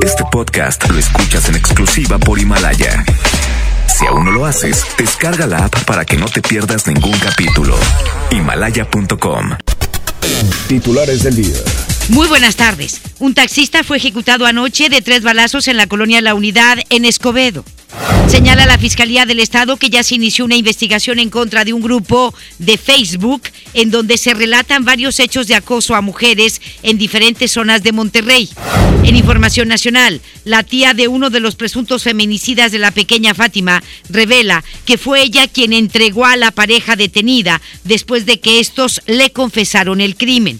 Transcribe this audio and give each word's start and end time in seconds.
Este 0.00 0.24
podcast 0.32 0.88
lo 0.88 0.98
escuchas 0.98 1.48
en 1.48 1.56
exclusiva 1.56 2.18
por 2.18 2.38
Himalaya. 2.38 3.04
Si 3.86 4.06
aún 4.06 4.24
no 4.24 4.32
lo 4.32 4.46
haces, 4.46 4.84
descarga 4.96 5.46
la 5.46 5.66
app 5.66 5.84
para 5.84 6.04
que 6.04 6.16
no 6.16 6.26
te 6.26 6.40
pierdas 6.40 6.86
ningún 6.86 7.16
capítulo. 7.18 7.76
Himalaya.com. 8.30 9.50
Titulares 10.66 11.22
del 11.22 11.36
día. 11.36 11.58
Muy 12.08 12.26
buenas 12.26 12.56
tardes. 12.56 13.00
Un 13.18 13.34
taxista 13.34 13.84
fue 13.84 13.98
ejecutado 13.98 14.46
anoche 14.46 14.88
de 14.88 15.02
tres 15.02 15.22
balazos 15.22 15.68
en 15.68 15.76
la 15.76 15.86
colonia 15.86 16.20
La 16.20 16.34
Unidad 16.34 16.78
en 16.88 17.04
Escobedo. 17.04 17.64
Señala 18.32 18.64
la 18.64 18.78
Fiscalía 18.78 19.26
del 19.26 19.40
Estado 19.40 19.76
que 19.76 19.90
ya 19.90 20.02
se 20.02 20.14
inició 20.14 20.46
una 20.46 20.56
investigación 20.56 21.18
en 21.18 21.28
contra 21.28 21.66
de 21.66 21.74
un 21.74 21.82
grupo 21.82 22.34
de 22.58 22.78
Facebook 22.78 23.42
en 23.74 23.90
donde 23.90 24.16
se 24.16 24.32
relatan 24.32 24.86
varios 24.86 25.20
hechos 25.20 25.48
de 25.48 25.54
acoso 25.54 25.94
a 25.94 26.00
mujeres 26.00 26.62
en 26.82 26.96
diferentes 26.96 27.52
zonas 27.52 27.82
de 27.82 27.92
Monterrey. 27.92 28.48
En 29.04 29.16
Información 29.16 29.68
Nacional, 29.68 30.22
la 30.46 30.62
tía 30.62 30.94
de 30.94 31.08
uno 31.08 31.28
de 31.28 31.40
los 31.40 31.56
presuntos 31.56 32.04
feminicidas 32.04 32.72
de 32.72 32.78
la 32.78 32.90
pequeña 32.90 33.34
Fátima 33.34 33.82
revela 34.08 34.64
que 34.86 34.96
fue 34.96 35.20
ella 35.20 35.46
quien 35.46 35.74
entregó 35.74 36.24
a 36.24 36.36
la 36.36 36.52
pareja 36.52 36.96
detenida 36.96 37.60
después 37.84 38.24
de 38.24 38.40
que 38.40 38.60
estos 38.60 39.02
le 39.04 39.30
confesaron 39.30 40.00
el 40.00 40.16
crimen. 40.16 40.58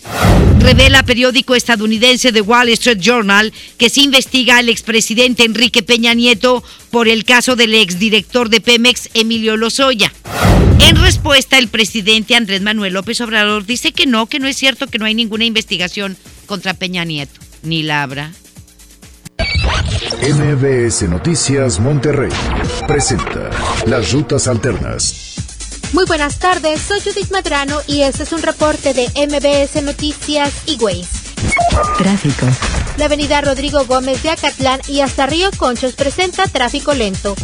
Revela 0.62 1.02
periódico 1.02 1.56
estadounidense 1.56 2.32
The 2.32 2.40
Wall 2.40 2.68
Street 2.70 3.00
Journal 3.00 3.52
que 3.78 3.90
se 3.90 4.00
investiga 4.00 4.58
al 4.58 4.68
expresidente 4.68 5.44
Enrique 5.44 5.82
Peña 5.82 6.14
Nieto 6.14 6.62
por 6.90 7.08
el 7.08 7.24
caso 7.24 7.56
del 7.56 7.74
exdirector 7.74 8.48
de 8.48 8.60
Pemex, 8.60 9.10
Emilio 9.12 9.56
Lozoya. 9.56 10.12
En 10.78 10.96
respuesta, 10.96 11.58
el 11.58 11.68
presidente 11.68 12.36
Andrés 12.36 12.62
Manuel 12.62 12.94
López 12.94 13.20
Obrador 13.20 13.66
dice 13.66 13.92
que 13.92 14.06
no, 14.06 14.26
que 14.26 14.38
no 14.38 14.46
es 14.46 14.56
cierto, 14.56 14.86
que 14.86 14.98
no 14.98 15.04
hay 15.04 15.14
ninguna 15.14 15.44
investigación 15.44 16.16
contra 16.46 16.74
Peña 16.74 17.04
Nieto, 17.04 17.40
ni 17.62 17.82
la 17.82 18.04
habrá. 18.04 18.30
MBS 20.22 21.08
Noticias 21.08 21.80
Monterrey 21.80 22.30
presenta 22.86 23.50
Las 23.86 24.12
Rutas 24.12 24.46
Alternas. 24.46 25.31
Muy 25.92 26.06
buenas 26.06 26.38
tardes, 26.38 26.80
soy 26.80 27.00
Judith 27.00 27.30
Madrano 27.30 27.80
y 27.86 28.00
este 28.00 28.22
es 28.22 28.32
un 28.32 28.40
reporte 28.40 28.94
de 28.94 29.08
MBS 29.08 29.82
Noticias 29.82 30.50
y 30.64 30.76
Waze. 30.76 31.22
Tráfico. 31.98 32.46
La 32.96 33.06
avenida 33.06 33.42
Rodrigo 33.42 33.84
Gómez 33.84 34.22
de 34.22 34.30
Acatlán 34.30 34.80
y 34.88 35.00
hasta 35.00 35.26
Río 35.26 35.50
Conchos 35.56 35.92
presenta 35.92 36.46
tráfico 36.46 36.94
lento. 36.94 37.34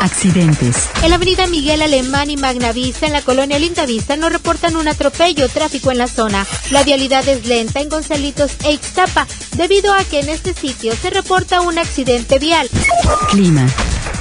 Accidentes. 0.00 0.88
En 1.02 1.10
la 1.10 1.16
avenida 1.16 1.46
Miguel 1.46 1.82
Alemán 1.82 2.30
y 2.30 2.38
Magnavista 2.38 3.06
en 3.06 3.12
la 3.12 3.20
colonia 3.20 3.58
Lindavista 3.58 4.16
no 4.16 4.30
reportan 4.30 4.76
un 4.76 4.88
atropello 4.88 5.48
tráfico 5.50 5.90
en 5.90 5.98
la 5.98 6.08
zona. 6.08 6.46
La 6.70 6.84
vialidad 6.84 7.28
es 7.28 7.46
lenta 7.46 7.80
en 7.80 7.90
Gonzalitos 7.90 8.52
e 8.64 8.72
Ixtapa 8.72 9.26
debido 9.56 9.92
a 9.92 10.02
que 10.04 10.20
en 10.20 10.30
este 10.30 10.54
sitio 10.54 10.94
se 10.96 11.10
reporta 11.10 11.60
un 11.60 11.78
accidente 11.78 12.38
vial. 12.38 12.70
Clima. 13.28 13.66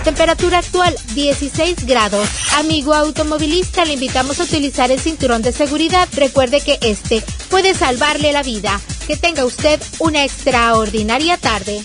Temperatura 0.03 0.59
actual 0.59 0.95
16 1.13 1.85
grados. 1.85 2.27
Amigo 2.57 2.94
automovilista, 2.94 3.85
le 3.85 3.94
invitamos 3.94 4.39
a 4.39 4.44
utilizar 4.44 4.91
el 4.91 4.99
cinturón 4.99 5.41
de 5.41 5.52
seguridad. 5.52 6.07
Recuerde 6.16 6.61
que 6.61 6.80
este 6.81 7.23
puede 7.49 7.73
salvarle 7.73 8.31
la 8.33 8.44
vida. 8.44 8.79
Que 9.07 9.16
tenga 9.16 9.45
usted 9.45 9.79
una 9.99 10.23
extraordinaria 10.23 11.38
tarde. 11.38 11.83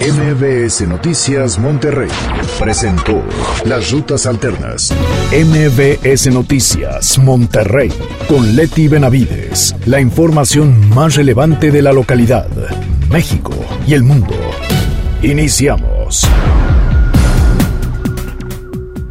MBS 0.00 0.82
Noticias 0.82 1.58
Monterrey 1.58 2.10
presentó 2.58 3.24
Las 3.64 3.90
Rutas 3.90 4.26
Alternas. 4.26 4.92
MBS 5.32 6.28
Noticias 6.28 7.18
Monterrey 7.18 7.92
con 8.28 8.54
Leti 8.54 8.86
Benavides. 8.86 9.74
La 9.86 10.00
información 10.00 10.88
más 10.90 11.16
relevante 11.16 11.70
de 11.70 11.82
la 11.82 11.92
localidad, 11.92 12.48
México 13.10 13.54
y 13.86 13.94
el 13.94 14.04
mundo. 14.04 14.34
Iniciamos. 15.22 16.28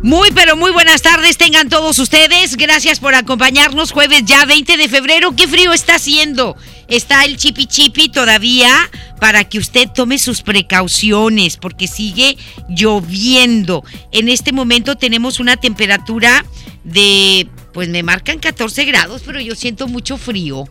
Muy, 0.08 0.32
pero 0.32 0.56
muy 0.56 0.72
buenas 0.72 1.02
tardes 1.02 1.36
tengan 1.36 1.68
todos 1.68 2.00
ustedes. 2.00 2.56
Gracias 2.56 3.02
por 3.02 3.14
acompañarnos 3.14 3.92
jueves 3.92 4.24
ya 4.24 4.46
20 4.46 4.78
de 4.78 4.88
febrero. 4.88 5.36
Qué 5.36 5.50
frío 5.50 5.74
está 5.74 5.96
haciendo. 5.96 6.56
Está 6.88 7.26
el 7.26 7.36
chipi 7.36 7.66
chipi 7.66 8.08
todavía 8.08 8.90
para 9.20 9.44
que 9.44 9.58
usted 9.58 9.90
tome 9.94 10.18
sus 10.18 10.44
precauciones 10.44 11.58
porque 11.58 11.90
sigue 11.90 12.38
lloviendo. 12.70 13.84
En 14.14 14.30
este 14.30 14.54
momento 14.54 14.96
tenemos 14.96 15.42
una 15.42 15.58
temperatura 15.58 16.46
de, 16.86 17.50
pues 17.74 17.90
me 17.90 18.02
marcan 18.02 18.40
14 18.40 18.86
grados, 18.86 19.24
pero 19.26 19.42
yo 19.42 19.56
siento 19.56 19.90
mucho 19.90 20.16
frío. 20.18 20.70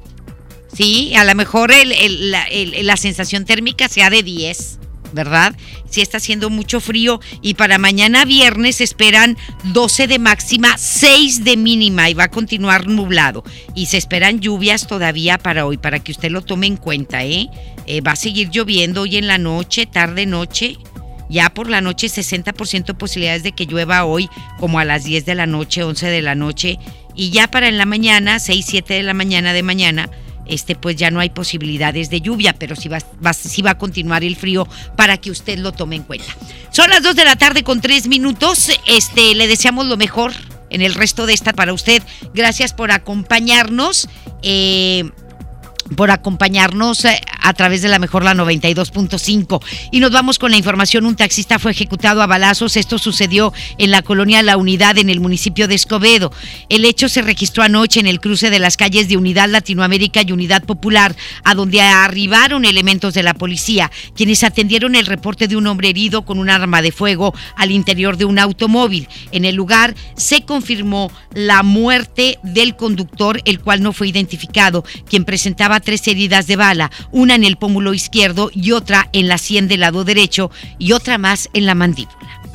Sí, 0.74 1.14
a 1.14 1.24
lo 1.24 1.34
mejor 1.34 1.74
la, 1.74 2.46
la 2.82 2.96
sensación 2.96 3.44
térmica 3.44 3.90
sea 3.90 4.08
de 4.08 4.22
10. 4.22 4.78
¿verdad? 5.12 5.56
Si 5.96 6.02
está 6.02 6.18
haciendo 6.18 6.50
mucho 6.50 6.78
frío 6.78 7.20
y 7.40 7.54
para 7.54 7.78
mañana 7.78 8.26
viernes 8.26 8.82
esperan 8.82 9.38
12 9.72 10.06
de 10.08 10.18
máxima, 10.18 10.76
6 10.76 11.42
de 11.42 11.56
mínima 11.56 12.10
y 12.10 12.12
va 12.12 12.24
a 12.24 12.30
continuar 12.30 12.86
nublado. 12.86 13.42
Y 13.74 13.86
se 13.86 13.96
esperan 13.96 14.40
lluvias 14.40 14.86
todavía 14.86 15.38
para 15.38 15.64
hoy, 15.64 15.78
para 15.78 16.00
que 16.00 16.12
usted 16.12 16.30
lo 16.30 16.42
tome 16.42 16.66
en 16.66 16.76
cuenta, 16.76 17.24
¿eh? 17.24 17.48
eh 17.86 18.02
va 18.02 18.12
a 18.12 18.16
seguir 18.16 18.50
lloviendo 18.50 19.00
hoy 19.00 19.16
en 19.16 19.26
la 19.26 19.38
noche, 19.38 19.86
tarde 19.86 20.26
noche. 20.26 20.76
Ya 21.30 21.48
por 21.48 21.70
la 21.70 21.80
noche 21.80 22.08
60% 22.08 22.94
posibilidades 22.98 23.42
de 23.42 23.52
que 23.52 23.64
llueva 23.64 24.04
hoy 24.04 24.28
como 24.58 24.78
a 24.78 24.84
las 24.84 25.04
10 25.04 25.24
de 25.24 25.34
la 25.34 25.46
noche, 25.46 25.82
11 25.82 26.08
de 26.08 26.20
la 26.20 26.34
noche. 26.34 26.78
Y 27.14 27.30
ya 27.30 27.50
para 27.50 27.68
en 27.68 27.78
la 27.78 27.86
mañana, 27.86 28.38
6, 28.38 28.66
7 28.68 28.92
de 28.92 29.02
la 29.02 29.14
mañana 29.14 29.54
de 29.54 29.62
mañana, 29.62 30.10
este, 30.48 30.76
pues 30.76 30.96
ya 30.96 31.10
no 31.10 31.20
hay 31.20 31.30
posibilidades 31.30 32.10
de 32.10 32.20
lluvia, 32.20 32.54
pero 32.58 32.76
sí 32.76 32.88
va, 32.88 32.98
va 33.20 33.70
a 33.70 33.78
continuar 33.78 34.24
el 34.24 34.36
frío 34.36 34.66
para 34.96 35.16
que 35.18 35.30
usted 35.30 35.58
lo 35.58 35.72
tome 35.72 35.96
en 35.96 36.02
cuenta. 36.02 36.26
Son 36.70 36.90
las 36.90 37.02
2 37.02 37.16
de 37.16 37.24
la 37.24 37.36
tarde 37.36 37.62
con 37.62 37.80
3 37.80 38.08
minutos. 38.08 38.70
Este, 38.86 39.34
le 39.34 39.46
deseamos 39.46 39.86
lo 39.86 39.96
mejor 39.96 40.32
en 40.70 40.82
el 40.82 40.94
resto 40.94 41.26
de 41.26 41.32
esta 41.34 41.52
para 41.52 41.72
usted. 41.72 42.02
Gracias 42.34 42.72
por 42.72 42.90
acompañarnos. 42.90 44.08
Eh, 44.42 45.10
por 45.94 46.10
acompañarnos 46.10 47.04
eh, 47.04 47.20
a 47.42 47.52
través 47.52 47.82
de 47.82 47.88
la 47.88 47.98
mejor 47.98 48.24
la 48.24 48.34
92.5. 48.34 49.62
Y 49.92 50.00
nos 50.00 50.10
vamos 50.10 50.38
con 50.38 50.50
la 50.50 50.56
información. 50.56 51.06
Un 51.06 51.16
taxista 51.16 51.58
fue 51.58 51.70
ejecutado 51.70 52.22
a 52.22 52.26
balazos. 52.26 52.76
Esto 52.76 52.98
sucedió 52.98 53.52
en 53.78 53.90
la 53.90 54.02
colonia 54.02 54.42
La 54.42 54.56
Unidad 54.56 54.98
en 54.98 55.10
el 55.10 55.20
municipio 55.20 55.68
de 55.68 55.76
Escobedo. 55.76 56.32
El 56.68 56.84
hecho 56.84 57.08
se 57.08 57.22
registró 57.22 57.62
anoche 57.62 58.00
en 58.00 58.06
el 58.06 58.20
cruce 58.20 58.50
de 58.50 58.58
las 58.58 58.76
calles 58.76 59.08
de 59.08 59.16
Unidad 59.16 59.48
Latinoamérica 59.48 60.22
y 60.22 60.32
Unidad 60.32 60.64
Popular, 60.64 61.14
a 61.44 61.54
donde 61.54 61.80
arribaron 61.80 62.64
elementos 62.64 63.14
de 63.14 63.22
la 63.22 63.34
policía, 63.34 63.90
quienes 64.14 64.42
atendieron 64.42 64.94
el 64.94 65.06
reporte 65.06 65.46
de 65.48 65.56
un 65.56 65.66
hombre 65.66 65.90
herido 65.90 66.24
con 66.24 66.38
un 66.38 66.50
arma 66.50 66.82
de 66.82 66.92
fuego 66.92 67.34
al 67.56 67.70
interior 67.70 68.16
de 68.16 68.24
un 68.24 68.38
automóvil. 68.38 69.08
En 69.30 69.44
el 69.44 69.54
lugar 69.54 69.94
se 70.16 70.42
confirmó 70.42 71.10
la 71.32 71.62
muerte 71.62 72.38
del 72.42 72.76
conductor, 72.76 73.40
el 73.44 73.60
cual 73.60 73.82
no 73.82 73.92
fue 73.92 74.08
identificado, 74.08 74.84
quien 75.08 75.24
presentaba 75.24 75.75
tres 75.80 76.06
heridas 76.08 76.46
de 76.46 76.56
bala, 76.56 76.90
una 77.12 77.34
en 77.34 77.44
el 77.44 77.56
pómulo 77.56 77.94
izquierdo 77.94 78.50
y 78.52 78.72
otra 78.72 79.08
en 79.12 79.28
la 79.28 79.38
sien 79.38 79.68
del 79.68 79.80
lado 79.80 80.04
derecho 80.04 80.50
y 80.78 80.92
otra 80.92 81.18
más 81.18 81.48
en 81.52 81.66
la 81.66 81.74
mandíbula. 81.74 82.45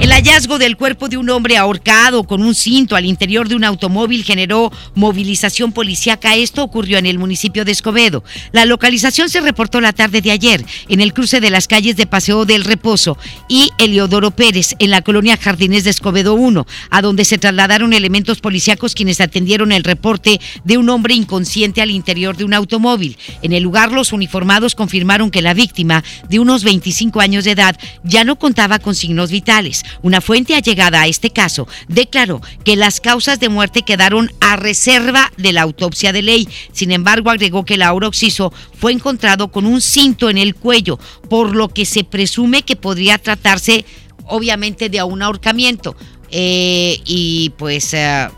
El 0.00 0.12
hallazgo 0.12 0.58
del 0.58 0.76
cuerpo 0.76 1.08
de 1.08 1.16
un 1.16 1.28
hombre 1.28 1.56
ahorcado 1.56 2.22
con 2.22 2.40
un 2.42 2.54
cinto 2.54 2.94
al 2.94 3.04
interior 3.04 3.48
de 3.48 3.56
un 3.56 3.64
automóvil 3.64 4.22
generó 4.22 4.70
movilización 4.94 5.72
policíaca. 5.72 6.36
Esto 6.36 6.62
ocurrió 6.62 6.98
en 6.98 7.06
el 7.06 7.18
municipio 7.18 7.64
de 7.64 7.72
Escobedo. 7.72 8.22
La 8.52 8.64
localización 8.64 9.28
se 9.28 9.40
reportó 9.40 9.80
la 9.80 9.92
tarde 9.92 10.20
de 10.20 10.30
ayer 10.30 10.64
en 10.88 11.00
el 11.00 11.12
cruce 11.12 11.40
de 11.40 11.50
las 11.50 11.66
calles 11.66 11.96
de 11.96 12.06
Paseo 12.06 12.44
del 12.44 12.64
Reposo 12.64 13.18
y 13.48 13.70
Eliodoro 13.78 14.30
Pérez 14.30 14.76
en 14.78 14.90
la 14.90 15.02
colonia 15.02 15.36
Jardines 15.36 15.82
de 15.82 15.90
Escobedo 15.90 16.34
1, 16.34 16.64
a 16.90 17.02
donde 17.02 17.24
se 17.24 17.38
trasladaron 17.38 17.92
elementos 17.92 18.40
policíacos 18.40 18.94
quienes 18.94 19.20
atendieron 19.20 19.72
el 19.72 19.82
reporte 19.82 20.40
de 20.62 20.78
un 20.78 20.90
hombre 20.90 21.14
inconsciente 21.14 21.82
al 21.82 21.90
interior 21.90 22.36
de 22.36 22.44
un 22.44 22.54
automóvil. 22.54 23.18
En 23.42 23.52
el 23.52 23.64
lugar 23.64 23.90
los 23.90 24.12
uniformados 24.12 24.76
confirmaron 24.76 25.32
que 25.32 25.42
la 25.42 25.54
víctima, 25.54 26.04
de 26.28 26.38
unos 26.38 26.62
25 26.62 27.20
años 27.20 27.42
de 27.44 27.50
edad, 27.50 27.76
ya 28.04 28.22
no 28.22 28.38
contaba 28.38 28.78
con 28.78 28.94
signos 28.94 29.32
vitales. 29.32 29.84
Una 30.02 30.20
fuente 30.20 30.54
allegada 30.54 31.02
a 31.02 31.06
este 31.06 31.30
caso 31.30 31.68
declaró 31.88 32.40
que 32.64 32.76
las 32.76 33.00
causas 33.00 33.40
de 33.40 33.48
muerte 33.48 33.82
quedaron 33.82 34.30
a 34.40 34.56
reserva 34.56 35.32
de 35.36 35.52
la 35.52 35.62
autopsia 35.62 36.12
de 36.12 36.22
ley. 36.22 36.48
Sin 36.72 36.92
embargo, 36.92 37.30
agregó 37.30 37.64
que 37.64 37.76
Laura 37.76 38.08
Oxiso 38.08 38.52
fue 38.78 38.92
encontrado 38.92 39.48
con 39.48 39.66
un 39.66 39.80
cinto 39.80 40.30
en 40.30 40.38
el 40.38 40.54
cuello, 40.54 40.98
por 41.28 41.54
lo 41.54 41.68
que 41.68 41.84
se 41.84 42.04
presume 42.04 42.62
que 42.62 42.76
podría 42.76 43.18
tratarse, 43.18 43.84
obviamente, 44.26 44.88
de 44.88 45.02
un 45.02 45.22
ahorcamiento. 45.22 45.96
Eh, 46.30 47.00
y 47.04 47.50
pues, 47.56 47.94
eh, 47.94 48.28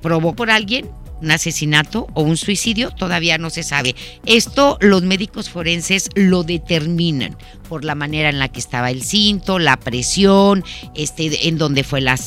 ¿probó 0.00 0.34
por 0.34 0.50
alguien? 0.50 0.97
Un 1.20 1.30
asesinato 1.30 2.06
o 2.14 2.22
un 2.22 2.36
suicidio, 2.36 2.90
todavía 2.90 3.38
no 3.38 3.50
se 3.50 3.62
sabe. 3.62 3.94
Esto 4.26 4.78
los 4.80 5.02
médicos 5.02 5.50
forenses 5.50 6.10
lo 6.14 6.42
determinan 6.42 7.36
por 7.68 7.84
la 7.84 7.94
manera 7.94 8.28
en 8.30 8.38
la 8.38 8.48
que 8.48 8.60
estaba 8.60 8.90
el 8.90 9.02
cinto, 9.02 9.58
la 9.58 9.76
presión, 9.76 10.64
este, 10.94 11.48
en 11.48 11.58
dónde 11.58 11.84
fue 11.84 12.00
la, 12.00 12.18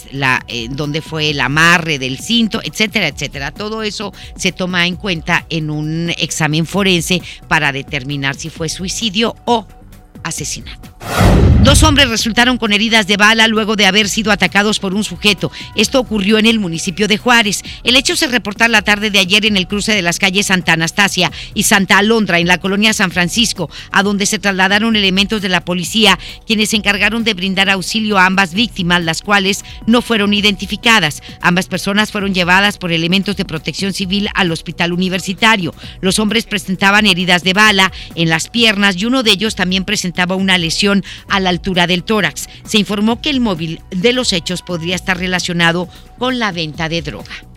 en 0.47 0.75
dónde 0.75 1.01
fue 1.01 1.31
el 1.31 1.39
amarre 1.41 1.99
del 1.99 2.19
cinto, 2.19 2.61
etcétera, 2.63 3.07
etcétera. 3.07 3.51
Todo 3.51 3.81
eso 3.83 4.13
se 4.35 4.51
toma 4.51 4.85
en 4.85 4.95
cuenta 4.95 5.45
en 5.49 5.69
un 5.69 6.11
examen 6.17 6.65
forense 6.65 7.21
para 7.47 7.71
determinar 7.71 8.35
si 8.35 8.49
fue 8.49 8.69
suicidio 8.69 9.35
o 9.45 9.65
asesinato. 10.23 10.90
Dos 11.63 11.83
hombres 11.83 12.09
resultaron 12.09 12.57
con 12.57 12.74
heridas 12.74 13.06
de 13.06 13.18
bala 13.18 13.48
luego 13.48 13.75
de 13.75 13.86
haber 13.86 14.09
sido 14.09 14.31
atacados 14.31 14.80
por 14.80 14.95
un 14.95 15.03
sujeto. 15.03 15.51
Esto 15.75 16.00
ocurrió 16.00 16.39
en 16.39 16.48
el 16.48 16.59
municipio 16.59 17.07
de 17.07 17.19
Juárez. 17.19 17.62
El 17.83 17.95
hecho 17.95 18.15
se 18.15 18.27
reportó 18.27 18.68
la 18.68 18.81
tarde 18.81 19.12
de 19.12 19.19
ayer 19.19 19.45
en 19.45 19.56
el 19.56 19.68
cruce 19.68 19.94
de 19.94 20.01
las 20.01 20.18
calles 20.18 20.48
Santa 20.48 20.74
Anastasia 20.74 21.31
y 21.53 21.63
Santa 21.63 22.00
Alondra 22.00 22.39
en 22.39 22.48
la 22.48 22.57
colonia 22.57 22.94
San 22.94 23.12
Francisco, 23.12 23.69
a 23.92 24.01
donde 24.03 24.25
se 24.25 24.39
trasladaron 24.39 24.95
elementos 24.95 25.42
de 25.42 25.50
la 25.50 25.63
policía, 25.63 26.19
quienes 26.45 26.71
se 26.71 26.77
encargaron 26.77 27.24
de 27.24 27.36
brindar 27.36 27.69
auxilio 27.69 28.18
a 28.18 28.25
ambas 28.25 28.53
víctimas, 28.56 29.03
las 29.03 29.21
cuales 29.21 29.63
no 29.86 30.01
fueron 30.01 30.33
identificadas. 30.33 31.21
Ambas 31.42 31.68
personas 31.68 32.12
fueron 32.12 32.33
llevadas 32.33 32.80
por 32.80 32.92
elementos 32.92 33.38
de 33.38 33.45
protección 33.45 33.94
civil 33.94 34.30
al 34.33 34.51
hospital 34.51 34.94
universitario. 34.94 35.74
Los 36.01 36.18
hombres 36.19 36.48
presentaban 36.48 37.06
heridas 37.06 37.44
de 37.44 37.53
bala 37.53 37.94
en 38.15 38.30
las 38.30 38.50
piernas 38.50 38.98
y 38.98 39.06
uno 39.06 39.21
de 39.24 39.31
ellos 39.31 39.56
también 39.56 39.86
presentaba 39.86 40.36
una 40.36 40.57
lesión 40.57 40.90
a 41.27 41.39
la 41.39 41.49
altura 41.49 41.88
del 41.88 42.03
tórax. 42.03 42.47
Se 42.65 42.77
informó 42.77 43.21
que 43.21 43.29
el 43.29 43.39
móvil 43.39 43.81
de 43.89 44.13
los 44.13 44.33
hechos 44.33 44.61
podría 44.61 44.95
estar 44.95 45.17
relacionado 45.17 45.88
con 46.17 46.39
la 46.39 46.51
venta 46.51 46.89
de 46.89 47.01
droga. 47.01 47.50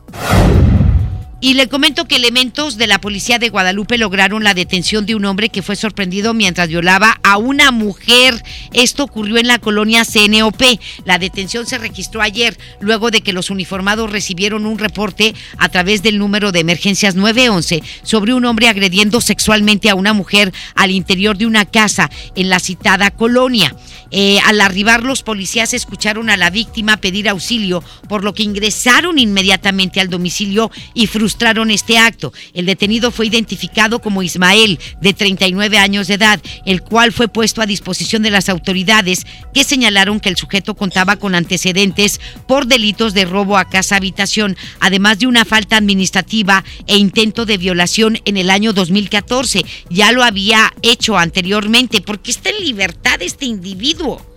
Y 1.44 1.52
le 1.52 1.68
comento 1.68 2.06
que 2.06 2.16
elementos 2.16 2.78
de 2.78 2.86
la 2.86 3.02
policía 3.02 3.38
de 3.38 3.50
Guadalupe 3.50 3.98
lograron 3.98 4.44
la 4.44 4.54
detención 4.54 5.04
de 5.04 5.14
un 5.14 5.26
hombre 5.26 5.50
que 5.50 5.60
fue 5.60 5.76
sorprendido 5.76 6.32
mientras 6.32 6.70
violaba 6.70 7.20
a 7.22 7.36
una 7.36 7.70
mujer. 7.70 8.42
Esto 8.72 9.04
ocurrió 9.04 9.36
en 9.36 9.48
la 9.48 9.58
colonia 9.58 10.06
CNOP. 10.06 10.62
La 11.04 11.18
detención 11.18 11.66
se 11.66 11.76
registró 11.76 12.22
ayer 12.22 12.56
luego 12.80 13.10
de 13.10 13.20
que 13.20 13.34
los 13.34 13.50
uniformados 13.50 14.10
recibieron 14.10 14.64
un 14.64 14.78
reporte 14.78 15.34
a 15.58 15.68
través 15.68 16.02
del 16.02 16.18
número 16.18 16.50
de 16.50 16.60
emergencias 16.60 17.14
911 17.14 17.82
sobre 18.04 18.32
un 18.32 18.46
hombre 18.46 18.68
agrediendo 18.68 19.20
sexualmente 19.20 19.90
a 19.90 19.96
una 19.96 20.14
mujer 20.14 20.50
al 20.74 20.92
interior 20.92 21.36
de 21.36 21.44
una 21.44 21.66
casa 21.66 22.10
en 22.36 22.48
la 22.48 22.58
citada 22.58 23.10
colonia. 23.10 23.76
Eh, 24.10 24.38
al 24.46 24.62
arribar 24.62 25.02
los 25.02 25.22
policías 25.22 25.74
escucharon 25.74 26.30
a 26.30 26.38
la 26.38 26.48
víctima 26.48 26.96
pedir 26.96 27.28
auxilio, 27.28 27.84
por 28.08 28.24
lo 28.24 28.32
que 28.32 28.44
ingresaron 28.44 29.18
inmediatamente 29.18 30.00
al 30.00 30.08
domicilio 30.08 30.70
y 30.94 31.06
frustraron 31.06 31.33
este 31.70 31.98
acto. 31.98 32.32
El 32.52 32.66
detenido 32.66 33.10
fue 33.10 33.26
identificado 33.26 34.00
como 34.00 34.22
Ismael, 34.22 34.78
de 35.00 35.12
39 35.12 35.78
años 35.78 36.08
de 36.08 36.14
edad, 36.14 36.40
el 36.64 36.82
cual 36.82 37.12
fue 37.12 37.28
puesto 37.28 37.62
a 37.62 37.66
disposición 37.66 38.22
de 38.22 38.30
las 38.30 38.48
autoridades 38.48 39.26
que 39.52 39.64
señalaron 39.64 40.20
que 40.20 40.28
el 40.28 40.36
sujeto 40.36 40.74
contaba 40.74 41.16
con 41.16 41.34
antecedentes 41.34 42.20
por 42.46 42.66
delitos 42.66 43.14
de 43.14 43.24
robo 43.24 43.58
a 43.58 43.68
casa 43.68 43.96
habitación, 43.96 44.56
además 44.80 45.18
de 45.18 45.26
una 45.26 45.44
falta 45.44 45.76
administrativa 45.76 46.64
e 46.86 46.96
intento 46.96 47.46
de 47.46 47.58
violación 47.58 48.18
en 48.24 48.36
el 48.36 48.50
año 48.50 48.72
2014. 48.72 49.64
Ya 49.90 50.12
lo 50.12 50.24
había 50.24 50.72
hecho 50.82 51.18
anteriormente 51.18 52.00
porque 52.00 52.30
está 52.30 52.50
en 52.50 52.64
libertad 52.64 53.20
este 53.22 53.46
individuo 53.46 54.33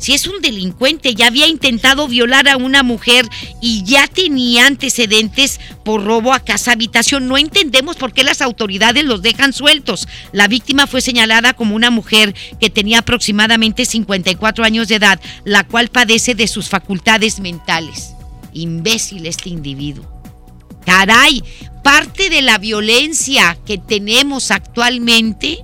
si 0.00 0.14
es 0.14 0.26
un 0.26 0.40
delincuente, 0.40 1.14
ya 1.14 1.26
había 1.26 1.46
intentado 1.46 2.08
violar 2.08 2.48
a 2.48 2.56
una 2.56 2.82
mujer 2.82 3.28
y 3.60 3.84
ya 3.84 4.06
tenía 4.06 4.66
antecedentes 4.66 5.60
por 5.84 6.02
robo 6.02 6.32
a 6.32 6.40
casa 6.40 6.72
habitación, 6.72 7.28
no 7.28 7.36
entendemos 7.36 7.96
por 7.96 8.14
qué 8.14 8.24
las 8.24 8.40
autoridades 8.40 9.04
los 9.04 9.20
dejan 9.20 9.52
sueltos. 9.52 10.08
La 10.32 10.48
víctima 10.48 10.86
fue 10.86 11.02
señalada 11.02 11.52
como 11.52 11.76
una 11.76 11.90
mujer 11.90 12.34
que 12.58 12.70
tenía 12.70 13.00
aproximadamente 13.00 13.84
54 13.84 14.64
años 14.64 14.88
de 14.88 14.94
edad, 14.94 15.20
la 15.44 15.64
cual 15.64 15.88
padece 15.88 16.34
de 16.34 16.48
sus 16.48 16.70
facultades 16.70 17.38
mentales. 17.38 18.14
Imbécil 18.54 19.26
este 19.26 19.50
individuo. 19.50 20.06
Caray, 20.86 21.44
parte 21.84 22.30
de 22.30 22.40
la 22.40 22.56
violencia 22.56 23.58
que 23.66 23.76
tenemos 23.76 24.50
actualmente 24.50 25.62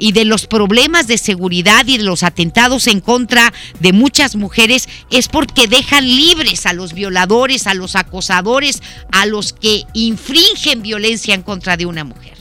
y 0.00 0.10
de 0.10 0.24
los 0.24 0.48
problemas 0.48 1.06
de 1.06 1.18
seguridad 1.18 1.86
y 1.86 1.98
de 1.98 2.02
los 2.02 2.24
atentados 2.24 2.88
en 2.88 3.00
contra 3.00 3.52
de 3.78 3.92
muchas 3.92 4.34
mujeres 4.34 4.88
es 5.10 5.28
porque 5.28 5.68
dejan 5.68 6.04
libres 6.04 6.66
a 6.66 6.72
los 6.72 6.94
violadores, 6.94 7.68
a 7.68 7.74
los 7.74 7.94
acosadores, 7.94 8.82
a 9.12 9.26
los 9.26 9.52
que 9.52 9.84
infringen 9.92 10.82
violencia 10.82 11.34
en 11.34 11.42
contra 11.42 11.76
de 11.76 11.86
una 11.86 12.02
mujer. 12.02 12.39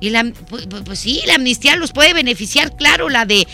Y 0.00 0.10
la, 0.10 0.24
pues, 0.48 0.66
pues, 0.84 0.98
sí, 0.98 1.20
la 1.26 1.34
amnistía 1.34 1.76
los 1.76 1.92
puede 1.92 2.14
beneficiar, 2.14 2.74
claro, 2.74 3.10
la 3.10 3.26
de 3.26 3.46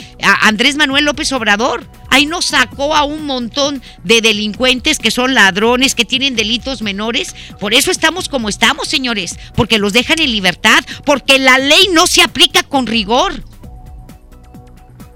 Andrés 0.43 0.77
Manuel 0.77 1.05
López 1.05 1.33
Obrador. 1.33 1.85
Ahí 2.09 2.27
nos 2.27 2.47
sacó 2.47 2.95
a 2.95 3.05
un 3.05 3.27
montón 3.27 3.83
de 4.05 4.21
delincuentes 4.21 5.01
que 5.01 5.11
son 5.11 5.35
ladrones, 5.35 5.97
que 5.97 6.05
tienen 6.05 6.37
delitos 6.37 6.83
menores. 6.83 7.35
Por 7.59 7.75
eso 7.75 7.91
estamos 7.91 8.29
como 8.29 8.49
estamos, 8.49 8.87
señores, 8.87 9.37
porque 9.57 9.79
los 9.79 9.93
dejan 9.93 10.21
en 10.21 10.31
libertad, 10.31 10.85
porque 11.05 11.39
la 11.41 11.59
ley 11.59 11.89
no 11.93 12.07
se 12.07 12.23
aplica 12.23 12.63
con 12.63 12.87
rigor. 12.87 13.43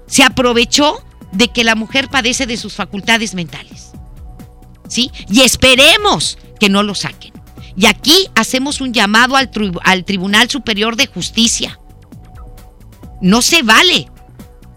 Se 0.07 0.23
aprovechó 0.23 1.01
de 1.31 1.47
que 1.47 1.63
la 1.63 1.75
mujer 1.75 2.09
padece 2.09 2.45
de 2.45 2.57
sus 2.57 2.73
facultades 2.73 3.33
mentales. 3.33 3.91
¿Sí? 4.89 5.09
Y 5.29 5.41
esperemos 5.41 6.37
que 6.59 6.67
no 6.67 6.83
lo 6.83 6.93
saquen. 6.93 7.30
Y 7.75 7.85
aquí 7.85 8.27
hacemos 8.35 8.81
un 8.81 8.93
llamado 8.93 9.35
al, 9.35 9.49
al 9.83 10.05
Tribunal 10.05 10.49
Superior 10.49 10.95
de 10.95 11.07
Justicia. 11.07 11.79
No 13.21 13.41
se 13.41 13.63
vale 13.63 14.07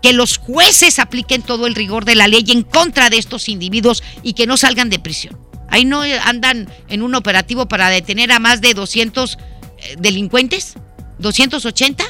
que 0.03 0.13
los 0.13 0.37
jueces 0.37 0.99
apliquen 0.99 1.41
todo 1.41 1.67
el 1.67 1.75
rigor 1.75 2.05
de 2.05 2.15
la 2.15 2.29
ley 2.29 2.45
en 2.49 2.63
contra 2.63 3.09
de 3.09 3.17
estos 3.17 3.49
individuos 3.49 4.03
y 4.23 4.35
que 4.35 4.47
no 4.47 4.59
salgan 4.59 4.91
de 4.91 4.99
prisión. 4.99 5.39
Ahí 5.69 5.87
no 5.87 6.03
andan 6.03 6.69
en 6.89 7.03
un 7.03 7.15
operativo 7.15 7.67
para 7.69 7.89
detener 7.89 8.31
a 8.31 8.39
más 8.39 8.61
de 8.61 8.75
200 8.75 9.39
eh, 9.79 9.97
delincuentes, 9.99 10.75
280, 11.21 12.05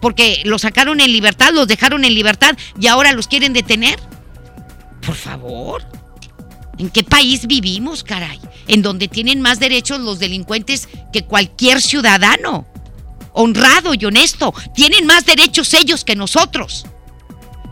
porque 0.00 0.42
los 0.44 0.62
sacaron 0.62 1.00
en 1.00 1.12
libertad, 1.12 1.50
los 1.52 1.66
dejaron 1.66 2.04
en 2.04 2.14
libertad 2.14 2.56
y 2.80 2.86
ahora 2.86 3.12
los 3.12 3.26
quieren 3.26 3.52
detener. 3.52 3.98
Por 5.04 5.16
favor. 5.16 5.82
¿En 6.78 6.90
qué 6.90 7.04
país 7.04 7.46
vivimos, 7.46 8.04
caray? 8.04 8.40
En 8.68 8.82
donde 8.82 9.08
tienen 9.08 9.40
más 9.40 9.58
derechos 9.58 10.00
los 10.00 10.18
delincuentes 10.18 10.88
que 11.12 11.24
cualquier 11.24 11.80
ciudadano. 11.80 12.66
Honrado 13.32 13.94
y 13.94 14.04
honesto. 14.04 14.52
Tienen 14.74 15.06
más 15.06 15.24
derechos 15.24 15.72
ellos 15.74 16.04
que 16.04 16.16
nosotros. 16.16 16.86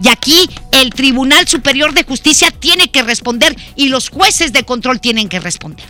Y 0.02 0.08
aquí 0.08 0.48
el 0.72 0.90
Tribunal 0.90 1.46
Superior 1.46 1.94
de 1.94 2.04
Justicia 2.04 2.50
tiene 2.50 2.90
que 2.90 3.02
responder 3.02 3.56
y 3.76 3.88
los 3.88 4.08
jueces 4.08 4.52
de 4.52 4.64
control 4.64 5.00
tienen 5.00 5.28
que 5.28 5.40
responder. 5.40 5.86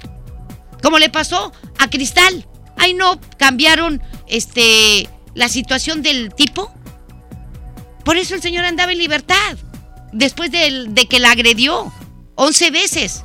¿Cómo 0.83 0.99
le 0.99 1.09
pasó 1.09 1.53
a 1.79 1.89
Cristal? 1.89 2.47
Ahí 2.77 2.95
no 2.95 3.19
cambiaron 3.39 4.03
este 4.27 5.09
la 5.35 5.49
situación 5.49 6.03
del 6.03 6.35
tipo. 6.35 6.73
Por 8.05 8.17
eso 8.17 8.35
el 8.35 8.43
señor 8.43 8.65
andaba 8.65 8.93
en 8.93 8.99
libertad. 8.99 9.57
Después 10.13 10.51
de, 10.51 10.87
de 10.89 11.07
que 11.07 11.21
la 11.21 11.31
agredió. 11.31 11.93
11 12.37 12.71
veces. 12.71 13.25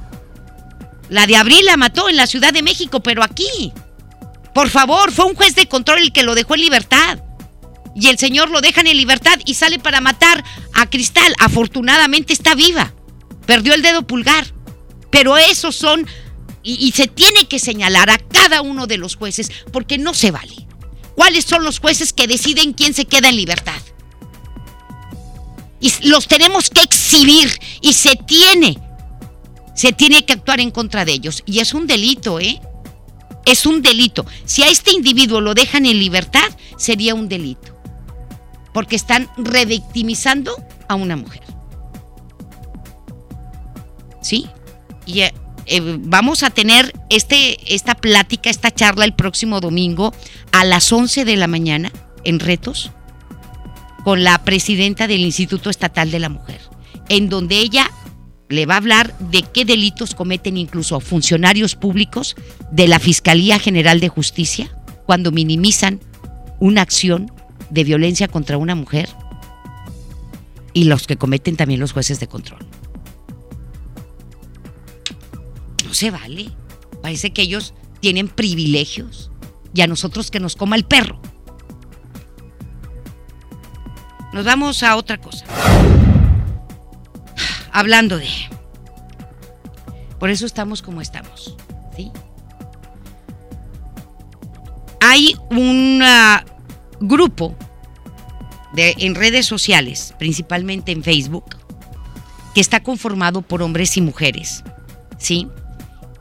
La 1.10 1.26
de 1.26 1.36
abril 1.36 1.66
la 1.66 1.78
mató 1.78 2.10
en 2.10 2.18
la 2.18 2.28
Ciudad 2.28 2.54
de 2.54 2.62
México, 2.62 3.02
pero 3.02 3.24
aquí. 3.24 3.74
Por 4.54 4.70
favor, 4.70 5.12
fue 5.12 5.26
un 5.26 5.36
juez 5.36 5.56
de 5.56 5.68
control 5.68 6.00
el 6.00 6.14
que 6.14 6.24
lo 6.24 6.36
dejó 6.36 6.56
en 6.56 6.62
libertad. 6.62 7.20
Y 7.96 8.08
el 8.08 8.20
señor 8.20 8.50
lo 8.50 8.62
deja 8.62 8.82
en 8.82 8.96
libertad 8.96 9.40
y 9.46 9.56
sale 9.56 9.80
para 9.80 10.02
matar 10.02 10.44
a 10.74 10.90
Cristal. 10.90 11.34
Afortunadamente 11.40 12.34
está 12.34 12.56
viva. 12.56 12.94
Perdió 13.46 13.74
el 13.74 13.82
dedo 13.82 14.04
pulgar. 14.04 14.46
Pero 15.10 15.38
esos 15.38 15.76
son... 15.76 16.06
Y, 16.62 16.74
y 16.86 16.92
se 16.92 17.08
tiene 17.08 17.48
que 17.48 17.58
señalar 17.58 18.10
a 18.10 18.18
cada 18.18 18.62
uno 18.62 18.86
de 18.86 18.98
los 18.98 19.16
jueces 19.16 19.50
porque 19.72 19.98
no 19.98 20.14
se 20.14 20.30
vale. 20.30 20.68
¿Cuáles 21.16 21.46
son 21.46 21.64
los 21.64 21.80
jueces 21.80 22.14
que 22.14 22.28
deciden 22.28 22.74
quién 22.74 22.94
se 22.94 23.06
queda 23.06 23.30
en 23.30 23.38
libertad? 23.38 23.82
Y 25.82 25.92
los 26.08 26.28
tenemos 26.28 26.70
que 26.70 26.82
exhibir 26.82 27.50
y 27.82 27.94
se 27.94 28.16
tiene 28.16 28.78
se 29.80 29.94
tiene 29.94 30.26
que 30.26 30.34
actuar 30.34 30.60
en 30.60 30.72
contra 30.72 31.06
de 31.06 31.14
ellos. 31.14 31.42
Y 31.46 31.60
es 31.60 31.74
un 31.74 31.88
delito, 31.88 32.42
¿eh? 32.42 32.60
Es 33.46 33.66
un 33.66 33.82
delito. 33.82 34.26
Si 34.44 34.62
a 34.62 34.68
este 34.68 34.92
individuo 34.92 35.40
lo 35.40 35.54
dejan 35.54 35.86
en 35.86 35.98
libertad, 35.98 36.50
sería 36.76 37.16
un 37.16 37.30
delito. 37.30 37.80
Porque 38.74 38.98
están 38.98 39.30
revictimizando 39.38 40.54
a 40.90 40.96
una 40.96 41.16
mujer. 41.16 41.44
¿Sí? 44.22 44.48
Y 45.06 45.22
eh, 45.22 45.34
eh, 45.66 45.80
vamos 45.82 46.44
a 46.44 46.50
tener 46.50 46.94
este, 47.10 47.74
esta 47.74 47.96
plática, 47.96 48.50
esta 48.50 48.72
charla 48.72 49.06
el 49.06 49.14
próximo 49.14 49.62
domingo 49.62 50.14
a 50.52 50.66
las 50.66 50.92
11 50.92 51.24
de 51.24 51.38
la 51.38 51.48
mañana 51.48 51.90
en 52.26 52.42
Retos 52.42 52.92
con 54.04 54.26
la 54.26 54.44
presidenta 54.44 55.08
del 55.08 55.22
Instituto 55.22 55.70
Estatal 55.70 56.12
de 56.12 56.20
la 56.20 56.28
Mujer, 56.28 56.60
en 57.08 57.30
donde 57.30 57.60
ella 57.60 57.90
le 58.50 58.66
va 58.66 58.74
a 58.74 58.78
hablar 58.78 59.16
de 59.20 59.44
qué 59.44 59.64
delitos 59.64 60.16
cometen 60.16 60.58
incluso 60.58 61.00
funcionarios 61.00 61.76
públicos 61.76 62.36
de 62.72 62.88
la 62.88 63.00
Fiscalía 63.00 63.60
General 63.60 64.00
de 64.00 64.10
Justicia 64.10 64.76
cuando 65.06 65.32
minimizan 65.32 66.00
una 66.60 66.82
acción 66.82 67.32
de 67.70 67.84
violencia 67.84 68.28
contra 68.28 68.58
una 68.58 68.74
mujer 68.74 69.08
y 70.74 70.86
los 70.86 71.06
que 71.06 71.18
cometen 71.18 71.56
también 71.56 71.80
los 71.80 71.94
jueces 71.94 72.20
de 72.20 72.28
control. 72.28 72.66
No 75.86 75.94
se 75.94 76.12
vale. 76.12 76.50
Parece 77.02 77.32
que 77.32 77.44
ellos 77.44 77.74
tienen 78.00 78.28
privilegios 78.28 79.32
y 79.74 79.82
a 79.82 79.88
nosotros 79.88 80.32
que 80.32 80.40
nos 80.40 80.56
coma 80.56 80.76
el 80.76 80.86
perro. 80.86 81.22
Nos 84.34 84.46
vamos 84.46 84.84
a 84.84 84.96
otra 84.96 85.20
cosa. 85.20 85.46
Hablando 87.72 88.18
de... 88.18 88.28
Por 90.20 90.30
eso 90.30 90.46
estamos 90.46 90.82
como 90.82 91.02
estamos. 91.02 91.56
¿sí? 91.96 92.12
Hay 95.00 95.36
un 95.50 96.02
ah, 96.04 96.44
grupo 97.00 97.56
de, 98.74 98.96
en 99.00 99.16
redes 99.16 99.46
sociales, 99.46 100.14
principalmente 100.20 100.92
en 100.92 101.04
Facebook, 101.04 101.56
que 102.54 102.62
está 102.62 102.82
conformado 102.82 103.42
por 103.42 103.62
hombres 103.62 103.96
y 103.98 104.02
mujeres, 104.02 104.64
¿sí? 105.18 105.48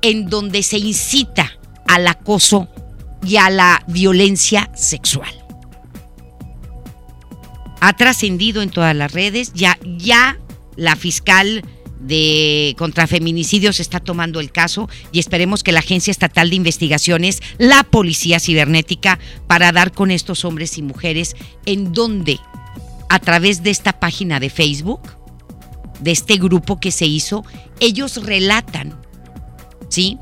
En 0.03 0.29
donde 0.29 0.63
se 0.63 0.79
incita 0.79 1.53
al 1.87 2.07
acoso 2.07 2.69
y 3.23 3.37
a 3.37 3.51
la 3.51 3.83
violencia 3.89 4.71
sexual. 4.75 5.35
Ha 7.81 7.93
trascendido 7.95 8.63
en 8.63 8.71
todas 8.71 8.95
las 8.95 9.13
redes, 9.13 9.53
ya, 9.55 9.79
ya 9.83 10.39
la 10.79 10.97
fiscal 10.97 11.63
de 12.01 12.77
contra 12.79 13.09
feminicidios 13.09 13.81
está 13.81 13.99
tomando 13.99 14.39
el 14.39 14.53
caso 14.53 14.89
y 15.11 15.19
esperemos 15.19 15.65
que 15.65 15.73
la 15.73 15.81
Agencia 15.81 16.13
Estatal 16.13 16.51
de 16.51 16.57
Investigaciones, 16.57 17.43
la 17.59 17.83
Policía 17.83 18.39
Cibernética, 18.39 19.19
para 19.49 19.73
dar 19.73 19.93
con 19.93 20.13
estos 20.13 20.45
hombres 20.45 20.79
y 20.79 20.83
mujeres 20.83 21.35
en 21.67 21.93
donde, 21.93 22.39
a 23.09 23.19
través 23.19 23.65
de 23.65 23.71
esta 23.71 23.99
página 23.99 24.39
de 24.39 24.49
Facebook, 24.49 25.03
de 26.01 26.13
este 26.13 26.37
grupo 26.37 26.79
que 26.79 26.93
se 26.93 27.07
hizo, 27.07 27.45
ellos 27.81 28.25
relatan, 28.25 28.97
¿sí? 29.89 30.19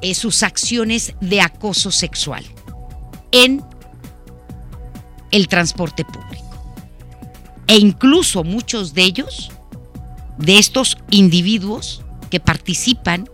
Eh, 0.00 0.14
sus 0.14 0.42
acciones 0.42 1.14
de 1.20 1.40
acoso 1.40 1.92
sexual 1.92 2.44
en 3.30 3.62
el 5.30 5.46
transporte 5.46 6.04
público. 6.04 6.44
E 7.68 7.76
incluso 7.76 8.42
muchos 8.42 8.94
de 8.94 9.02
ellos 9.02 9.52
de 10.38 10.58
estos 10.58 10.96
individuos 11.10 12.02
que 12.30 12.40
participan 12.40 13.28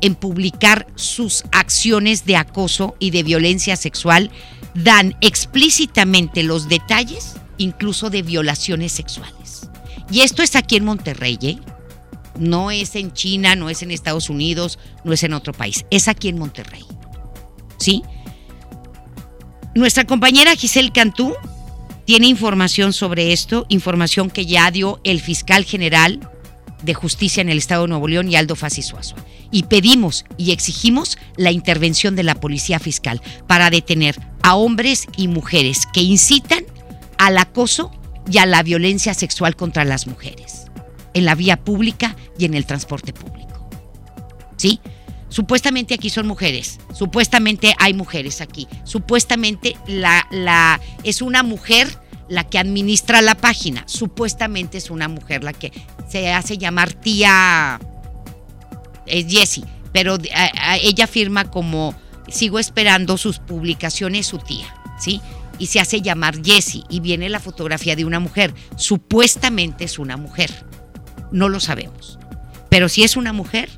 en 0.00 0.14
publicar 0.16 0.86
sus 0.96 1.44
acciones 1.52 2.26
de 2.26 2.36
acoso 2.36 2.96
y 2.98 3.10
de 3.10 3.22
violencia 3.22 3.76
sexual 3.76 4.30
dan 4.74 5.16
explícitamente 5.20 6.42
los 6.42 6.68
detalles 6.68 7.34
incluso 7.58 8.10
de 8.10 8.22
violaciones 8.22 8.92
sexuales. 8.92 9.68
Y 10.10 10.20
esto 10.20 10.42
es 10.42 10.56
aquí 10.56 10.76
en 10.76 10.84
Monterrey, 10.84 11.38
¿eh? 11.42 11.58
No 12.38 12.70
es 12.70 12.96
en 12.96 13.12
China, 13.12 13.54
no 13.54 13.70
es 13.70 13.82
en 13.82 13.90
Estados 13.90 14.28
Unidos, 14.28 14.78
no 15.04 15.12
es 15.12 15.22
en 15.22 15.34
otro 15.34 15.52
país, 15.52 15.84
es 15.90 16.08
aquí 16.08 16.28
en 16.28 16.38
Monterrey. 16.38 16.84
¿Sí? 17.78 18.02
Nuestra 19.74 20.04
compañera 20.04 20.56
Giselle 20.56 20.92
Cantú 20.92 21.34
tiene 22.04 22.26
información 22.26 22.92
sobre 22.92 23.32
esto, 23.32 23.66
información 23.68 24.30
que 24.30 24.46
ya 24.46 24.70
dio 24.70 25.00
el 25.04 25.20
fiscal 25.20 25.64
general 25.64 26.28
de 26.82 26.94
Justicia 26.94 27.40
en 27.40 27.48
el 27.48 27.58
Estado 27.58 27.82
de 27.82 27.88
Nuevo 27.88 28.08
León 28.08 28.28
y 28.28 28.36
Aldo 28.36 28.56
Fasisuazo. 28.56 29.14
Y 29.50 29.64
pedimos 29.64 30.24
y 30.36 30.52
exigimos 30.52 31.18
la 31.36 31.52
intervención 31.52 32.16
de 32.16 32.22
la 32.22 32.34
Policía 32.34 32.78
Fiscal 32.78 33.20
para 33.46 33.70
detener 33.70 34.16
a 34.42 34.56
hombres 34.56 35.06
y 35.16 35.28
mujeres 35.28 35.86
que 35.92 36.00
incitan 36.00 36.64
al 37.18 37.38
acoso 37.38 37.92
y 38.30 38.38
a 38.38 38.46
la 38.46 38.62
violencia 38.62 39.14
sexual 39.14 39.56
contra 39.56 39.84
las 39.84 40.06
mujeres 40.06 40.62
en 41.14 41.24
la 41.24 41.34
vía 41.34 41.58
pública 41.58 42.16
y 42.38 42.44
en 42.44 42.54
el 42.54 42.66
transporte 42.66 43.12
público. 43.12 43.68
¿Sí? 44.56 44.80
Supuestamente 45.32 45.94
aquí 45.94 46.10
son 46.10 46.26
mujeres, 46.26 46.78
supuestamente 46.92 47.74
hay 47.78 47.94
mujeres 47.94 48.42
aquí, 48.42 48.68
supuestamente 48.84 49.78
la, 49.86 50.26
la, 50.30 50.78
es 51.04 51.22
una 51.22 51.42
mujer 51.42 51.88
la 52.28 52.44
que 52.44 52.58
administra 52.58 53.22
la 53.22 53.34
página. 53.34 53.82
Supuestamente 53.86 54.76
es 54.76 54.90
una 54.90 55.08
mujer 55.08 55.42
la 55.42 55.54
que 55.54 55.72
se 56.06 56.30
hace 56.34 56.58
llamar 56.58 56.92
tía 56.92 57.80
es 59.06 59.26
Jessie, 59.26 59.64
pero 59.90 60.18
ella 60.82 61.06
firma 61.06 61.50
como 61.50 61.94
sigo 62.28 62.58
esperando 62.58 63.16
sus 63.16 63.38
publicaciones 63.38 64.26
su 64.26 64.36
tía, 64.36 64.66
¿sí? 65.00 65.22
Y 65.58 65.68
se 65.68 65.80
hace 65.80 66.02
llamar 66.02 66.44
Jessie 66.44 66.84
y 66.90 67.00
viene 67.00 67.30
la 67.30 67.40
fotografía 67.40 67.96
de 67.96 68.04
una 68.04 68.20
mujer. 68.20 68.52
Supuestamente 68.76 69.84
es 69.84 69.98
una 69.98 70.18
mujer. 70.18 70.50
No 71.30 71.48
lo 71.48 71.58
sabemos. 71.58 72.18
Pero 72.68 72.88
si 72.88 73.02
es 73.04 73.16
una 73.16 73.32
mujer, 73.32 73.68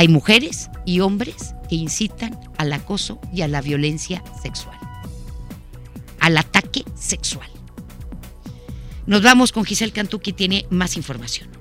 hay 0.00 0.08
mujeres 0.08 0.70
y 0.86 1.00
hombres 1.00 1.54
que 1.68 1.74
incitan 1.74 2.40
al 2.56 2.72
acoso 2.72 3.20
y 3.34 3.42
a 3.42 3.48
la 3.48 3.60
violencia 3.60 4.24
sexual 4.42 4.78
al 6.20 6.38
ataque 6.38 6.84
sexual. 6.94 7.50
Nos 9.04 9.20
vamos 9.20 9.52
con 9.52 9.66
Giselle 9.66 9.92
Cantú 9.92 10.20
que 10.20 10.32
tiene 10.32 10.64
más 10.70 10.96
información. 10.96 11.59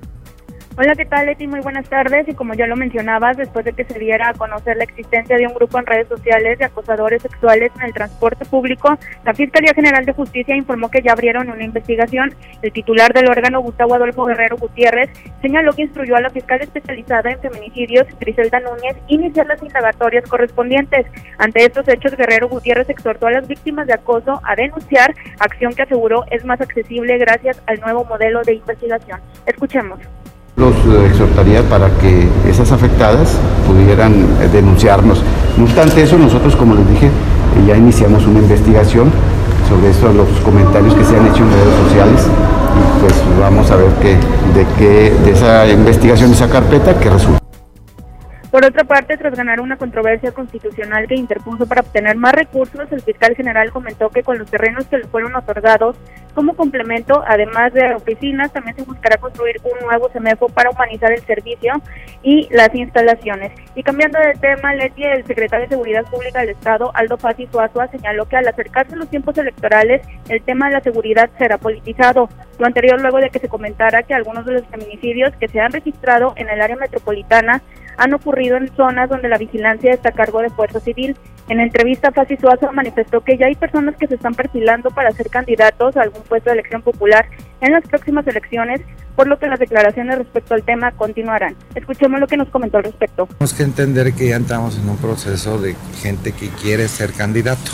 Hola, 0.78 0.96
¿qué 0.96 1.04
tal, 1.04 1.26
Leti? 1.26 1.46
Muy 1.46 1.60
buenas 1.60 1.90
tardes. 1.90 2.28
Y 2.30 2.34
como 2.34 2.54
ya 2.54 2.66
lo 2.66 2.78
mencionabas, 2.78 3.36
después 3.36 3.66
de 3.66 3.74
que 3.74 3.84
se 3.84 4.00
diera 4.00 4.30
a 4.30 4.34
conocer 4.34 4.78
la 4.78 4.86
existencia 4.86 5.36
de 5.36 5.46
un 5.46 5.54
grupo 5.54 5.78
en 5.78 5.86
redes 5.86 6.08
sociales 6.08 6.58
de 6.58 6.66
acosadores 6.66 7.22
sexuales 7.22 7.72
en 7.76 7.88
el 7.88 7.94
transporte 7.94 8.46
público, 8.46 8.98
la 9.26 9.34
Fiscalía 9.34 9.74
General 9.74 10.06
de 10.06 10.14
Justicia 10.14 10.56
informó 10.56 10.90
que 10.90 11.02
ya 11.02 11.12
abrieron 11.12 11.50
una 11.50 11.66
investigación. 11.66 12.34
El 12.62 12.72
titular 12.72 13.12
del 13.12 13.30
órgano, 13.30 13.62
Gustavo 13.62 13.96
Adolfo 13.96 14.26
Guerrero 14.26 14.56
Gutiérrez, 14.56 15.10
señaló 15.42 15.74
que 15.74 15.82
instruyó 15.82 16.16
a 16.16 16.22
la 16.22 16.30
fiscal 16.30 16.62
especializada 16.62 17.30
en 17.30 17.42
feminicidios, 17.42 18.08
Griselda 18.20 18.62
Núñez, 18.62 18.96
iniciar 19.08 19.48
las 19.48 19.62
indagatorias 19.62 20.30
correspondientes. 20.30 21.08
Ante 21.40 21.66
estos 21.66 21.88
hechos, 21.90 22.16
Guerrero 22.16 22.48
Gutiérrez 22.48 22.90
exhortó 22.90 23.28
a 23.28 23.32
las 23.32 23.48
víctimas 23.48 23.88
de 23.88 23.96
acoso 23.96 24.40
a 24.46 24.56
denunciar, 24.56 25.14
acción 25.40 25.74
que 25.74 25.82
aseguró 25.82 26.24
es 26.32 26.46
más 26.46 26.62
accesible 26.62 27.18
gracias 27.18 27.62
al 27.66 27.82
nuevo 27.82 28.06
modelo 28.06 28.44
de 28.44 28.54
investigación. 28.54 29.20
Escuchemos. 29.46 30.00
Los 30.60 30.76
eh, 30.76 31.08
exhortaría 31.08 31.64
para 31.64 31.90
que 32.00 32.28
esas 32.48 32.72
afectadas 32.74 33.38
pudieran 33.66 34.14
eh, 34.42 34.50
denunciarnos. 34.52 35.24
No 35.58 35.64
obstante 35.64 36.04
eso, 36.04 36.18
nosotros, 36.18 36.56
como 36.58 36.76
les 36.76 36.88
dije, 36.90 37.06
eh, 37.08 37.12
ya 37.66 37.78
iniciamos 37.78 38.26
una 38.28 38.40
investigación 38.40 39.10
sobre 39.70 39.90
estos 39.90 40.14
los 40.14 40.28
comentarios 40.44 40.94
que 40.96 41.06
se 41.06 41.16
han 41.16 41.28
hecho 41.28 41.44
en 41.44 41.52
redes 41.52 41.76
sociales 41.88 42.22
y 42.76 43.02
pues 43.02 43.14
vamos 43.40 43.72
a 43.72 43.78
ver 43.78 43.90
qué, 44.02 44.16
de 44.58 44.66
qué 44.78 45.14
de 45.24 45.32
esa 45.32 45.68
investigación, 45.68 46.32
esa 46.32 46.50
carpeta, 46.50 47.00
qué 47.00 47.10
resulta. 47.10 47.39
Por 48.52 48.66
otra 48.66 48.84
parte, 48.84 49.16
tras 49.16 49.36
ganar 49.36 49.62
una 49.62 49.78
controversia 49.78 50.32
constitucional 50.32 51.08
que 51.08 51.14
interpuso 51.14 51.68
para 51.68 51.82
obtener 51.82 52.16
más 52.16 52.34
recursos, 52.34 52.92
el 52.92 53.02
fiscal 53.02 53.36
general 53.36 53.72
comentó 53.72 54.10
que 54.10 54.24
con 54.24 54.40
los 54.40 54.50
terrenos 54.50 54.88
que 54.88 54.98
le 54.98 55.08
fueron 55.08 55.36
otorgados 55.36 55.96
como 56.34 56.56
complemento, 56.56 57.24
además 57.28 57.74
de 57.74 57.94
oficinas, 57.94 58.52
también 58.52 58.76
se 58.76 58.84
buscará 58.84 59.18
construir 59.18 59.58
un 59.64 59.86
nuevo 59.86 60.10
CEMEFO 60.10 60.50
para 60.50 60.72
humanizar 60.72 61.12
el 61.12 61.22
servicio 61.22 61.74
y 62.24 62.48
las 62.50 62.74
instalaciones. 62.74 63.52
Y 63.76 63.84
cambiando 63.84 64.18
de 64.18 64.34
tema, 64.34 64.74
Leti, 64.74 65.04
el 65.04 65.26
secretario 65.26 65.66
de 65.66 65.76
Seguridad 65.76 66.06
Pública 66.06 66.40
del 66.40 66.50
Estado, 66.50 66.92
Aldo 66.96 67.18
Fasi 67.18 67.48
Suazua, 67.52 67.88
señaló 67.90 68.26
que 68.26 68.38
al 68.38 68.48
acercarse 68.48 68.96
los 68.96 69.10
tiempos 69.10 69.38
electorales, 69.38 70.02
el 70.28 70.42
tema 70.42 70.70
de 70.70 70.74
la 70.74 70.82
seguridad 70.82 71.30
será 71.38 71.60
politizado. 71.60 72.30
Lo 72.58 72.66
anterior 72.66 73.00
luego 73.00 73.18
de 73.18 73.30
que 73.30 73.40
se 73.40 73.48
comentara 73.48 74.02
que 74.04 74.16
algunos 74.16 74.46
de 74.46 74.54
los 74.54 74.66
feminicidios 74.68 75.36
que 75.36 75.48
se 75.48 75.60
han 75.60 75.72
registrado 75.72 76.34
en 76.36 76.50
el 76.50 76.62
área 76.62 76.78
metropolitana 76.78 77.62
han 78.00 78.14
ocurrido 78.14 78.56
en 78.56 78.74
zonas 78.76 79.10
donde 79.10 79.28
la 79.28 79.38
vigilancia 79.38 79.92
está 79.92 80.10
a 80.10 80.12
cargo 80.14 80.42
de 80.42 80.50
Fuerza 80.50 80.80
Civil. 80.80 81.18
En 81.50 81.60
entrevista, 81.60 82.12
Fasi 82.12 82.38
Suazo 82.38 82.72
manifestó 82.72 83.22
que 83.22 83.38
ya 83.38 83.48
hay 83.48 83.56
personas 83.56 83.96
que 83.98 84.08
se 84.08 84.16
están 84.16 84.34
perfilando 84.36 84.90
para 84.90 85.12
ser 85.12 85.30
candidatos 85.30 85.98
a 85.98 86.04
algún 86.04 86.22
puesto 86.24 86.50
de 86.50 86.54
elección 86.54 86.82
popular 86.82 87.26
en 87.60 87.74
las 87.74 87.84
próximas 87.84 88.26
elecciones, 88.26 88.82
por 89.18 89.28
lo 89.28 89.38
que 89.38 89.48
las 89.48 89.60
declaraciones 89.60 90.18
respecto 90.18 90.54
al 90.54 90.64
tema 90.64 90.94
continuarán. 90.94 91.56
Escuchemos 91.76 92.22
lo 92.22 92.28
que 92.28 92.38
nos 92.38 92.48
comentó 92.48 92.78
al 92.78 92.86
respecto. 92.86 93.26
Tenemos 93.26 93.54
que 93.54 93.64
entender 93.64 94.14
que 94.14 94.30
ya 94.30 94.38
entramos 94.38 94.80
en 94.80 94.88
un 94.88 94.98
proceso 94.98 95.60
de 95.60 95.76
gente 96.02 96.32
que 96.32 96.48
quiere 96.50 96.88
ser 96.88 97.12
candidato. 97.12 97.72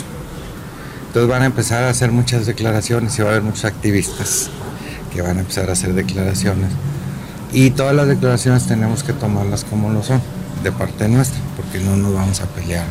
Entonces 1.06 1.30
van 1.30 1.42
a 1.42 1.46
empezar 1.46 1.84
a 1.84 1.90
hacer 1.90 2.10
muchas 2.10 2.46
declaraciones 2.46 3.16
y 3.16 3.22
va 3.22 3.28
a 3.28 3.30
haber 3.32 3.44
muchos 3.44 3.64
activistas 3.64 4.50
que 5.14 5.22
van 5.22 5.36
a 5.36 5.40
empezar 5.40 5.68
a 5.68 5.72
hacer 5.72 5.92
declaraciones 5.92 6.72
y 7.52 7.70
todas 7.70 7.94
las 7.94 8.08
declaraciones 8.08 8.66
tenemos 8.66 9.02
que 9.02 9.12
tomarlas 9.12 9.64
como 9.64 9.90
lo 9.90 10.02
son, 10.02 10.20
de 10.62 10.72
parte 10.72 11.08
nuestra, 11.08 11.40
porque 11.56 11.78
no 11.78 11.96
nos 11.96 12.14
vamos 12.14 12.40
a 12.40 12.46
pelear 12.46 12.86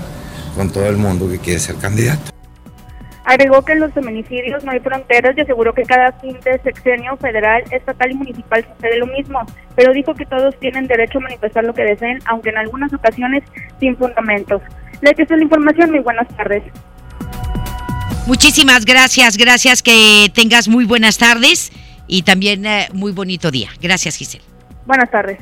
con 0.56 0.72
todo 0.72 0.88
el 0.88 0.98
mundo 0.98 1.30
que 1.30 1.40
quiere 1.40 1.60
ser 1.60 1.76
candidato. 1.76 2.32
Agregó 3.26 3.64
que 3.64 3.74
en 3.74 3.80
los 3.80 3.92
feminicidios 3.92 4.64
no 4.64 4.72
hay 4.72 4.80
fronteras 4.80 5.36
y 5.36 5.42
aseguró 5.42 5.74
que 5.74 5.82
cada 5.82 6.12
fin 6.14 6.38
de 6.44 6.60
sexenio 6.60 7.18
federal, 7.18 7.64
estatal 7.72 8.12
y 8.12 8.14
municipal 8.14 8.66
sucede 8.76 9.00
lo 9.00 9.08
mismo, 9.08 9.42
pero 9.76 9.94
dijo 9.94 10.14
que 10.14 10.26
todos 10.28 10.58
tienen 10.60 10.86
derecho 10.86 11.18
a 11.18 11.22
manifestar 11.22 11.64
lo 11.64 11.74
que 11.74 11.82
deseen, 11.82 12.20
aunque 12.26 12.50
en 12.50 12.58
algunas 12.58 12.94
ocasiones 12.94 13.44
sin 13.80 13.98
fundamentos. 13.98 14.62
Le 15.02 15.10
es 15.12 15.30
la 15.30 15.42
información, 15.42 15.90
muy 15.90 16.00
buenas 16.00 16.28
tardes. 16.38 16.64
Muchísimas 18.28 18.86
gracias, 18.86 19.38
gracias 19.38 19.82
que 19.82 20.32
tengas 20.34 20.68
muy 20.68 20.86
buenas 20.86 21.18
tardes 21.18 21.72
y 22.08 22.24
también 22.24 22.66
eh, 22.66 22.88
muy 22.94 23.12
bonito 23.12 23.52
día. 23.52 23.70
Gracias, 23.82 24.18
Giselle. 24.18 24.55
Buenas 24.86 25.10
tardes. 25.10 25.39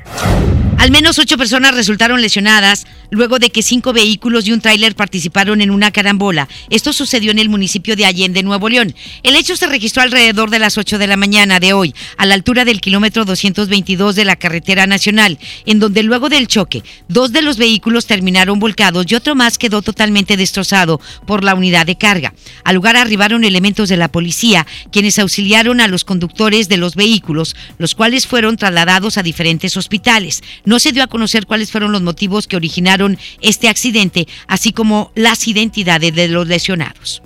Al 0.83 0.91
menos 0.91 1.17
ocho 1.17 1.37
personas 1.37 1.75
resultaron 1.75 2.21
lesionadas 2.21 2.85
luego 3.09 3.39
de 3.39 3.51
que 3.51 3.61
cinco 3.61 3.93
vehículos 3.93 4.47
y 4.47 4.51
un 4.51 4.59
tráiler 4.59 4.95
participaron 4.95 5.61
en 5.61 5.71
una 5.71 5.91
carambola. 5.91 6.49
Esto 6.69 6.91
sucedió 6.91 7.31
en 7.31 7.39
el 7.39 7.47
municipio 7.47 7.95
de 7.95 8.05
Allende, 8.05 8.43
Nuevo 8.43 8.67
León. 8.67 8.93
El 9.21 9.37
hecho 9.37 9.55
se 9.55 9.67
registró 9.67 10.01
alrededor 10.01 10.49
de 10.49 10.59
las 10.59 10.77
8 10.77 10.97
de 10.97 11.07
la 11.07 11.15
mañana 11.15 11.61
de 11.61 11.71
hoy, 11.71 11.95
a 12.17 12.25
la 12.25 12.33
altura 12.33 12.65
del 12.65 12.81
kilómetro 12.81 13.23
222 13.23 14.15
de 14.15 14.25
la 14.25 14.35
carretera 14.35 14.85
nacional, 14.85 15.39
en 15.65 15.79
donde 15.79 16.03
luego 16.03 16.27
del 16.27 16.47
choque, 16.47 16.83
dos 17.07 17.31
de 17.31 17.43
los 17.43 17.57
vehículos 17.57 18.07
terminaron 18.07 18.59
volcados 18.59 19.05
y 19.07 19.15
otro 19.15 19.35
más 19.35 19.57
quedó 19.57 19.83
totalmente 19.83 20.35
destrozado 20.35 20.99
por 21.25 21.45
la 21.45 21.55
unidad 21.55 21.85
de 21.85 21.97
carga. 21.97 22.33
Al 22.65 22.75
lugar 22.75 22.97
arribaron 22.97 23.45
elementos 23.45 23.87
de 23.87 23.95
la 23.95 24.11
policía, 24.11 24.67
quienes 24.91 25.19
auxiliaron 25.19 25.79
a 25.79 25.87
los 25.87 26.03
conductores 26.03 26.67
de 26.67 26.77
los 26.77 26.95
vehículos, 26.95 27.55
los 27.77 27.95
cuales 27.95 28.27
fueron 28.27 28.57
trasladados 28.57 29.17
a 29.17 29.23
diferentes 29.23 29.32
hospitales. 29.77 30.41
No 30.65 30.79
se 30.79 30.91
dio 30.91 31.03
a 31.03 31.07
conocer 31.07 31.45
cuáles 31.45 31.71
fueron 31.71 31.91
los 31.91 32.01
motivos 32.01 32.47
que 32.47 32.55
originaron 32.55 33.17
este 33.41 33.69
accidente, 33.69 34.27
así 34.47 34.71
como 34.71 35.11
las 35.15 35.47
identidades 35.47 36.13
de 36.15 36.27
los 36.27 36.47
lesionados. 36.47 37.21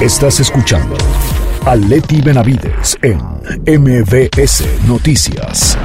Estás 0.00 0.40
escuchando 0.40 0.96
a 1.64 1.76
Leti 1.76 2.20
Benavides 2.20 2.98
en 3.02 3.18
MBS 3.66 4.64
Noticias. 4.86 5.78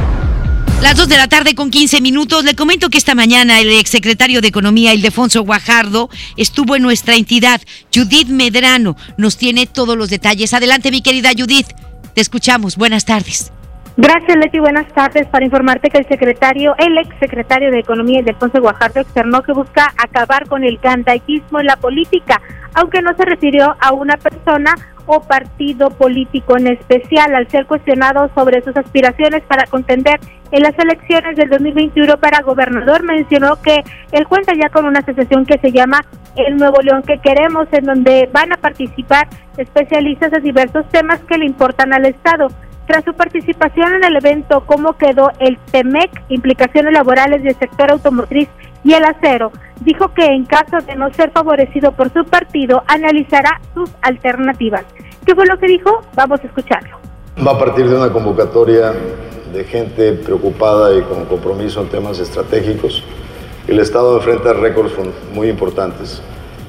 Las 0.81 0.95
2 0.95 1.07
de 1.07 1.17
la 1.17 1.27
tarde 1.27 1.55
con 1.55 1.71
15 1.71 2.01
minutos. 2.01 2.43
Le 2.43 2.55
comento 2.55 2.89
que 2.89 2.99
esta 2.99 3.15
mañana 3.15 3.59
el 3.59 3.71
exsecretario 3.71 4.41
de 4.41 4.47
Economía, 4.47 4.93
Ildefonso 4.93 5.41
Guajardo, 5.43 6.09
estuvo 6.35 6.75
en 6.75 6.83
nuestra 6.83 7.15
entidad. 7.15 7.61
Judith 7.93 8.27
Medrano 8.27 8.95
nos 9.17 9.37
tiene 9.37 9.65
todos 9.65 9.97
los 9.97 10.09
detalles. 10.09 10.53
Adelante, 10.53 10.91
mi 10.91 11.01
querida 11.01 11.31
Judith. 11.35 11.67
Te 12.13 12.21
escuchamos. 12.21 12.75
Buenas 12.75 13.05
tardes. 13.05 13.51
Gracias, 13.99 14.37
Leti. 14.37 14.59
Buenas 14.59 14.87
tardes. 14.93 15.25
Para 15.25 15.43
informarte 15.43 15.89
que 15.89 15.97
el 15.97 16.07
secretario, 16.07 16.75
el 16.77 16.99
ex 16.99 17.17
secretario 17.19 17.71
de 17.71 17.79
Economía, 17.79 18.19
Ildefonso 18.19 18.61
Guajardo, 18.61 18.99
externó 18.99 19.41
que 19.41 19.53
busca 19.53 19.91
acabar 19.97 20.47
con 20.47 20.63
el 20.63 20.77
gandaitismo 20.77 21.59
en 21.59 21.65
la 21.65 21.77
política, 21.77 22.39
aunque 22.75 23.01
no 23.01 23.15
se 23.15 23.25
refirió 23.25 23.75
a 23.79 23.93
una 23.93 24.17
persona 24.17 24.75
o 25.07 25.21
partido 25.21 25.89
político 25.89 26.57
en 26.57 26.67
especial, 26.67 27.33
al 27.33 27.49
ser 27.49 27.65
cuestionado 27.65 28.29
sobre 28.35 28.61
sus 28.61 28.77
aspiraciones 28.77 29.41
para 29.47 29.65
contender 29.65 30.19
en 30.51 30.61
las 30.61 30.77
elecciones 30.77 31.35
del 31.35 31.49
2021 31.49 32.17
para 32.17 32.43
gobernador, 32.43 33.01
mencionó 33.01 33.59
que 33.63 33.83
él 34.11 34.27
cuenta 34.27 34.53
ya 34.53 34.69
con 34.69 34.85
una 34.85 34.99
asociación 34.99 35.43
que 35.43 35.57
se 35.57 35.71
llama 35.71 36.05
El 36.35 36.57
Nuevo 36.57 36.81
León 36.83 37.01
que 37.01 37.17
queremos, 37.17 37.67
en 37.71 37.85
donde 37.85 38.29
van 38.31 38.53
a 38.53 38.57
participar 38.57 39.27
especialistas 39.57 40.29
de 40.29 40.39
diversos 40.41 40.87
temas 40.89 41.19
que 41.21 41.39
le 41.39 41.45
importan 41.45 41.93
al 41.93 42.05
Estado. 42.05 42.49
Tras 42.87 43.03
su 43.03 43.13
participación 43.13 43.95
en 43.95 44.05
el 44.05 44.15
evento, 44.15 44.63
¿cómo 44.65 44.93
quedó 44.93 45.29
el 45.39 45.57
TEMEC? 45.71 46.09
Implicaciones 46.29 46.93
laborales 46.93 47.43
del 47.43 47.53
sector 47.59 47.91
automotriz 47.91 48.47
y 48.85 48.93
el 48.93 49.03
acero. 49.03 49.51
Dijo 49.81 50.13
que 50.13 50.23
en 50.23 50.45
caso 50.45 50.77
de 50.85 50.95
no 50.95 51.13
ser 51.13 51.31
favorecido 51.31 51.91
por 51.91 52.13
su 52.13 52.23
partido, 52.23 52.83
analizará 52.87 53.59
sus 53.73 53.89
alternativas. 54.01 54.85
¿Qué 55.25 55.35
fue 55.35 55.45
lo 55.47 55.59
que 55.59 55.67
dijo? 55.67 56.01
Vamos 56.15 56.39
a 56.41 56.47
escucharlo. 56.47 56.97
Va 57.45 57.51
a 57.51 57.59
partir 57.59 57.89
de 57.89 57.95
una 57.97 58.09
convocatoria 58.09 58.93
de 59.51 59.63
gente 59.65 60.13
preocupada 60.13 60.97
y 60.97 61.01
con 61.01 61.25
compromiso 61.25 61.81
en 61.81 61.89
temas 61.89 62.19
estratégicos. 62.19 63.03
El 63.67 63.79
Estado 63.79 64.15
enfrenta 64.15 64.53
récords 64.53 64.93
muy 65.33 65.49
importantes. 65.49 66.21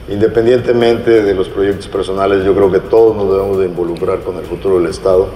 Independientemente 0.08 1.22
de 1.22 1.34
los 1.34 1.48
proyectos 1.48 1.86
personales, 1.86 2.44
yo 2.44 2.56
creo 2.56 2.72
que 2.72 2.80
todos 2.80 3.14
nos 3.14 3.30
debemos 3.30 3.58
de 3.60 3.66
involucrar 3.66 4.18
con 4.22 4.36
el 4.36 4.44
futuro 4.46 4.80
del 4.80 4.90
Estado 4.90 5.28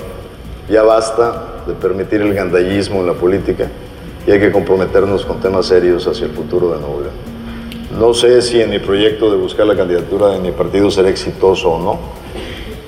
ya 0.69 0.83
basta 0.83 1.63
de 1.67 1.75
permitir 1.75 2.23
el 2.23 2.35
gandallismo 2.35 3.01
en 3.01 3.07
la 3.07 3.15
política 3.15 3.69
y 4.27 4.31
hay 4.31 4.41
que 4.41 4.53
comprometernos 4.53 5.25
con 5.25 5.41
temas 5.41 5.67
serios 5.67 6.07
hacia 6.07 6.27
el 6.27 6.33
futuro 6.33 6.73
de 6.73 6.81
Nuevo 6.81 7.01
León. 7.01 7.33
No 7.99 8.15
sé 8.15 8.41
si 8.41 8.61
en 8.61 8.71
mi 8.71 8.79
proyecto 8.79 9.31
de 9.31 9.37
buscar 9.37 9.67
la 9.67 9.77
candidatura 9.77 10.29
de 10.29 10.39
mi 10.39 10.51
partido 10.51 10.91
será 10.91 11.09
exitoso 11.09 11.73
o 11.73 11.83
no. 11.83 11.99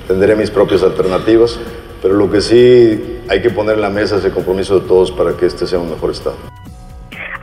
Tendré 0.07 0.35
mis 0.35 0.49
propias 0.49 0.81
alternativas, 0.83 1.59
pero 2.01 2.15
lo 2.15 2.31
que 2.31 2.41
sí 2.41 3.19
hay 3.27 3.41
que 3.41 3.49
poner 3.49 3.75
en 3.75 3.81
la 3.81 3.89
mesa 3.89 4.17
es 4.17 4.25
el 4.25 4.31
compromiso 4.31 4.79
de 4.79 4.87
todos 4.87 5.11
para 5.11 5.33
que 5.33 5.45
este 5.45 5.67
sea 5.67 5.79
un 5.79 5.89
mejor 5.89 6.11
Estado. 6.11 6.54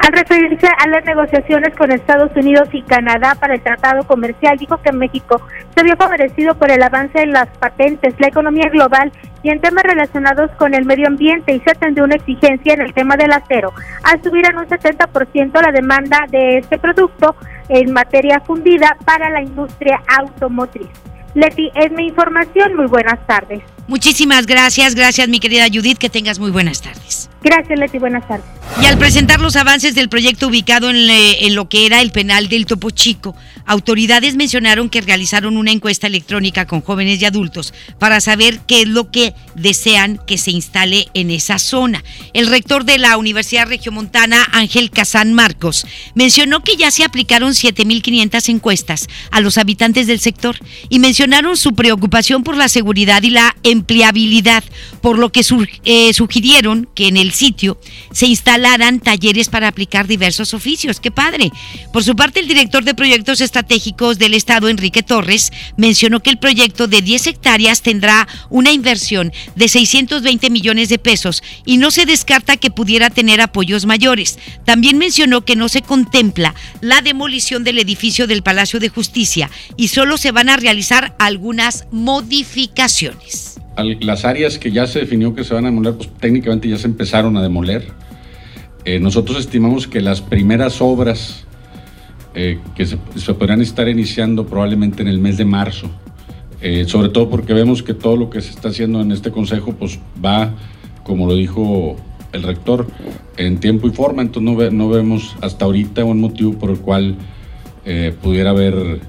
Al 0.02 0.12
referirse 0.14 0.66
a 0.66 0.88
las 0.88 1.04
negociaciones 1.04 1.76
con 1.76 1.92
Estados 1.92 2.32
Unidos 2.34 2.68
y 2.72 2.82
Canadá 2.82 3.36
para 3.38 3.54
el 3.54 3.62
tratado 3.62 4.02
comercial, 4.02 4.58
dijo 4.58 4.76
que 4.78 4.90
México 4.90 5.40
se 5.76 5.84
vio 5.84 5.94
favorecido 5.96 6.56
por 6.56 6.72
el 6.72 6.82
avance 6.82 7.22
en 7.22 7.30
las 7.30 7.46
patentes, 7.58 8.12
la 8.18 8.26
economía 8.26 8.68
global 8.68 9.12
y 9.44 9.50
en 9.50 9.60
temas 9.60 9.84
relacionados 9.84 10.50
con 10.58 10.74
el 10.74 10.84
medio 10.86 11.06
ambiente 11.06 11.54
y 11.54 11.60
se 11.60 11.70
atendió 11.70 12.02
una 12.02 12.16
exigencia 12.16 12.74
en 12.74 12.80
el 12.80 12.92
tema 12.92 13.16
del 13.16 13.32
acero, 13.32 13.72
al 14.02 14.20
subir 14.24 14.44
en 14.44 14.58
un 14.58 14.66
70% 14.66 15.62
la 15.62 15.70
demanda 15.70 16.18
de 16.30 16.58
este 16.58 16.78
producto 16.78 17.36
en 17.68 17.92
materia 17.92 18.40
fundida 18.40 18.96
para 19.04 19.30
la 19.30 19.40
industria 19.40 20.02
automotriz. 20.18 21.12
Leti, 21.35 21.71
es 21.75 21.90
mi 21.92 22.07
información. 22.07 22.77
Muy 22.77 22.87
buenas 22.87 23.27
tardes. 23.27 23.62
Muchísimas 23.88 24.47
gracias, 24.47 24.95
gracias 24.95 25.29
mi 25.29 25.40
querida 25.40 25.66
Judith, 25.73 25.99
que 25.99 26.09
tengas 26.09 26.38
muy 26.38 26.51
buenas 26.51 26.81
tardes. 26.83 27.29
Gracias, 27.42 27.79
Leti, 27.79 27.99
buenas 27.99 28.27
tardes. 28.29 28.47
Y 28.81 28.87
al 28.87 28.97
presentar 28.97 29.40
los 29.40 29.57
avances 29.57 29.95
del 29.95 30.09
proyecto 30.09 30.47
ubicado 30.47 30.90
en, 30.90 31.55
lo 31.55 31.68
que 31.68 31.87
era 31.87 32.01
el 32.01 32.12
penal 32.12 32.49
del 32.49 32.66
Topo 32.66 32.90
Chico, 32.90 33.35
autoridades 33.66 34.37
mencionaron 34.37 34.88
que 34.88 35.01
realizaron 35.01 35.57
una 35.57 35.70
encuesta 35.70 36.07
electrónica 36.07 36.66
con 36.66 36.81
jóvenes 36.81 37.20
y 37.20 37.25
adultos 37.25 37.75
para 37.98 38.20
saber 38.20 38.61
qué 38.66 38.83
es 38.83 38.88
lo 38.88 39.11
que 39.11 39.35
desean 39.55 40.20
que 40.27 40.38
se 40.38 40.51
instale 40.51 41.09
en 41.14 41.31
esa 41.31 41.59
zona. 41.59 42.05
El 42.33 42.46
rector 42.46 42.85
de 42.85 42.98
la 42.98 43.16
Universidad 43.16 43.66
Regiomontana, 43.66 44.48
Ángel 44.53 44.90
Casán 44.90 45.33
Marcos, 45.33 45.87
mencionó 46.14 46.62
que 46.62 46.77
ya 46.77 46.90
se 46.90 47.05
aplicaron 47.05 47.53
7.500 47.53 48.48
encuestas 48.48 49.09
a 49.31 49.40
los 49.40 49.59
habitantes 49.59 50.07
del 50.07 50.20
sector 50.20 50.57
y 50.88 50.98
mencionaron 50.98 51.57
su 51.57 51.75
preocupación 51.75 52.42
por 52.42 52.57
la 52.57 52.68
seguridad 52.68 53.22
y 53.22 53.31
la 53.31 53.57
empleabilidad, 53.62 54.64
por 55.01 55.18
lo 55.18 55.31
que 55.33 55.42
eh, 55.85 56.12
sugirieron 56.12 56.88
que 56.94 57.09
en 57.09 57.16
el 57.16 57.33
sitio 57.33 57.79
se 58.12 58.27
instalaran 58.27 59.01
talleres 59.01 59.48
para 59.48 59.68
aplicar 59.68 60.07
diversos 60.07 60.55
oficios. 60.55 61.01
¡Qué 61.01 61.11
padre! 61.11 61.51
Por 61.92 62.05
su 62.05 62.16
parte, 62.16 62.40
el 62.40 62.48
director 62.48 62.85
de 62.85 62.94
proyectos 62.94 63.40
estratégicos 63.52 64.18
del 64.18 64.32
Estado, 64.32 64.70
Enrique 64.70 65.02
Torres, 65.02 65.52
mencionó 65.76 66.20
que 66.20 66.30
el 66.30 66.38
proyecto 66.38 66.88
de 66.88 67.02
10 67.02 67.26
hectáreas 67.26 67.82
tendrá 67.82 68.26
una 68.48 68.72
inversión 68.72 69.30
de 69.56 69.68
620 69.68 70.48
millones 70.48 70.88
de 70.88 70.98
pesos 70.98 71.42
y 71.66 71.76
no 71.76 71.90
se 71.90 72.06
descarta 72.06 72.56
que 72.56 72.70
pudiera 72.70 73.10
tener 73.10 73.42
apoyos 73.42 73.84
mayores. 73.84 74.38
También 74.64 74.96
mencionó 74.96 75.42
que 75.42 75.54
no 75.54 75.68
se 75.68 75.82
contempla 75.82 76.54
la 76.80 77.02
demolición 77.02 77.62
del 77.62 77.78
edificio 77.78 78.26
del 78.26 78.42
Palacio 78.42 78.80
de 78.80 78.88
Justicia 78.88 79.50
y 79.76 79.88
solo 79.88 80.16
se 80.16 80.32
van 80.32 80.48
a 80.48 80.56
realizar 80.56 81.14
algunas 81.18 81.84
modificaciones 81.90 83.58
las 84.00 84.26
áreas 84.26 84.58
que 84.58 84.70
ya 84.70 84.86
se 84.86 85.00
definió 85.00 85.34
que 85.34 85.44
se 85.44 85.54
van 85.54 85.64
a 85.64 85.68
demoler, 85.68 85.94
pues 85.94 86.10
técnicamente 86.20 86.68
ya 86.68 86.76
se 86.76 86.86
empezaron 86.86 87.38
a 87.38 87.42
demoler. 87.42 87.88
Eh, 88.84 89.00
nosotros 89.00 89.38
estimamos 89.38 89.86
que 89.86 90.02
las 90.02 90.20
primeras 90.20 90.82
obras 90.82 91.46
eh, 92.35 92.59
que 92.75 92.87
se, 92.87 92.97
podrán 93.35 93.61
estar 93.61 93.88
iniciando 93.88 94.47
probablemente 94.47 95.03
en 95.03 95.09
el 95.09 95.18
mes 95.18 95.37
de 95.37 95.45
marzo, 95.45 95.90
eh, 96.61 96.85
sobre 96.87 97.09
todo 97.09 97.29
porque 97.29 97.53
vemos 97.55 97.83
que 97.83 97.95
todo 97.95 98.16
lo 98.16 98.31
que 98.31 98.40
se 98.40 98.51
está 98.51 98.68
haciendo 98.68 99.01
en 99.01 99.12
este 99.12 99.31
consejo 99.31 99.73
pues 99.73 99.99
va, 100.25 100.53
como 101.03 101.27
lo 101.27 101.35
dijo 101.35 101.97
el 102.33 102.42
rector, 102.42 102.87
en 103.37 103.59
tiempo 103.59 103.88
y 103.88 103.90
forma, 103.90 104.23
entonces 104.23 104.73
no, 104.73 104.87
no 104.87 104.88
vemos 104.88 105.37
hasta 105.42 105.64
ahorita 105.64 106.05
un 106.05 106.21
motivo 106.21 106.55
por 106.59 106.71
el 106.71 106.79
cual 106.79 107.16
pudiera 108.23 108.51
haber 108.51 109.01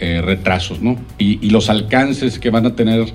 retrasos, 0.00 0.82
¿no? 0.82 0.96
Y, 1.18 1.38
y 1.46 1.50
los 1.50 1.70
alcances 1.70 2.40
que 2.40 2.50
van 2.50 2.66
a 2.66 2.74
tener 2.74 3.06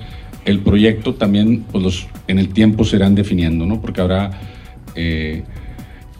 el 0.44 0.60
proyecto 0.60 1.14
también 1.14 1.64
pues 1.70 1.84
los, 1.84 2.06
en 2.28 2.38
el 2.38 2.50
tiempo 2.50 2.84
se 2.84 2.96
irán 2.96 3.14
definiendo, 3.14 3.66
¿no? 3.66 3.80
porque 3.80 4.00
habrá, 4.00 4.30
eh, 4.94 5.44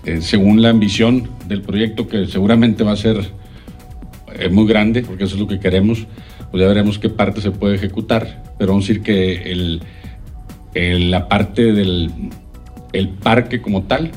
eh, 0.05 0.21
según 0.21 0.63
la 0.63 0.71
ambición 0.71 1.29
del 1.49 1.63
proyecto, 1.63 2.07
que 2.09 2.27
seguramente 2.27 2.85
va 2.85 2.93
a 2.93 2.97
ser 2.97 3.31
eh, 4.35 4.49
muy 4.49 4.67
grande, 4.67 5.03
porque 5.03 5.25
eso 5.25 5.35
es 5.35 5.41
lo 5.41 5.47
que 5.47 5.59
queremos, 5.59 6.07
pues 6.51 6.61
ya 6.61 6.69
veremos 6.69 6.99
qué 6.99 7.09
parte 7.09 7.41
se 7.41 7.51
puede 7.51 7.77
ejecutar, 7.77 8.43
pero 8.59 8.73
vamos 8.73 8.85
a 8.85 8.89
decir 8.89 9.03
que 9.03 9.81
la 10.75 11.29
parte 11.29 11.73
del 11.73 12.11
el 12.95 13.09
parque 13.09 13.61
como 13.61 13.83
tal, 13.83 14.13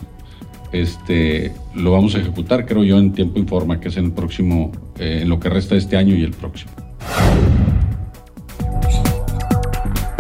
este, 0.71 1.52
lo 1.76 1.91
vamos 1.91 2.15
a 2.15 2.19
ejecutar, 2.19 2.65
creo 2.65 2.84
yo, 2.84 3.00
en 3.00 3.12
tiempo 3.12 3.39
y 3.39 3.43
forma, 3.43 3.80
que 3.80 3.89
es 3.89 3.97
en 3.97 4.06
el 4.06 4.12
próximo, 4.12 4.71
en 5.00 5.28
lo 5.28 5.39
que 5.39 5.50
resta 5.50 5.76
de 5.76 5.80
este 5.80 5.97
año 5.97 6.15
y 6.15 6.23
el 6.23 6.32
próximo. 6.32 6.71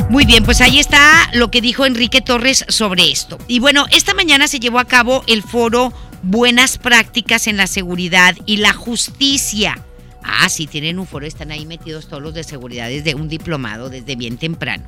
Muy 0.09 0.25
bien, 0.25 0.45
pues 0.45 0.61
ahí 0.61 0.79
está 0.79 1.29
lo 1.33 1.51
que 1.51 1.59
dijo 1.59 1.85
Enrique 1.85 2.21
Torres 2.21 2.65
sobre 2.69 3.11
esto. 3.11 3.37
Y 3.49 3.59
bueno, 3.59 3.85
esta 3.91 4.13
mañana 4.13 4.47
se 4.47 4.59
llevó 4.59 4.79
a 4.79 4.85
cabo 4.85 5.21
el 5.27 5.43
foro 5.43 5.91
Buenas 6.23 6.77
Prácticas 6.77 7.47
en 7.47 7.57
la 7.57 7.67
Seguridad 7.67 8.33
y 8.45 8.57
la 8.57 8.71
Justicia. 8.71 9.83
Ah, 10.23 10.47
sí, 10.47 10.65
tienen 10.65 10.97
un 10.97 11.07
foro, 11.07 11.25
están 11.25 11.51
ahí 11.51 11.65
metidos 11.65 12.07
todos 12.07 12.23
los 12.23 12.33
de 12.33 12.45
seguridad 12.45 12.87
desde 12.87 13.15
un 13.15 13.27
diplomado, 13.27 13.89
desde 13.89 14.15
bien 14.15 14.37
temprano. 14.37 14.85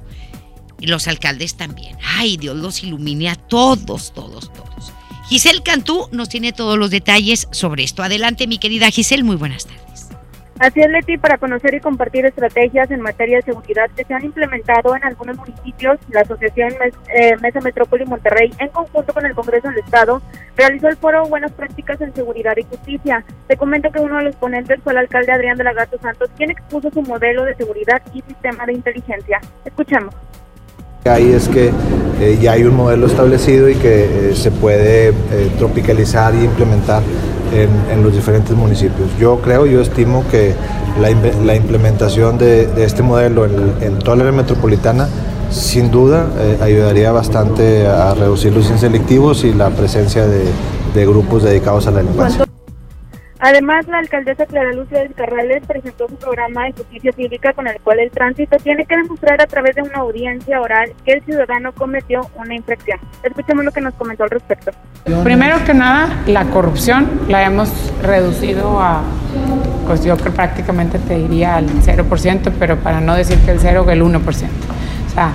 Y 0.80 0.88
los 0.88 1.10
alcaldes 1.10 1.58
también. 1.58 1.98
Ay, 2.02 2.38
Dios 2.38 2.56
los 2.56 2.82
ilumine 2.84 3.30
a 3.30 3.36
todos, 3.36 4.14
todos, 4.14 4.54
todos. 4.54 4.94
Giselle 5.28 5.64
Cantú 5.64 6.08
nos 6.14 6.30
tiene 6.30 6.54
todos 6.54 6.78
los 6.80 6.92
detalles 6.92 7.50
sobre 7.52 7.84
esto. 7.84 8.04
Adelante, 8.04 8.48
mi 8.48 8.58
querida 8.58 8.90
Giselle, 8.90 9.24
muy 9.24 9.36
buenas 9.36 9.66
tardes. 9.66 10.09
Así 10.60 10.82
es, 10.82 10.90
Leti, 10.90 11.18
para 11.18 11.38
conocer 11.38 11.74
y 11.74 11.80
compartir 11.80 12.26
estrategias 12.26 12.92
en 12.92 13.00
materia 13.00 13.38
de 13.38 13.44
seguridad 13.44 13.90
que 13.96 14.04
se 14.04 14.14
han 14.14 14.26
implementado 14.26 14.94
en 14.94 15.06
algunos 15.06 15.38
municipios, 15.38 15.98
la 16.10 16.20
Asociación 16.20 16.74
eh, 17.16 17.38
Mesa 17.42 17.62
Metrópoli 17.62 18.06
Monterrey, 18.06 18.52
en 18.60 18.68
conjunto 18.68 19.14
con 19.14 19.26
el 19.26 19.34
Congreso 19.34 19.70
del 19.70 19.78
Estado, 19.78 20.22
realizó 20.58 20.90
el 20.90 20.98
foro 20.98 21.26
Buenas 21.28 21.54
Prácticas 21.54 22.02
en 22.02 22.14
Seguridad 22.14 22.58
y 22.58 22.64
Justicia. 22.64 23.24
Te 23.48 23.56
comento 23.56 23.90
que 23.90 24.02
uno 24.02 24.18
de 24.18 24.24
los 24.26 24.36
ponentes 24.36 24.82
fue 24.84 24.92
el 24.92 25.00
alcalde 25.00 25.32
Adrián 25.32 25.58
de 25.58 25.64
la 25.64 25.72
Gato 25.72 25.98
Santos, 25.98 26.30
quien 26.36 26.52
expuso 26.52 26.92
su 26.92 27.04
modelo 27.04 27.46
de 27.46 27.56
seguridad 27.56 28.02
y 28.14 28.22
sistema 28.22 28.66
de 28.66 28.74
inteligencia. 28.74 29.40
Escuchamos. 29.64 30.14
Ahí 31.06 31.32
es 31.32 31.48
que 31.48 31.72
eh, 32.20 32.38
ya 32.42 32.54
hay 32.54 32.64
un 32.64 32.76
modelo 32.76 33.08
establecido 33.08 33.70
y 33.70 33.76
que 33.76 34.32
eh, 34.32 34.36
se 34.36 34.52
puede 34.52 35.14
tropicalizar 35.58 36.36
y 36.36 36.44
implementar 36.44 37.02
en, 37.54 38.04
los 38.04 38.14
diferentes 38.14 38.56
municipios. 38.56 39.10
Yo 39.20 39.40
creo, 39.42 39.66
yo 39.66 39.82
estimo 39.82 40.24
que 40.30 40.54
la, 41.00 41.56
implementación 41.56 42.38
de, 42.38 42.70
este 42.84 43.04
modelo 43.04 43.46
en, 43.46 44.00
toda 44.00 44.18
la 44.18 44.24
área 44.24 44.36
metropolitana 44.36 45.08
sin 45.50 45.90
duda 45.90 46.28
eh, 46.38 46.58
ayudaría 46.62 47.12
bastante 47.12 47.88
a 47.88 48.14
reducir 48.14 48.54
los 48.54 48.70
inselectivos 48.70 49.44
y 49.44 49.54
la 49.54 49.70
presencia 49.70 50.28
de 50.28 51.06
grupos 51.06 51.44
dedicados 51.44 51.88
a 51.88 51.92
la 51.92 52.00
delincuencia. 52.00 52.49
Además, 53.42 53.88
la 53.88 54.00
alcaldesa 54.00 54.46
Clara 54.46 54.74
Lucia 54.74 55.08
Carrales 55.16 55.64
presentó 55.66 56.10
su 56.10 56.16
programa 56.16 56.66
de 56.66 56.74
justicia 56.74 57.14
cívica 57.14 57.54
con 57.54 57.68
el 57.68 57.80
cual 57.80 58.00
el 58.00 58.12
tránsito 58.12 58.58
tiene 58.58 58.86
que 58.86 58.98
demostrar 58.98 59.42
a 59.42 59.48
través 59.48 59.76
de 59.78 59.82
una 59.82 60.00
audiencia 60.00 60.60
oral 60.60 60.92
que 61.06 61.14
el 61.14 61.24
ciudadano 61.24 61.72
cometió 61.72 62.20
una 62.36 62.54
infracción. 62.54 63.00
Escuchemos 63.24 63.64
lo 63.64 63.72
que 63.72 63.80
nos 63.80 63.94
comentó 63.94 64.26
al 64.26 64.30
respecto. 64.30 64.72
Primero 65.24 65.64
que 65.64 65.74
nada, 65.74 66.22
la 66.28 66.46
corrupción 66.46 67.22
la 67.30 67.46
hemos 67.46 67.72
reducido 68.04 68.78
a, 68.82 69.04
pues 69.88 70.04
yo 70.04 70.18
prácticamente 70.18 71.00
te 71.00 71.18
diría 71.18 71.56
al 71.56 71.68
0%, 71.70 72.52
pero 72.60 72.76
para 72.78 73.00
no 73.00 73.16
decir 73.16 73.38
que 73.40 73.52
el 73.52 73.60
0, 73.62 73.86
el 73.90 74.02
1%. 74.04 74.20
O 74.20 74.30
sea, 75.14 75.32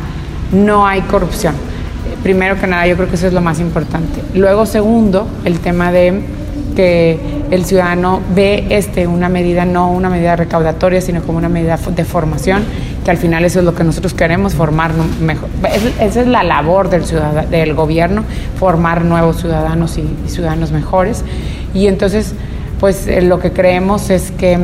no 0.52 0.86
hay 0.86 1.00
corrupción. 1.02 1.54
Primero 2.22 2.60
que 2.60 2.66
nada, 2.66 2.86
yo 2.86 2.96
creo 2.96 3.08
que 3.08 3.14
eso 3.14 3.26
es 3.26 3.32
lo 3.32 3.40
más 3.40 3.60
importante. 3.60 4.22
Luego, 4.34 4.66
segundo, 4.66 5.26
el 5.44 5.60
tema 5.60 5.90
de 5.90 6.22
que 6.74 7.18
el 7.50 7.64
ciudadano 7.64 8.20
ve 8.34 8.66
este 8.70 9.06
una 9.06 9.28
medida, 9.28 9.64
no 9.64 9.90
una 9.90 10.10
medida 10.10 10.36
recaudatoria, 10.36 11.00
sino 11.00 11.22
como 11.22 11.38
una 11.38 11.48
medida 11.48 11.76
de 11.76 12.04
formación, 12.04 12.64
que 13.04 13.10
al 13.10 13.16
final 13.16 13.44
eso 13.44 13.60
es 13.60 13.64
lo 13.64 13.74
que 13.74 13.84
nosotros 13.84 14.14
queremos, 14.14 14.54
formar 14.54 14.92
mejor. 15.20 15.48
esa 16.00 16.20
es 16.20 16.26
la 16.26 16.42
labor 16.42 16.90
del, 16.90 17.04
del 17.50 17.74
gobierno, 17.74 18.24
formar 18.58 19.04
nuevos 19.04 19.40
ciudadanos 19.40 19.98
y, 19.98 20.08
ciudadanos 20.26 20.72
mejores. 20.72 21.24
Y 21.74 21.86
entonces, 21.86 22.34
pues 22.80 23.06
eh, 23.06 23.22
lo 23.22 23.38
que 23.38 23.52
creemos 23.52 24.10
es 24.10 24.30
que 24.30 24.58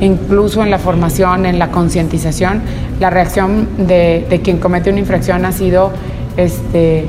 incluso 0.00 0.62
en 0.62 0.70
la 0.70 0.78
formación, 0.78 1.46
en 1.46 1.58
la 1.58 1.70
concientización, 1.70 2.62
la 2.98 3.10
reacción 3.10 3.68
de, 3.78 4.26
de 4.28 4.40
quien 4.40 4.58
comete 4.58 4.90
una 4.90 5.00
infracción 5.00 5.44
ha 5.44 5.52
sido 5.52 5.92
este, 6.36 7.04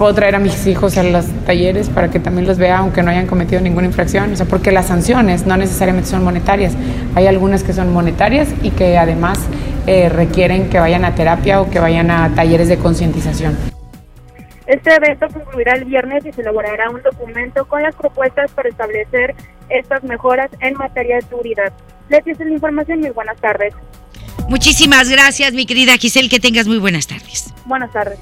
puedo 0.00 0.14
traer 0.14 0.34
a 0.34 0.38
mis 0.38 0.66
hijos 0.66 0.96
a 0.96 1.02
los 1.02 1.26
talleres 1.44 1.90
para 1.90 2.08
que 2.08 2.18
también 2.18 2.46
los 2.46 2.56
vea, 2.56 2.78
aunque 2.78 3.02
no 3.02 3.10
hayan 3.10 3.26
cometido 3.26 3.60
ninguna 3.60 3.86
infracción. 3.86 4.32
O 4.32 4.36
sea, 4.36 4.46
porque 4.46 4.72
las 4.72 4.86
sanciones 4.86 5.44
no 5.44 5.58
necesariamente 5.58 6.08
son 6.08 6.24
monetarias. 6.24 6.74
Hay 7.14 7.26
algunas 7.26 7.62
que 7.62 7.74
son 7.74 7.92
monetarias 7.92 8.48
y 8.62 8.70
que 8.70 8.96
además 8.96 9.38
eh, 9.86 10.08
requieren 10.08 10.70
que 10.70 10.80
vayan 10.80 11.04
a 11.04 11.14
terapia 11.14 11.60
o 11.60 11.68
que 11.68 11.80
vayan 11.80 12.10
a 12.10 12.34
talleres 12.34 12.68
de 12.68 12.78
concientización. 12.78 13.58
Este 14.66 14.94
evento 14.94 15.26
concluirá 15.28 15.74
el 15.74 15.84
viernes 15.84 16.24
y 16.24 16.32
se 16.32 16.40
elaborará 16.40 16.88
un 16.88 17.02
documento 17.02 17.66
con 17.66 17.82
las 17.82 17.94
propuestas 17.94 18.50
para 18.52 18.70
establecer 18.70 19.34
estas 19.68 20.02
mejoras 20.02 20.50
en 20.60 20.78
materia 20.78 21.16
de 21.16 21.22
seguridad. 21.22 21.74
Les 22.08 22.26
hice 22.26 22.46
la 22.46 22.52
información 22.52 23.04
y 23.04 23.10
buenas 23.10 23.36
tardes. 23.36 23.74
Muchísimas 24.50 25.08
gracias, 25.08 25.52
mi 25.52 25.64
querida 25.64 25.96
Giselle. 25.96 26.28
Que 26.28 26.40
tengas 26.40 26.66
muy 26.66 26.78
buenas 26.78 27.06
tardes. 27.06 27.54
Buenas 27.66 27.92
tardes. 27.92 28.18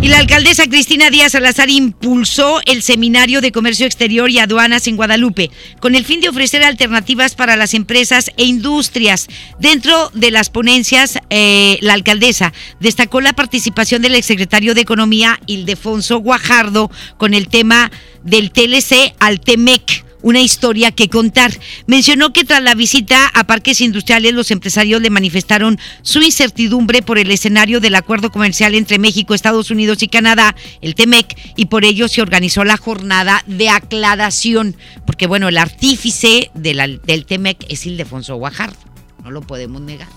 Y 0.00 0.08
la 0.08 0.16
alcaldesa 0.16 0.66
Cristina 0.66 1.10
Díaz 1.10 1.32
Salazar 1.32 1.68
impulsó 1.68 2.60
el 2.64 2.82
Seminario 2.82 3.42
de 3.42 3.52
Comercio 3.52 3.84
Exterior 3.84 4.30
y 4.30 4.38
Aduanas 4.38 4.86
en 4.86 4.96
Guadalupe, 4.96 5.50
con 5.78 5.94
el 5.94 6.06
fin 6.06 6.22
de 6.22 6.30
ofrecer 6.30 6.62
alternativas 6.62 7.34
para 7.34 7.56
las 7.56 7.74
empresas 7.74 8.30
e 8.38 8.44
industrias. 8.44 9.28
Dentro 9.60 10.10
de 10.14 10.30
las 10.30 10.48
ponencias, 10.48 11.18
eh, 11.28 11.76
la 11.82 11.92
alcaldesa 11.92 12.54
destacó 12.80 13.20
la 13.20 13.34
participación 13.34 14.00
del 14.00 14.14
exsecretario 14.14 14.74
de 14.74 14.80
Economía, 14.80 15.40
Ildefonso 15.44 16.20
Guajardo, 16.20 16.90
con 17.18 17.34
el 17.34 17.48
tema 17.48 17.90
del 18.24 18.50
TLC 18.50 19.14
al 19.20 19.40
TEMEC 19.40 20.05
una 20.22 20.40
historia 20.40 20.90
que 20.90 21.08
contar. 21.08 21.52
Mencionó 21.86 22.32
que 22.32 22.44
tras 22.44 22.62
la 22.62 22.74
visita 22.74 23.26
a 23.28 23.44
parques 23.44 23.80
industriales 23.80 24.34
los 24.34 24.50
empresarios 24.50 25.00
le 25.00 25.10
manifestaron 25.10 25.78
su 26.02 26.20
incertidumbre 26.20 27.02
por 27.02 27.18
el 27.18 27.30
escenario 27.30 27.80
del 27.80 27.94
acuerdo 27.94 28.30
comercial 28.30 28.74
entre 28.74 28.98
México, 28.98 29.34
Estados 29.34 29.70
Unidos 29.70 30.02
y 30.02 30.08
Canadá, 30.08 30.56
el 30.80 30.94
TEMEC, 30.94 31.54
y 31.56 31.66
por 31.66 31.84
ello 31.84 32.08
se 32.08 32.22
organizó 32.22 32.64
la 32.64 32.76
jornada 32.76 33.42
de 33.46 33.68
aclaración, 33.68 34.76
porque 35.06 35.26
bueno, 35.26 35.48
el 35.48 35.58
artífice 35.58 36.50
del 36.54 37.00
TEMEC 37.26 37.66
es 37.68 37.86
Ildefonso 37.86 38.36
Guajardo, 38.36 38.78
no 39.22 39.30
lo 39.30 39.42
podemos 39.42 39.80
negar. 39.80 40.08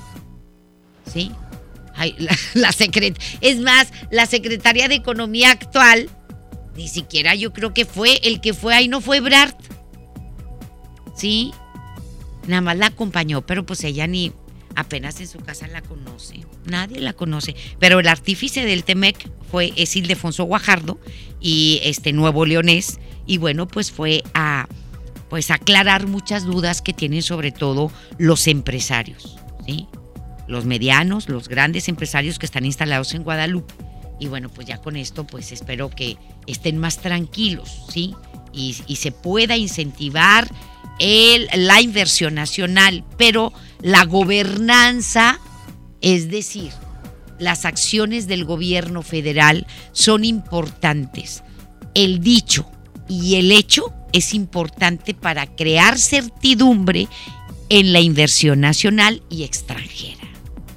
¿Sí? 1.11 1.31
la, 2.53 2.69
es 3.41 3.59
más, 3.59 3.87
la 4.09 4.25
secretaria 4.25 4.87
de 4.87 4.95
Economía 4.95 5.51
actual, 5.51 6.09
ni 6.75 6.87
siquiera 6.87 7.35
yo 7.35 7.51
creo 7.51 7.73
que 7.73 7.85
fue 7.85 8.19
el 8.23 8.41
que 8.41 8.53
fue 8.53 8.73
ahí, 8.73 8.87
no 8.87 9.01
fue 9.01 9.19
Brart. 9.19 9.57
¿Sí? 11.19 11.53
Nada 12.47 12.61
más 12.61 12.77
la 12.77 12.87
acompañó, 12.87 13.41
pero 13.41 13.65
pues 13.65 13.83
ella 13.83 14.07
ni 14.07 14.31
apenas 14.75 15.19
en 15.19 15.27
su 15.27 15.39
casa 15.39 15.67
la 15.67 15.81
conoce. 15.81 16.45
Nadie 16.65 16.99
la 16.99 17.13
conoce. 17.13 17.55
Pero 17.79 17.99
el 17.99 18.07
artífice 18.07 18.65
del 18.65 18.83
Temec 18.83 19.29
fue 19.51 19.73
es 19.75 19.95
Ildefonso 19.95 20.45
Guajardo 20.45 20.99
y 21.41 21.81
este 21.83 22.13
nuevo 22.13 22.45
leonés. 22.45 22.99
Y 23.25 23.37
bueno, 23.37 23.67
pues 23.67 23.91
fue 23.91 24.23
a 24.33 24.67
pues 25.29 25.51
aclarar 25.51 26.07
muchas 26.07 26.45
dudas 26.45 26.81
que 26.81 26.93
tienen 26.93 27.21
sobre 27.21 27.51
todo 27.51 27.91
los 28.17 28.47
empresarios, 28.47 29.37
¿sí? 29.65 29.87
Los 30.47 30.65
medianos, 30.65 31.29
los 31.29 31.47
grandes 31.47 31.87
empresarios 31.87 32.39
que 32.39 32.47
están 32.47 32.65
instalados 32.65 33.13
en 33.13 33.23
Guadalupe. 33.23 33.73
Y 34.19 34.27
bueno, 34.27 34.49
pues 34.49 34.67
ya 34.67 34.79
con 34.79 34.95
esto, 34.95 35.27
pues 35.27 35.51
espero 35.51 35.89
que 35.89 36.17
estén 36.47 36.77
más 36.79 36.97
tranquilos, 36.97 37.83
¿sí? 37.89 38.15
Y, 38.51 38.75
y 38.87 38.95
se 38.95 39.11
pueda 39.11 39.55
incentivar 39.55 40.49
el, 40.99 41.49
la 41.53 41.81
inversión 41.81 42.35
nacional, 42.35 43.03
pero 43.17 43.53
la 43.81 44.05
gobernanza, 44.05 45.39
es 46.01 46.29
decir, 46.29 46.71
las 47.39 47.65
acciones 47.65 48.27
del 48.27 48.45
gobierno 48.45 49.01
federal 49.01 49.65
son 49.91 50.25
importantes. 50.25 51.43
El 51.93 52.19
dicho 52.19 52.69
y 53.07 53.35
el 53.35 53.51
hecho 53.51 53.93
es 54.13 54.33
importante 54.33 55.13
para 55.13 55.47
crear 55.47 55.97
certidumbre 55.97 57.07
en 57.69 57.93
la 57.93 57.99
inversión 57.99 58.61
nacional 58.61 59.21
y 59.29 59.43
extranjera, 59.43 60.27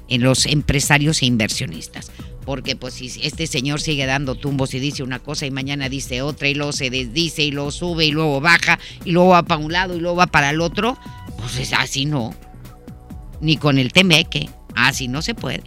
en 0.07 0.21
los 0.21 0.45
empresarios 0.45 1.21
e 1.21 1.25
inversionistas 1.25 2.11
porque 2.45 2.75
pues 2.75 2.95
si 2.95 3.11
este 3.23 3.47
señor 3.47 3.81
sigue 3.81 4.05
dando 4.05 4.35
tumbos 4.35 4.73
y 4.73 4.79
dice 4.79 5.03
una 5.03 5.19
cosa 5.19 5.45
y 5.45 5.51
mañana 5.51 5.89
dice 5.89 6.21
otra 6.21 6.47
y 6.47 6.55
luego 6.55 6.71
se 6.71 6.89
desdice 6.89 7.43
y 7.43 7.51
luego 7.51 7.71
sube 7.71 8.05
y 8.05 8.11
luego 8.11 8.41
baja 8.41 8.79
y 9.05 9.11
luego 9.11 9.29
va 9.29 9.43
para 9.43 9.61
un 9.61 9.71
lado 9.71 9.95
y 9.95 9.99
luego 9.99 10.17
va 10.17 10.27
para 10.27 10.49
el 10.49 10.61
otro, 10.61 10.97
pues 11.37 11.57
es 11.57 11.73
así 11.73 12.05
no. 12.05 12.33
Ni 13.41 13.57
con 13.57 13.77
el 13.77 13.91
temeque, 13.91 14.49
así 14.75 15.07
no 15.07 15.21
se 15.21 15.35
puede. 15.35 15.63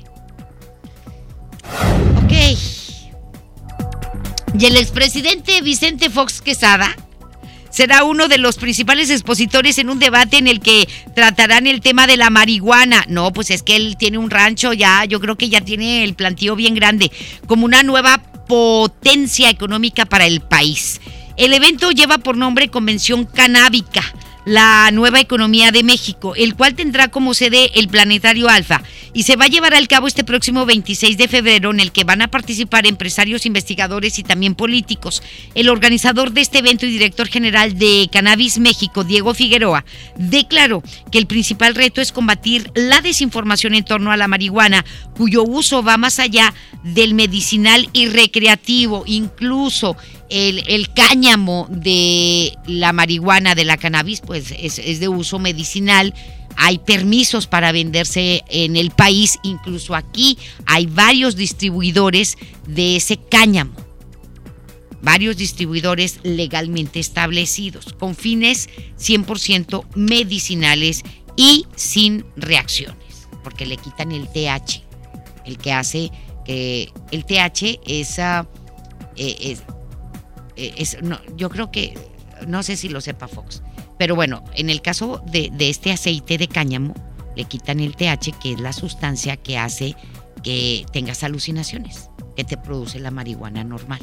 Ok. 2.25 2.33
Y 4.59 4.65
el 4.65 4.77
expresidente 4.77 5.61
Vicente 5.61 6.09
Fox 6.09 6.41
Quesada 6.41 6.97
será 7.77 8.05
uno 8.05 8.27
de 8.27 8.39
los 8.39 8.57
principales 8.57 9.11
expositores 9.11 9.77
en 9.77 9.91
un 9.91 9.99
debate 9.99 10.39
en 10.39 10.49
el 10.49 10.61
que 10.61 10.89
tratarán 11.15 11.67
el 11.67 11.83
tema 11.83 12.07
de 12.07 12.17
la 12.17 12.31
marihuana. 12.31 13.05
No, 13.07 13.35
pues 13.35 13.51
es 13.51 13.63
que 13.63 13.77
él 13.77 13.99
tiene 13.99 14.17
un 14.17 14.31
rancho 14.31 14.73
ya, 14.73 15.05
yo 15.05 15.21
creo 15.21 15.37
que 15.37 15.51
ya 15.51 15.61
tiene 15.61 16.03
el 16.03 16.15
plantío 16.15 16.57
bien 16.57 16.75
grande, 16.75 17.13
como 17.47 17.67
una 17.67 17.83
nueva 17.83 18.23
potencia 18.49 19.51
económica 19.51 20.07
para 20.07 20.25
el 20.25 20.41
país. 20.41 21.03
El 21.37 21.53
evento 21.53 21.91
lleva 21.91 22.17
por 22.17 22.39
nombre 22.39 22.69
Convención 22.69 23.27
Canábica 23.27 24.03
la 24.47 24.91
nueva 24.93 25.19
economía 25.19 25.73
de 25.73 25.83
México, 25.83 26.35
el 26.37 26.55
cual 26.55 26.75
tendrá 26.75 27.09
como 27.09 27.35
sede 27.35 27.73
el 27.75 27.89
Planetario 27.89 28.49
Alfa 28.49 28.81
y 29.13 29.25
se 29.25 29.35
va 29.35 29.47
a 29.47 29.49
llevar 29.49 29.75
al 29.75 29.89
cabo 29.89 30.07
este 30.07 30.23
próximo 30.23 30.65
26 30.65 31.19
de 31.19 31.27
febrero 31.27 31.73
en 31.73 31.81
el 31.81 31.91
que 31.91 32.05
van 32.05 32.23
a 32.23 32.29
participar 32.29 32.87
empresarios, 32.87 33.45
investigadores 33.45 34.21
y 34.21 34.23
también 34.23 34.55
políticos. 34.55 35.21
El 35.57 35.69
organizador 35.69 36.31
de 36.31 36.43
este 36.43 36.59
evento 36.59 36.87
y 36.87 36.91
director 36.91 37.27
general 37.27 37.77
de 37.77 38.09
Cannabis 38.13 38.59
México, 38.61 39.03
Diego 39.03 39.35
Figueroa, 39.35 39.85
declaró 40.17 40.81
que 41.11 41.19
el 41.19 41.27
principal 41.27 41.75
reto 41.75 42.01
es 42.01 42.13
combatir 42.13 42.71
la 42.77 43.01
desinformación 43.01 43.75
en 43.75 43.85
torno 43.85 44.13
a 44.13 44.17
la 44.17 44.29
marihuana, 44.29 44.85
cuyo 45.17 45.43
uso 45.43 45.83
va 45.83 45.97
más 45.97 46.21
allá 46.21 46.55
del 46.85 47.15
medicinal 47.15 47.91
y 47.93 48.07
recreativo, 48.07 49.03
incluso 49.07 49.97
el, 50.29 50.93
cáñamo 50.95 51.67
de 51.71 52.53
la 52.67 52.93
marihuana, 52.93 53.55
de 53.55 53.65
la 53.65 53.77
cannabis, 53.77 54.21
pues 54.21 54.53
es, 54.59 54.79
es 54.79 55.01
de 55.01 55.09
uso 55.09 55.39
medicinal. 55.39 56.15
Hay 56.57 56.79
permisos 56.79 57.47
para 57.47 57.73
venderse 57.73 58.43
en 58.49 58.77
el 58.77 58.91
país, 58.91 59.39
incluso 59.43 59.95
aquí 59.95 60.39
hay 60.65 60.87
varios 60.87 61.37
distribuidores 61.37 62.37
de 62.67 62.97
ese 62.97 63.19
cáñamo. 63.19 63.75
Varios 65.03 65.37
distribuidores 65.37 66.19
legalmente 66.23 66.99
establecidos, 66.99 67.93
con 67.93 68.17
fines 68.17 68.69
100% 68.99 69.85
medicinales 69.95 71.03
y 71.37 71.67
sin 71.77 72.25
reacciones, 72.37 73.29
porque 73.45 73.67
le 73.67 73.77
quitan 73.77 74.11
el 74.11 74.27
TH, 74.29 74.83
el 75.45 75.59
que 75.59 75.73
hace 75.73 76.11
que 76.47 76.93
el 77.11 77.25
TH 77.25 77.81
es, 77.87 78.19
eh, 78.19 79.57
eh, 80.57 80.75
es, 80.77 81.03
no, 81.03 81.19
yo 81.37 81.49
creo 81.51 81.71
que, 81.71 81.95
no 82.47 82.63
sé 82.63 82.77
si 82.77 82.89
lo 82.89 83.01
sepa 83.01 83.29
Fox, 83.29 83.63
pero 83.99 84.15
bueno, 84.15 84.45
en 84.55 84.71
el 84.71 84.83
caso 84.83 85.23
de, 85.27 85.51
de 85.53 85.71
este 85.71 85.93
aceite 85.93 86.39
de 86.39 86.49
cáñamo, 86.49 86.95
le 87.35 87.45
quitan 87.45 87.81
el 87.81 87.95
TH, 87.95 88.39
que 88.41 88.53
es 88.53 88.61
la 88.61 88.73
sustancia 88.73 89.37
que 89.37 89.59
hace 89.59 89.95
que 90.43 90.87
tengas 90.93 91.23
alucinaciones, 91.23 92.11
que 92.35 92.45
te 92.45 92.57
produce 92.57 92.99
la 92.99 93.11
marihuana 93.11 93.65
normal, 93.65 94.01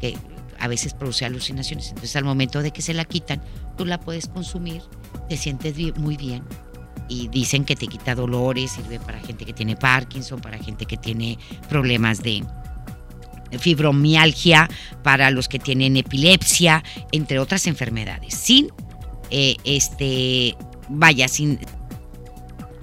que 0.00 0.16
a 0.58 0.68
veces 0.68 0.94
produce 0.94 1.24
alucinaciones. 1.24 1.88
Entonces 1.88 2.16
al 2.16 2.24
momento 2.24 2.62
de 2.62 2.70
que 2.70 2.82
se 2.82 2.94
la 2.94 3.04
quitan, 3.04 3.42
tú 3.76 3.84
la 3.84 4.00
puedes 4.00 4.28
consumir, 4.28 4.82
te 5.28 5.36
sientes 5.36 5.76
muy 5.96 6.16
bien, 6.16 6.44
y 7.08 7.28
dicen 7.28 7.64
que 7.64 7.76
te 7.76 7.88
quita 7.88 8.14
dolores, 8.14 8.72
sirve 8.72 8.98
para 8.98 9.20
gente 9.20 9.44
que 9.44 9.52
tiene 9.52 9.76
Parkinson, 9.76 10.40
para 10.40 10.58
gente 10.58 10.86
que 10.86 10.96
tiene 10.96 11.38
problemas 11.68 12.22
de 12.22 12.42
fibromialgia, 13.58 14.68
para 15.02 15.30
los 15.30 15.48
que 15.48 15.58
tienen 15.58 15.96
epilepsia, 15.96 16.82
entre 17.10 17.38
otras 17.38 17.66
enfermedades. 17.66 18.34
Sin, 18.34 18.68
eh, 19.30 19.56
este, 19.64 20.56
vaya, 20.88 21.28
sin... 21.28 21.58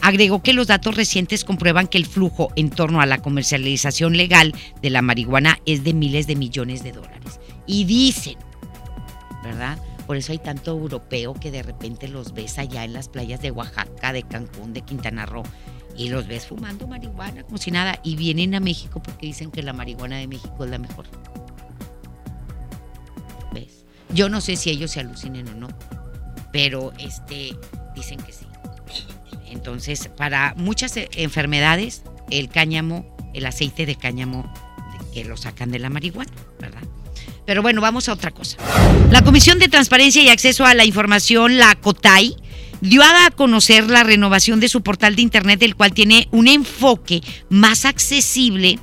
Agregó 0.02 0.42
que 0.42 0.54
los 0.54 0.68
datos 0.68 0.96
recientes 0.96 1.44
comprueban 1.44 1.88
que 1.88 1.98
el 1.98 2.06
flujo 2.06 2.54
en 2.56 2.70
torno 2.70 3.02
a 3.02 3.06
la 3.06 3.18
comercialización 3.18 4.16
legal 4.16 4.56
de 4.82 4.90
la 4.90 5.02
marihuana 5.02 5.60
es 5.66 5.84
de 5.84 5.94
miles 5.94 6.26
de 6.26 6.38
millones 6.38 6.84
de 6.84 6.94
dólares. 6.94 7.40
Y 7.68 7.84
dicen, 7.84 8.38
¿verdad? 9.44 9.78
Por 10.08 10.18
eso 10.18 10.32
hay 10.32 10.40
tanto 10.40 10.72
europeo 10.72 11.34
que 11.34 11.52
de 11.52 11.62
repente 11.62 12.08
los 12.08 12.34
ves 12.34 12.58
allá 12.58 12.84
en 12.84 12.94
las 12.94 13.10
playas 13.10 13.42
de 13.42 13.52
Oaxaca, 13.52 14.12
de 14.12 14.24
Cancún, 14.24 14.74
de 14.74 14.82
Quintana 14.82 15.26
Roo, 15.26 15.44
y 16.00 16.08
los 16.08 16.28
ves 16.28 16.48
fumando 16.48 16.88
marihuana 16.88 17.44
como 17.44 17.58
si 17.58 17.72
nada, 17.72 18.00
y 18.04 18.16
vienen 18.16 18.56
a 18.56 18.62
México 18.62 19.02
porque 19.04 19.28
dicen 19.28 19.52
que 19.52 19.62
la 19.62 19.74
marihuana 19.74 20.16
de 20.16 20.28
México 20.28 20.64
es 20.64 20.70
la 20.70 20.78
mejor. 20.78 21.06
¿Ves? 23.54 23.84
Yo 24.14 24.30
no 24.30 24.40
sé 24.40 24.56
si 24.56 24.70
ellos 24.70 24.92
se 24.92 25.02
alucinen 25.02 25.50
o 25.50 25.56
no, 25.56 25.68
pero 26.54 26.94
este 26.98 27.54
dicen 27.96 28.18
que 28.22 28.32
sí. 28.32 28.46
Entonces, 29.52 30.08
para 30.16 30.54
muchas 30.56 30.96
e, 30.96 31.10
enfermedades, 31.18 32.04
el 32.30 32.48
cáñamo, 32.48 33.06
el 33.34 33.46
aceite 33.46 33.86
de 33.86 33.96
cáñamo, 33.96 34.52
que 35.14 35.26
lo 35.26 35.36
sacan 35.36 35.70
de 35.70 35.80
la 35.80 35.90
marihuana, 35.90 36.32
¿verdad? 36.62 36.84
Pero 37.46 37.62
bueno, 37.62 37.82
vamos 37.82 38.08
a 38.08 38.14
otra 38.14 38.32
cosa. 38.32 38.56
La 39.12 39.22
Comisión 39.22 39.60
de 39.60 39.68
Transparencia 39.68 40.24
y 40.24 40.30
Acceso 40.30 40.66
a 40.66 40.74
la 40.76 40.86
Información, 40.86 41.58
la 41.58 41.76
COTAI, 41.76 42.38
dio 42.82 43.04
a 43.04 43.30
conocer 43.32 43.90
la 43.90 44.04
renovación 44.04 44.60
de 44.60 44.70
su 44.70 44.82
portal 44.82 45.16
de 45.16 45.22
Internet, 45.22 45.62
el 45.64 45.76
cual 45.76 45.94
tiene 45.94 46.28
un 46.32 46.48
enfoque 46.48 47.22
más 47.50 47.86
accesible 47.86 48.80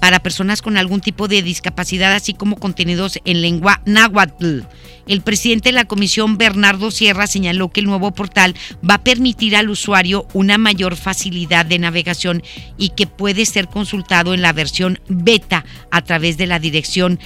para 0.00 0.20
personas 0.20 0.62
con 0.62 0.76
algún 0.76 1.00
tipo 1.00 1.28
de 1.28 1.42
discapacidad, 1.42 2.14
así 2.14 2.34
como 2.34 2.56
contenidos 2.56 3.18
en 3.24 3.42
lengua 3.42 3.82
náhuatl. 3.84 4.60
El 5.06 5.22
presidente 5.22 5.70
de 5.70 5.72
la 5.72 5.86
comisión, 5.86 6.36
Bernardo 6.38 6.90
Sierra, 6.90 7.26
señaló 7.26 7.70
que 7.70 7.80
el 7.80 7.86
nuevo 7.86 8.12
portal 8.12 8.54
va 8.88 8.94
a 8.94 9.04
permitir 9.04 9.56
al 9.56 9.70
usuario 9.70 10.28
una 10.34 10.58
mayor 10.58 10.96
facilidad 10.96 11.64
de 11.64 11.78
navegación 11.78 12.42
y 12.76 12.90
que 12.90 13.06
puede 13.06 13.46
ser 13.46 13.68
consultado 13.68 14.34
en 14.34 14.42
la 14.42 14.52
versión 14.52 15.00
beta 15.08 15.64
a 15.90 16.02
través 16.02 16.36
de 16.36 16.46
la 16.46 16.58
dirección 16.58 17.18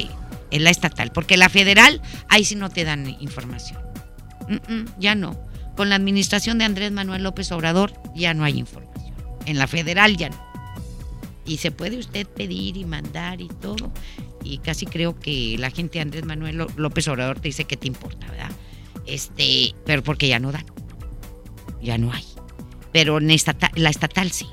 Es 0.50 0.62
la 0.62 0.70
estatal. 0.70 1.12
Porque 1.12 1.36
la 1.36 1.48
federal, 1.48 2.02
ahí 2.28 2.44
sí 2.44 2.56
no 2.56 2.70
te 2.70 2.84
dan 2.84 3.08
información. 3.20 3.80
ya 4.98 5.14
no. 5.14 5.36
Con 5.76 5.90
la 5.90 5.96
administración 5.96 6.58
de 6.58 6.64
Andrés 6.64 6.92
Manuel 6.92 7.22
López 7.22 7.52
Obrador 7.52 7.92
ya 8.14 8.32
no 8.32 8.44
hay 8.44 8.58
información. 8.58 9.14
En 9.44 9.58
la 9.58 9.66
federal 9.66 10.16
ya 10.16 10.30
no. 10.30 10.46
Y 11.44 11.58
se 11.58 11.70
puede 11.70 11.98
usted 11.98 12.26
pedir 12.26 12.76
y 12.76 12.84
mandar 12.84 13.40
y 13.40 13.48
todo. 13.48 13.92
Y 14.48 14.58
casi 14.58 14.86
creo 14.86 15.18
que 15.18 15.56
la 15.58 15.70
gente 15.70 16.00
Andrés 16.00 16.24
Manuel 16.24 16.66
López 16.76 17.08
Obrador 17.08 17.40
te 17.40 17.48
dice 17.48 17.64
que 17.64 17.76
te 17.76 17.88
importa, 17.88 18.28
¿verdad? 18.30 18.50
Este, 19.06 19.74
pero 19.84 20.02
porque 20.02 20.28
ya 20.28 20.38
no 20.38 20.52
dan. 20.52 20.64
Ya 21.82 21.98
no 21.98 22.12
hay. 22.12 22.24
Pero 22.92 23.18
en 23.18 23.28
la 23.28 23.90
estatal 23.90 24.30
sí. 24.30 24.46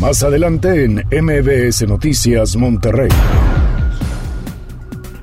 Más 0.00 0.22
adelante 0.22 0.84
en 0.84 0.96
MBS 1.10 1.86
Noticias 1.86 2.56
Monterrey. 2.56 3.10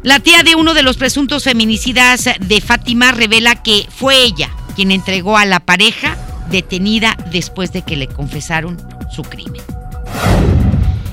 La 0.03 0.19
tía 0.19 0.41
de 0.43 0.55
uno 0.55 0.73
de 0.73 0.81
los 0.81 0.97
presuntos 0.97 1.43
feminicidas 1.43 2.29
de 2.39 2.61
Fátima 2.61 3.11
revela 3.11 3.61
que 3.61 3.85
fue 3.89 4.23
ella 4.23 4.49
quien 4.75 4.89
entregó 4.91 5.37
a 5.37 5.45
la 5.45 5.59
pareja 5.59 6.17
detenida 6.49 7.15
después 7.31 7.71
de 7.71 7.83
que 7.83 7.97
le 7.97 8.07
confesaron 8.07 8.77
su 9.11 9.21
crimen. 9.21 9.61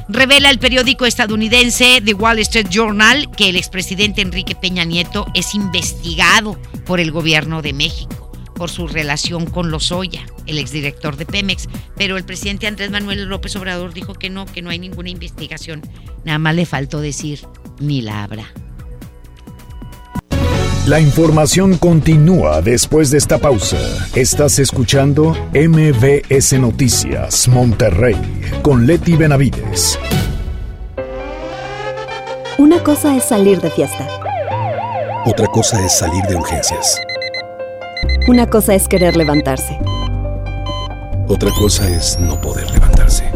Revela 0.08 0.48
el 0.48 0.58
periódico 0.58 1.04
estadounidense 1.04 2.00
The 2.02 2.14
Wall 2.14 2.38
Street 2.38 2.68
Journal 2.70 3.30
que 3.36 3.50
el 3.50 3.56
expresidente 3.56 4.22
Enrique 4.22 4.54
Peña 4.54 4.84
Nieto 4.84 5.26
es 5.34 5.54
investigado 5.54 6.58
por 6.86 6.98
el 6.98 7.12
gobierno 7.12 7.60
de 7.60 7.74
México 7.74 8.32
por 8.54 8.70
su 8.70 8.88
relación 8.88 9.46
con 9.46 9.70
Lozoya, 9.70 10.26
el 10.46 10.58
exdirector 10.58 11.16
de 11.16 11.26
Pemex, 11.26 11.68
pero 11.96 12.16
el 12.16 12.24
presidente 12.24 12.66
Andrés 12.66 12.90
Manuel 12.90 13.24
López 13.26 13.54
Obrador 13.54 13.94
dijo 13.94 14.14
que 14.14 14.30
no, 14.30 14.46
que 14.46 14.62
no 14.62 14.70
hay 14.70 14.80
ninguna 14.80 15.10
investigación. 15.10 15.80
Nada 16.24 16.40
más 16.40 16.56
le 16.56 16.66
faltó 16.66 17.00
decir, 17.00 17.46
ni 17.78 18.00
la 18.00 18.24
habrá. 18.24 18.52
La 20.88 21.00
información 21.00 21.76
continúa 21.76 22.62
después 22.62 23.10
de 23.10 23.18
esta 23.18 23.36
pausa. 23.36 23.76
Estás 24.14 24.58
escuchando 24.58 25.36
MBS 25.52 26.54
Noticias 26.58 27.46
Monterrey 27.46 28.16
con 28.62 28.86
Leti 28.86 29.14
Benavides. 29.14 29.98
Una 32.56 32.82
cosa 32.82 33.14
es 33.14 33.24
salir 33.24 33.60
de 33.60 33.70
fiesta. 33.70 34.08
Otra 35.26 35.46
cosa 35.48 35.84
es 35.84 35.92
salir 35.92 36.24
de 36.24 36.36
urgencias. 36.36 36.98
Una 38.26 38.46
cosa 38.46 38.74
es 38.74 38.88
querer 38.88 39.14
levantarse. 39.14 39.78
Otra 41.28 41.50
cosa 41.50 41.86
es 41.86 42.18
no 42.18 42.40
poder 42.40 42.70
levantarse. 42.70 43.30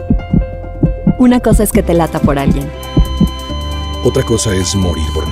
Una 1.19 1.39
cosa 1.41 1.65
es 1.65 1.71
que 1.71 1.83
te 1.83 1.93
lata 1.93 2.19
por 2.19 2.39
alguien. 2.39 2.67
Otra 4.05 4.23
cosa 4.23 4.55
es 4.55 4.75
morir 4.75 5.05
por. 5.13 5.32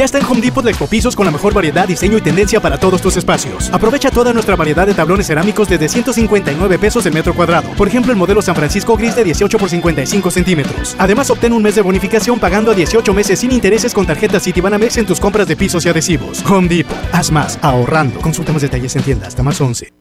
Ya 0.00 0.06
está 0.06 0.16
en 0.16 0.24
Home 0.24 0.40
Depot 0.40 0.64
de 0.64 0.70
Ecopisos 0.70 1.14
con 1.14 1.26
la 1.26 1.30
mejor 1.30 1.52
variedad, 1.52 1.86
diseño 1.86 2.16
y 2.16 2.22
tendencia 2.22 2.58
para 2.58 2.78
todos 2.78 3.02
tus 3.02 3.18
espacios. 3.18 3.68
Aprovecha 3.70 4.10
toda 4.10 4.32
nuestra 4.32 4.56
variedad 4.56 4.86
de 4.86 4.94
tablones 4.94 5.26
cerámicos 5.26 5.68
desde 5.68 5.90
159 5.90 6.78
pesos 6.78 7.04
el 7.04 7.12
metro 7.12 7.34
cuadrado. 7.34 7.68
Por 7.76 7.86
ejemplo, 7.86 8.10
el 8.10 8.16
modelo 8.16 8.40
San 8.40 8.56
Francisco 8.56 8.96
Gris 8.96 9.14
de 9.14 9.24
18 9.24 9.58
por 9.58 9.68
55 9.68 10.30
centímetros. 10.30 10.96
Además, 10.98 11.28
obtén 11.28 11.52
un 11.52 11.62
mes 11.62 11.74
de 11.74 11.82
bonificación 11.82 12.40
pagando 12.40 12.70
a 12.70 12.74
18 12.74 13.12
meses 13.12 13.40
sin 13.40 13.52
intereses 13.52 13.92
con 13.92 14.06
tarjeta 14.06 14.40
Citibanamex 14.40 14.96
en 14.96 15.04
tus 15.04 15.20
compras 15.20 15.46
de 15.46 15.54
pisos 15.54 15.84
y 15.84 15.90
adhesivos. 15.90 16.42
Home 16.46 16.66
Depot. 16.66 16.96
Haz 17.12 17.30
más, 17.30 17.58
ahorrando. 17.60 18.20
Consulta 18.20 18.54
más 18.54 18.62
detalles 18.62 18.96
en 18.96 19.02
tienda 19.02 19.26
hasta 19.26 19.42
más 19.42 19.60
11. 19.60 19.92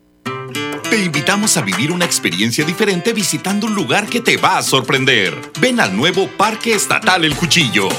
Te 0.89 1.03
invitamos 1.03 1.57
a 1.57 1.62
vivir 1.62 1.91
una 1.91 2.05
experiencia 2.05 2.63
diferente 2.63 3.12
visitando 3.12 3.67
un 3.67 3.75
lugar 3.75 4.07
que 4.07 4.21
te 4.21 4.38
va 4.38 4.59
a 4.59 4.63
sorprender. 4.63 5.35
Ven 5.59 5.81
al 5.81 5.93
nuevo 5.97 6.29
Parque 6.38 6.73
Estatal 6.73 7.25
El 7.25 7.35
Cuchillo. 7.35 7.89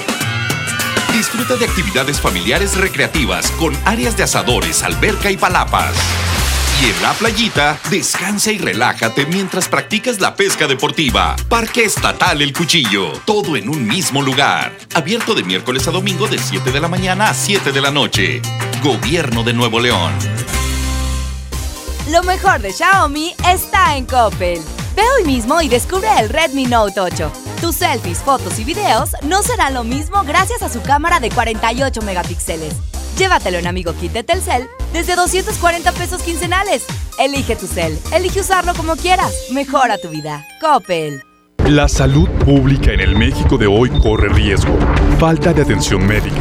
Disfruta 1.12 1.56
de 1.56 1.64
actividades 1.64 2.20
familiares 2.20 2.76
recreativas 2.76 3.50
con 3.52 3.76
áreas 3.84 4.16
de 4.16 4.22
asadores, 4.22 4.82
alberca 4.82 5.30
y 5.30 5.36
palapas. 5.36 5.92
Y 6.80 6.86
en 6.86 7.02
la 7.02 7.12
playita, 7.12 7.78
descansa 7.90 8.52
y 8.52 8.58
relájate 8.58 9.26
mientras 9.26 9.68
practicas 9.68 10.20
la 10.20 10.34
pesca 10.34 10.66
deportiva. 10.66 11.36
Parque 11.48 11.84
Estatal 11.84 12.40
El 12.40 12.52
Cuchillo, 12.52 13.12
todo 13.26 13.56
en 13.56 13.68
un 13.68 13.86
mismo 13.86 14.22
lugar. 14.22 14.72
Abierto 14.94 15.34
de 15.34 15.42
miércoles 15.42 15.86
a 15.88 15.90
domingo 15.90 16.26
de 16.26 16.38
7 16.38 16.70
de 16.70 16.80
la 16.80 16.88
mañana 16.88 17.28
a 17.28 17.34
7 17.34 17.72
de 17.72 17.80
la 17.80 17.90
noche. 17.90 18.40
Gobierno 18.82 19.42
de 19.42 19.52
Nuevo 19.52 19.80
León. 19.80 20.12
Lo 22.10 22.22
mejor 22.22 22.60
de 22.60 22.72
Xiaomi 22.72 23.34
está 23.46 23.96
en 23.96 24.06
Coppel. 24.06 24.60
Ve 24.96 25.02
hoy 25.18 25.24
mismo 25.26 25.60
y 25.60 25.68
descubre 25.68 26.08
el 26.18 26.28
Redmi 26.28 26.64
Note 26.64 27.00
8. 27.00 27.49
Tus 27.60 27.76
selfies, 27.76 28.18
fotos 28.18 28.58
y 28.58 28.64
videos 28.64 29.10
no 29.22 29.42
serán 29.42 29.74
lo 29.74 29.84
mismo 29.84 30.22
gracias 30.24 30.62
a 30.62 30.70
su 30.70 30.80
cámara 30.80 31.20
de 31.20 31.28
48 31.28 32.00
megapíxeles. 32.00 32.74
Llévatelo 33.18 33.58
en 33.58 33.66
Amigo 33.66 33.92
Kit 34.00 34.12
de 34.12 34.22
Telcel 34.22 34.66
desde 34.94 35.14
240 35.14 35.92
pesos 35.92 36.22
quincenales. 36.22 36.86
Elige 37.18 37.56
tu 37.56 37.66
cel, 37.66 37.98
elige 38.14 38.40
usarlo 38.40 38.72
como 38.74 38.96
quieras. 38.96 39.34
Mejora 39.52 39.98
tu 39.98 40.08
vida. 40.08 40.46
Coppel. 40.58 41.22
La 41.66 41.86
salud 41.86 42.28
pública 42.46 42.92
en 42.92 43.00
el 43.00 43.14
México 43.14 43.58
de 43.58 43.66
hoy 43.66 43.90
corre 44.02 44.30
riesgo. 44.30 44.76
Falta 45.18 45.52
de 45.52 45.60
atención 45.60 46.04
médica, 46.06 46.40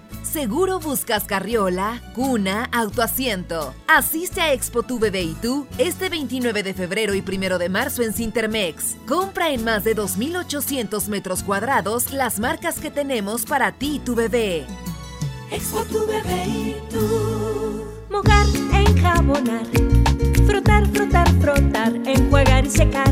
Seguro 0.31 0.79
buscas 0.79 1.25
carriola, 1.25 2.01
cuna, 2.15 2.69
autoasiento. 2.71 3.73
Asiste 3.85 4.39
a 4.39 4.53
Expo 4.53 4.81
Tu 4.81 4.97
Bebé 4.97 5.23
y 5.23 5.33
tú 5.33 5.67
este 5.77 6.07
29 6.07 6.63
de 6.63 6.73
febrero 6.73 7.13
y 7.13 7.19
1 7.19 7.57
de 7.57 7.67
marzo 7.67 8.01
en 8.01 8.13
Cintermex. 8.13 8.95
Compra 9.05 9.49
en 9.49 9.65
más 9.65 9.83
de 9.83 9.93
2.800 9.93 11.09
metros 11.09 11.43
cuadrados 11.43 12.13
las 12.13 12.39
marcas 12.39 12.79
que 12.79 12.89
tenemos 12.89 13.45
para 13.45 13.73
ti 13.73 13.95
y 13.97 13.99
tu 13.99 14.15
bebé. 14.15 14.65
Expo 15.51 15.83
tu 15.83 16.07
bebé 16.07 16.45
y 16.47 16.77
tú. 16.89 17.83
Mojar, 18.09 18.45
enjabonar. 18.71 19.65
Frotar, 20.47 20.87
frotar, 20.93 21.29
frotar. 21.41 21.93
Enjuagar 22.05 22.65
y 22.65 22.69
secar. 22.69 23.11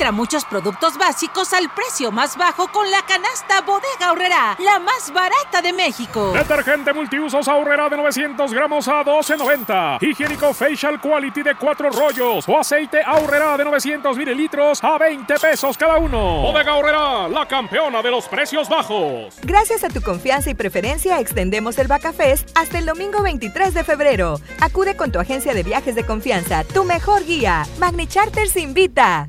Encuentra 0.00 0.16
muchos 0.16 0.46
productos 0.46 0.96
básicos 0.96 1.52
al 1.52 1.68
precio 1.74 2.10
más 2.10 2.38
bajo 2.38 2.68
con 2.68 2.90
la 2.90 3.02
canasta 3.02 3.60
Bodega 3.60 4.12
Horrera, 4.12 4.56
la 4.58 4.78
más 4.78 5.12
barata 5.12 5.60
de 5.60 5.74
México. 5.74 6.32
Detergente 6.32 6.94
multiusos 6.94 7.46
Ahorrera 7.46 7.90
de 7.90 7.98
900 7.98 8.50
gramos 8.50 8.88
a 8.88 9.04
12.90. 9.04 9.98
Higiénico 10.00 10.54
Facial 10.54 10.98
Quality 11.02 11.42
de 11.42 11.54
4 11.54 11.90
rollos 11.90 12.48
o 12.48 12.58
aceite 12.58 13.02
Ahorrera 13.04 13.58
de 13.58 13.64
900 13.64 14.16
mililitros 14.16 14.82
a 14.82 14.96
20 14.96 15.34
pesos 15.34 15.76
cada 15.76 15.98
uno. 15.98 16.44
Bodega 16.44 16.76
Horrera, 16.76 17.28
la 17.28 17.46
campeona 17.46 18.00
de 18.00 18.10
los 18.10 18.26
precios 18.26 18.70
bajos. 18.70 19.38
Gracias 19.42 19.84
a 19.84 19.90
tu 19.90 20.00
confianza 20.00 20.48
y 20.48 20.54
preferencia 20.54 21.20
extendemos 21.20 21.76
el 21.76 21.88
Bacafest 21.88 22.48
hasta 22.56 22.78
el 22.78 22.86
domingo 22.86 23.22
23 23.22 23.74
de 23.74 23.84
febrero. 23.84 24.40
Acude 24.62 24.96
con 24.96 25.12
tu 25.12 25.18
agencia 25.18 25.52
de 25.52 25.62
viajes 25.62 25.94
de 25.94 26.06
confianza, 26.06 26.64
tu 26.64 26.84
mejor 26.84 27.22
guía. 27.26 27.66
Magni 27.78 28.06
Charters 28.06 28.56
invita. 28.56 29.28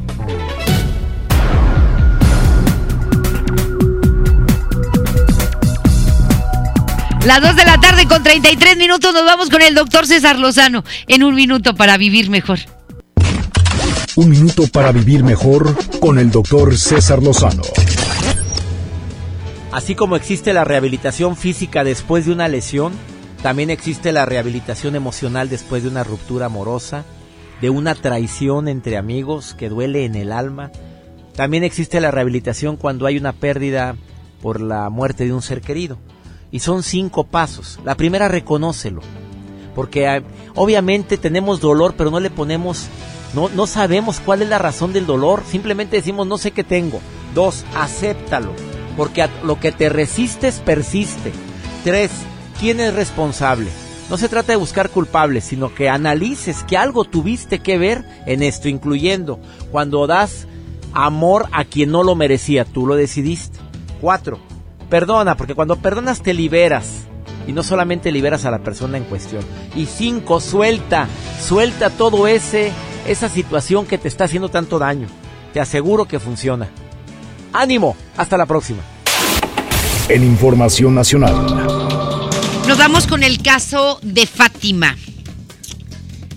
Las 7.25 7.39
2 7.39 7.55
de 7.55 7.65
la 7.65 7.79
tarde 7.79 8.07
con 8.07 8.23
33 8.23 8.77
minutos 8.77 9.13
nos 9.13 9.23
vamos 9.23 9.51
con 9.51 9.61
el 9.61 9.75
doctor 9.75 10.07
César 10.07 10.39
Lozano 10.39 10.83
en 11.07 11.23
un 11.23 11.35
minuto 11.35 11.75
para 11.75 11.95
vivir 11.95 12.31
mejor. 12.31 12.57
Un 14.15 14.29
minuto 14.29 14.63
para 14.65 14.91
vivir 14.91 15.23
mejor 15.23 15.75
con 15.99 16.17
el 16.17 16.31
doctor 16.31 16.75
César 16.75 17.21
Lozano. 17.21 17.61
Así 19.71 19.93
como 19.93 20.15
existe 20.15 20.51
la 20.51 20.63
rehabilitación 20.63 21.37
física 21.37 21.83
después 21.83 22.25
de 22.25 22.31
una 22.31 22.47
lesión, 22.47 22.91
también 23.43 23.69
existe 23.69 24.11
la 24.11 24.25
rehabilitación 24.25 24.95
emocional 24.95 25.47
después 25.47 25.83
de 25.83 25.89
una 25.89 26.03
ruptura 26.03 26.47
amorosa, 26.47 27.05
de 27.61 27.69
una 27.69 27.93
traición 27.93 28.67
entre 28.67 28.97
amigos 28.97 29.53
que 29.53 29.69
duele 29.69 30.05
en 30.05 30.15
el 30.15 30.31
alma. 30.31 30.71
También 31.35 31.63
existe 31.63 32.01
la 32.01 32.09
rehabilitación 32.09 32.77
cuando 32.77 33.05
hay 33.05 33.17
una 33.17 33.33
pérdida 33.33 33.95
por 34.41 34.59
la 34.59 34.89
muerte 34.89 35.25
de 35.25 35.33
un 35.33 35.43
ser 35.43 35.61
querido. 35.61 35.99
Y 36.51 36.59
son 36.59 36.83
cinco 36.83 37.23
pasos. 37.23 37.79
La 37.85 37.95
primera, 37.95 38.27
reconócelo. 38.27 39.01
Porque 39.73 40.23
obviamente 40.55 41.17
tenemos 41.17 41.61
dolor, 41.61 41.93
pero 41.97 42.11
no 42.11 42.19
le 42.19 42.29
ponemos, 42.29 42.87
no, 43.33 43.49
no 43.49 43.67
sabemos 43.67 44.19
cuál 44.19 44.41
es 44.41 44.49
la 44.49 44.57
razón 44.57 44.91
del 44.91 45.05
dolor. 45.05 45.43
Simplemente 45.47 45.95
decimos, 45.97 46.27
no 46.27 46.37
sé 46.37 46.51
qué 46.51 46.63
tengo. 46.63 46.99
Dos, 47.33 47.63
acéptalo. 47.75 48.51
Porque 48.97 49.27
lo 49.43 49.59
que 49.59 49.71
te 49.71 49.89
resistes 49.89 50.59
persiste. 50.59 51.31
Tres, 51.83 52.11
¿quién 52.59 52.79
es 52.81 52.93
responsable? 52.93 53.69
No 54.11 54.17
se 54.17 54.27
trata 54.27 54.51
de 54.51 54.57
buscar 54.57 54.89
culpables, 54.89 55.45
sino 55.45 55.73
que 55.73 55.87
analices 55.87 56.63
que 56.63 56.75
algo 56.75 57.05
tuviste 57.05 57.59
que 57.59 57.77
ver 57.77 58.03
en 58.25 58.43
esto, 58.43 58.67
incluyendo 58.67 59.39
cuando 59.71 60.05
das 60.05 60.47
amor 60.91 61.47
a 61.53 61.63
quien 61.63 61.91
no 61.91 62.03
lo 62.03 62.15
merecía, 62.15 62.65
tú 62.65 62.85
lo 62.85 62.95
decidiste. 62.95 63.57
Cuatro, 64.01 64.39
perdona, 64.91 65.37
porque 65.37 65.55
cuando 65.55 65.77
perdonas 65.77 66.21
te 66.21 66.35
liberas. 66.35 67.07
Y 67.47 67.53
no 67.53 67.63
solamente 67.63 68.11
liberas 68.11 68.45
a 68.45 68.51
la 68.51 68.59
persona 68.59 68.97
en 68.97 69.05
cuestión. 69.05 69.43
Y 69.75 69.87
cinco, 69.87 70.39
suelta, 70.39 71.07
suelta 71.43 71.89
todo 71.89 72.27
ese, 72.27 72.71
esa 73.07 73.29
situación 73.29 73.87
que 73.87 73.97
te 73.97 74.07
está 74.07 74.25
haciendo 74.25 74.49
tanto 74.49 74.77
daño. 74.77 75.07
Te 75.53 75.59
aseguro 75.59 76.05
que 76.05 76.19
funciona. 76.19 76.69
Ánimo, 77.51 77.95
hasta 78.15 78.37
la 78.37 78.45
próxima. 78.45 78.81
En 80.07 80.23
Información 80.23 80.93
Nacional. 80.93 81.33
Nos 82.67 82.77
vamos 82.77 83.07
con 83.07 83.23
el 83.23 83.41
caso 83.41 83.97
de 84.03 84.27
Fátima. 84.27 84.95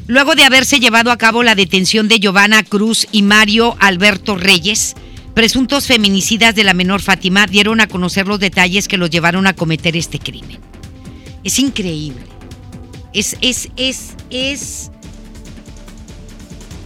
Luego 0.07 0.35
de 0.37 0.45
haberse 0.45 0.81
llevado 0.81 1.11
a 1.11 1.19
cabo 1.19 1.43
la 1.43 1.55
detención 1.55 2.09
de 2.09 2.19
Giovanna 2.19 2.63
Cruz 2.63 3.07
y 3.11 3.23
Mario 3.23 3.77
Alberto 3.81 4.37
Reyes, 4.37 4.95
presuntos 5.35 5.87
feminicidas 5.87 6.55
de 6.55 6.65
la 6.65 6.75
menor 6.75 7.03
Fátima 7.03 7.47
dieron 7.47 7.81
a 7.81 7.89
conocer 7.89 8.27
los 8.27 8.39
detalles 8.39 8.89
que 8.89 8.97
los 8.97 9.11
llevaron 9.11 9.47
a 9.47 9.55
cometer 9.55 9.97
este 9.97 10.19
crimen. 10.19 10.61
Es 11.43 11.59
increíble. 11.59 12.25
Es, 13.13 13.37
es, 13.41 13.69
es, 13.77 14.15
es... 14.31 14.91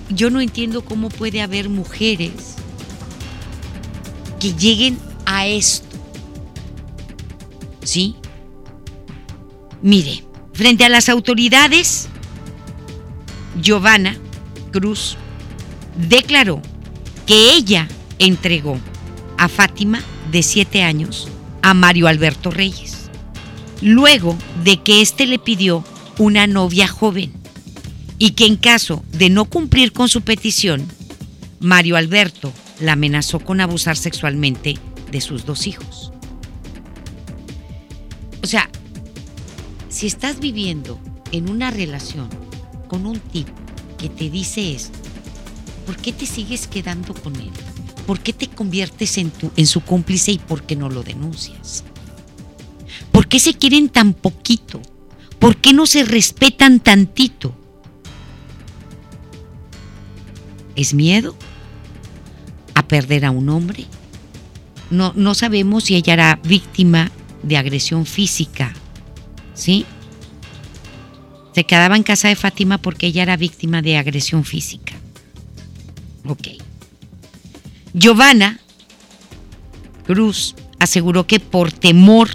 Yo 0.08 0.30
no 0.30 0.40
entiendo 0.40 0.82
cómo 0.82 1.10
puede 1.10 1.42
haber 1.42 1.68
mujeres 1.68 2.56
que 4.40 4.54
lleguen 4.54 4.98
a 5.26 5.46
esto. 5.46 5.86
¿Sí? 7.84 8.16
Mire, 9.82 10.24
frente 10.54 10.84
a 10.84 10.88
las 10.88 11.08
autoridades, 11.08 12.08
Giovanna 13.60 14.16
Cruz 14.72 15.16
declaró 16.08 16.62
que 17.26 17.54
ella 17.54 17.88
entregó 18.18 18.78
a 19.36 19.48
Fátima, 19.48 20.02
de 20.30 20.42
7 20.42 20.82
años, 20.82 21.28
a 21.62 21.74
Mario 21.74 22.08
Alberto 22.08 22.50
Reyes, 22.50 23.10
luego 23.80 24.36
de 24.64 24.82
que 24.82 25.00
éste 25.00 25.26
le 25.26 25.38
pidió 25.38 25.84
una 26.18 26.46
novia 26.46 26.88
joven 26.88 27.32
y 28.18 28.32
que 28.32 28.46
en 28.46 28.56
caso 28.56 29.04
de 29.12 29.30
no 29.30 29.44
cumplir 29.44 29.92
con 29.92 30.08
su 30.08 30.22
petición, 30.22 30.86
Mario 31.60 31.96
Alberto 31.96 32.52
la 32.80 32.92
amenazó 32.92 33.40
con 33.40 33.60
abusar 33.60 33.96
sexualmente 33.96 34.76
de 35.10 35.20
sus 35.20 35.46
dos 35.46 35.66
hijos. 35.66 36.12
O 38.42 38.46
sea, 38.46 38.68
si 39.88 40.06
estás 40.06 40.40
viviendo 40.40 40.98
en 41.32 41.50
una 41.50 41.70
relación 41.70 42.28
con 42.88 43.06
un 43.06 43.18
tipo 43.18 43.52
que 43.98 44.08
te 44.08 44.30
dice 44.30 44.72
esto, 44.72 44.98
¿por 45.86 45.96
qué 45.96 46.12
te 46.12 46.26
sigues 46.26 46.66
quedando 46.66 47.14
con 47.14 47.34
él? 47.36 47.50
¿Por 48.08 48.20
qué 48.20 48.32
te 48.32 48.48
conviertes 48.48 49.18
en, 49.18 49.30
tu, 49.30 49.52
en 49.54 49.66
su 49.66 49.82
cómplice 49.82 50.32
y 50.32 50.38
por 50.38 50.62
qué 50.62 50.76
no 50.76 50.88
lo 50.88 51.02
denuncias? 51.02 51.84
¿Por 53.12 53.28
qué 53.28 53.38
se 53.38 53.52
quieren 53.52 53.90
tan 53.90 54.14
poquito? 54.14 54.80
¿Por 55.38 55.58
qué 55.58 55.74
no 55.74 55.84
se 55.84 56.06
respetan 56.06 56.80
tantito? 56.80 57.54
¿Es 60.74 60.94
miedo 60.94 61.36
a 62.72 62.88
perder 62.88 63.26
a 63.26 63.30
un 63.30 63.50
hombre? 63.50 63.84
No, 64.90 65.12
no 65.14 65.34
sabemos 65.34 65.84
si 65.84 65.94
ella 65.94 66.14
era 66.14 66.40
víctima 66.42 67.12
de 67.42 67.58
agresión 67.58 68.06
física, 68.06 68.72
¿sí? 69.52 69.84
Se 71.54 71.64
quedaba 71.64 71.94
en 71.94 72.04
casa 72.04 72.28
de 72.28 72.36
Fátima 72.36 72.78
porque 72.78 73.08
ella 73.08 73.24
era 73.24 73.36
víctima 73.36 73.82
de 73.82 73.98
agresión 73.98 74.46
física. 74.46 74.94
Ok. 76.24 76.67
Giovanna 77.92 78.60
Cruz 80.06 80.54
aseguró 80.78 81.26
que 81.26 81.40
por 81.40 81.72
temor 81.72 82.28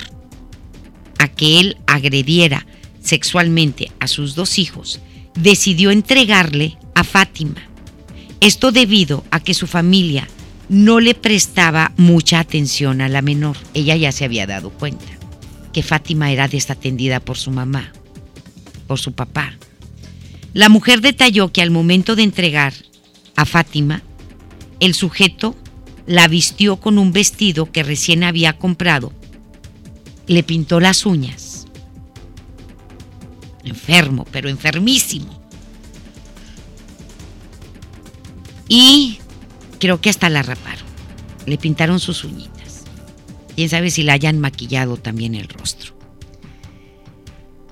a 1.17 1.27
que 1.27 1.59
él 1.59 1.77
agrediera 1.87 2.65
sexualmente 3.01 3.91
a 3.99 4.07
sus 4.07 4.35
dos 4.35 4.59
hijos, 4.59 4.99
decidió 5.35 5.91
entregarle 5.91 6.77
a 6.95 7.03
Fátima. 7.03 7.61
Esto 8.39 8.71
debido 8.71 9.23
a 9.31 9.39
que 9.39 9.53
su 9.53 9.67
familia 9.67 10.27
no 10.69 10.99
le 10.99 11.15
prestaba 11.15 11.93
mucha 11.97 12.39
atención 12.39 13.01
a 13.01 13.09
la 13.09 13.21
menor. 13.21 13.57
Ella 13.73 13.95
ya 13.95 14.11
se 14.11 14.25
había 14.25 14.45
dado 14.45 14.69
cuenta 14.69 15.05
que 15.71 15.83
Fátima 15.83 16.31
era 16.31 16.47
desatendida 16.47 17.19
por 17.19 17.37
su 17.37 17.51
mamá 17.51 17.91
por 18.87 18.99
su 18.99 19.13
papá. 19.13 19.53
La 20.53 20.69
mujer 20.69 21.01
detalló 21.01 21.51
que 21.51 21.61
al 21.61 21.71
momento 21.71 22.15
de 22.15 22.23
entregar 22.23 22.73
a 23.35 23.45
Fátima, 23.45 24.03
el 24.85 24.95
sujeto 24.95 25.55
la 26.05 26.27
vistió 26.27 26.75
con 26.75 26.97
un 26.97 27.13
vestido 27.13 27.71
que 27.71 27.83
recién 27.83 28.21
había 28.21 28.57
comprado, 28.57 29.13
le 30.27 30.43
pintó 30.43 30.81
las 30.81 31.05
uñas. 31.05 31.67
Enfermo, 33.63 34.27
pero 34.29 34.49
enfermísimo. 34.49 35.41
Y 38.67 39.19
creo 39.79 40.01
que 40.01 40.09
hasta 40.09 40.29
la 40.29 40.43
raparon. 40.43 40.83
Le 41.45 41.57
pintaron 41.57 42.01
sus 42.01 42.25
uñitas. 42.25 42.83
Quién 43.55 43.69
sabe 43.69 43.89
si 43.89 44.03
la 44.03 44.13
hayan 44.13 44.39
maquillado 44.39 44.97
también 44.97 45.33
el 45.33 45.47
rostro. 45.47 45.93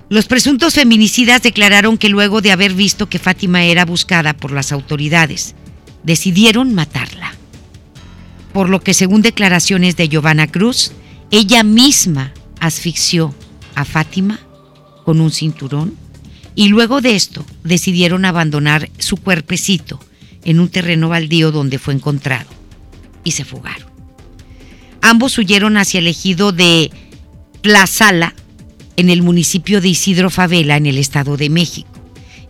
Los 0.08 0.26
presuntos 0.26 0.74
feminicidas 0.74 1.42
declararon 1.42 1.98
que 1.98 2.08
luego 2.08 2.40
de 2.40 2.52
haber 2.52 2.72
visto 2.72 3.10
que 3.10 3.18
Fátima 3.18 3.64
era 3.64 3.84
buscada 3.84 4.34
por 4.34 4.52
las 4.52 4.72
autoridades, 4.72 5.54
decidieron 6.04 6.74
matarla. 6.74 7.34
Por 8.52 8.68
lo 8.68 8.80
que 8.80 8.94
según 8.94 9.22
declaraciones 9.22 9.96
de 9.96 10.08
Giovanna 10.08 10.46
Cruz, 10.46 10.92
ella 11.30 11.62
misma 11.62 12.32
asfixió 12.60 13.34
a 13.74 13.84
Fátima 13.84 14.40
con 15.04 15.20
un 15.20 15.30
cinturón 15.30 15.94
y 16.54 16.68
luego 16.68 17.00
de 17.00 17.16
esto 17.16 17.44
decidieron 17.64 18.24
abandonar 18.24 18.90
su 18.98 19.16
cuerpecito 19.16 19.98
en 20.44 20.60
un 20.60 20.68
terreno 20.68 21.08
baldío 21.08 21.50
donde 21.50 21.78
fue 21.78 21.94
encontrado 21.94 22.48
y 23.24 23.32
se 23.32 23.44
fugaron. 23.44 23.90
Ambos 25.00 25.38
huyeron 25.38 25.76
hacia 25.76 25.98
el 25.98 26.06
ejido 26.06 26.52
de 26.52 26.90
Plazala 27.62 28.34
en 28.96 29.08
el 29.08 29.22
municipio 29.22 29.80
de 29.80 29.88
Isidro 29.88 30.30
Favela, 30.30 30.76
en 30.76 30.86
el 30.86 30.98
Estado 30.98 31.36
de 31.36 31.48
México, 31.48 31.88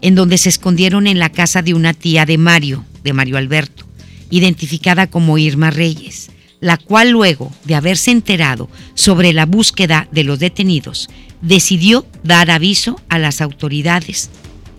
en 0.03 0.15
donde 0.15 0.37
se 0.37 0.49
escondieron 0.49 1.07
en 1.07 1.19
la 1.19 1.31
casa 1.31 1.63
de 1.63 1.73
una 1.73 1.95
tía 1.95 2.27
de 2.27 2.37
Mario, 2.37 2.85
de 3.03 3.13
Mario 3.13 3.39
Alberto, 3.39 3.87
identificada 4.31 5.07
como 5.07 5.39
Irma 5.39 5.71
Reyes, 5.71 6.31
la 6.61 6.77
cual 6.77 7.11
luego 7.11 7.51
de 7.65 7.77
haberse 7.77 8.11
enterado 8.11 8.69
sobre 8.95 9.33
la 9.33 9.47
búsqueda 9.47 10.09
de 10.11 10.25
los 10.25 10.39
detenidos, 10.39 11.09
decidió 11.41 12.05
dar 12.23 12.51
aviso 12.51 13.01
a 13.09 13.19
las 13.19 13.41
autoridades 13.41 14.29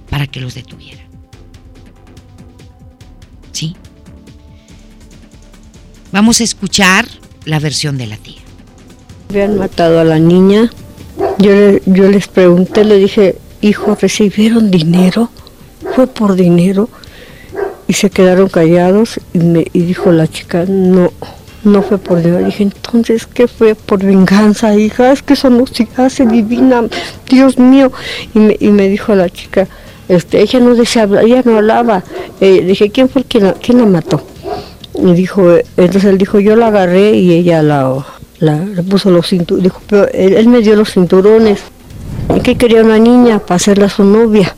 para 0.09 0.27
que 0.27 0.41
los 0.41 0.53
detuvieran. 0.53 1.07
¿Sí? 3.51 3.75
Vamos 6.11 6.41
a 6.41 6.43
escuchar 6.43 7.07
la 7.45 7.59
versión 7.59 7.97
de 7.97 8.07
la 8.07 8.17
tía. 8.17 8.41
Habían 9.29 9.57
matado 9.57 9.99
a 9.99 10.03
la 10.03 10.19
niña 10.19 10.69
yo, 11.37 11.51
yo 11.85 12.09
les 12.09 12.27
pregunté, 12.27 12.83
le 12.83 12.97
dije, 12.97 13.35
hijo, 13.67 13.97
¿recibieron 13.99 14.71
dinero? 14.71 15.29
¿Fue 15.95 16.07
por 16.07 16.35
dinero? 16.35 16.89
Y 17.87 17.93
se 17.93 18.09
quedaron 18.09 18.49
callados 18.49 19.19
y, 19.33 19.39
me, 19.39 19.65
y 19.73 19.81
dijo 19.81 20.11
la 20.11 20.27
chica, 20.27 20.65
no, 20.67 21.11
no 21.63 21.81
fue 21.81 21.97
por 21.97 22.21
dinero. 22.21 22.45
dije, 22.45 22.63
entonces, 22.63 23.25
¿qué 23.27 23.47
fue? 23.47 23.75
Por 23.75 24.03
venganza, 24.03 24.75
hija, 24.75 25.11
es 25.11 25.21
que 25.21 25.33
eso 25.33 25.49
no 25.49 25.65
se 25.67 25.87
hace 25.97 26.25
divina, 26.25 26.83
Dios 27.29 27.57
mío. 27.57 27.91
Y 28.33 28.39
me, 28.39 28.57
y 28.59 28.69
me 28.69 28.87
dijo 28.87 29.15
la 29.15 29.29
chica, 29.29 29.67
este, 30.07 30.41
ella 30.41 30.59
no 30.59 30.75
decía, 30.75 31.07
ella 31.21 31.41
no 31.45 31.57
hablaba. 31.57 32.03
Eh, 32.41 32.61
dije, 32.65 32.89
¿quién 32.89 33.09
fue 33.09 33.23
quien 33.23 33.45
la, 33.45 33.55
la 33.67 33.85
mató? 33.85 34.21
Y 34.95 35.13
dijo, 35.13 35.55
entonces 35.77 36.05
él 36.05 36.17
dijo, 36.17 36.39
yo 36.39 36.55
la 36.55 36.67
agarré 36.67 37.13
y 37.13 37.31
ella 37.33 37.63
la, 37.63 38.03
le 38.39 38.83
puso 38.83 39.09
los 39.09 39.27
cinturones, 39.27 39.63
dijo, 39.63 39.81
pero 39.87 40.07
él, 40.11 40.47
me 40.47 40.61
dio 40.61 40.75
los 40.75 40.91
cinturones. 40.91 41.61
¿Y 42.35 42.39
qué 42.41 42.55
quería 42.55 42.81
una 42.81 42.97
niña? 42.97 43.39
Para 43.39 43.55
hacerla 43.55 43.89
su 43.89 44.03
novia, 44.03 44.55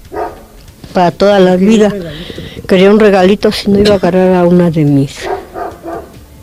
para 0.94 1.12
toda 1.12 1.40
la 1.40 1.56
vida. 1.56 1.94
Quería 2.68 2.90
un 2.90 3.00
regalito 3.00 3.52
si 3.52 3.70
no 3.70 3.80
iba 3.80 3.94
a 3.94 3.98
agarrar 3.98 4.34
a 4.34 4.46
una 4.46 4.72
de 4.72 4.86
mis, 4.86 5.18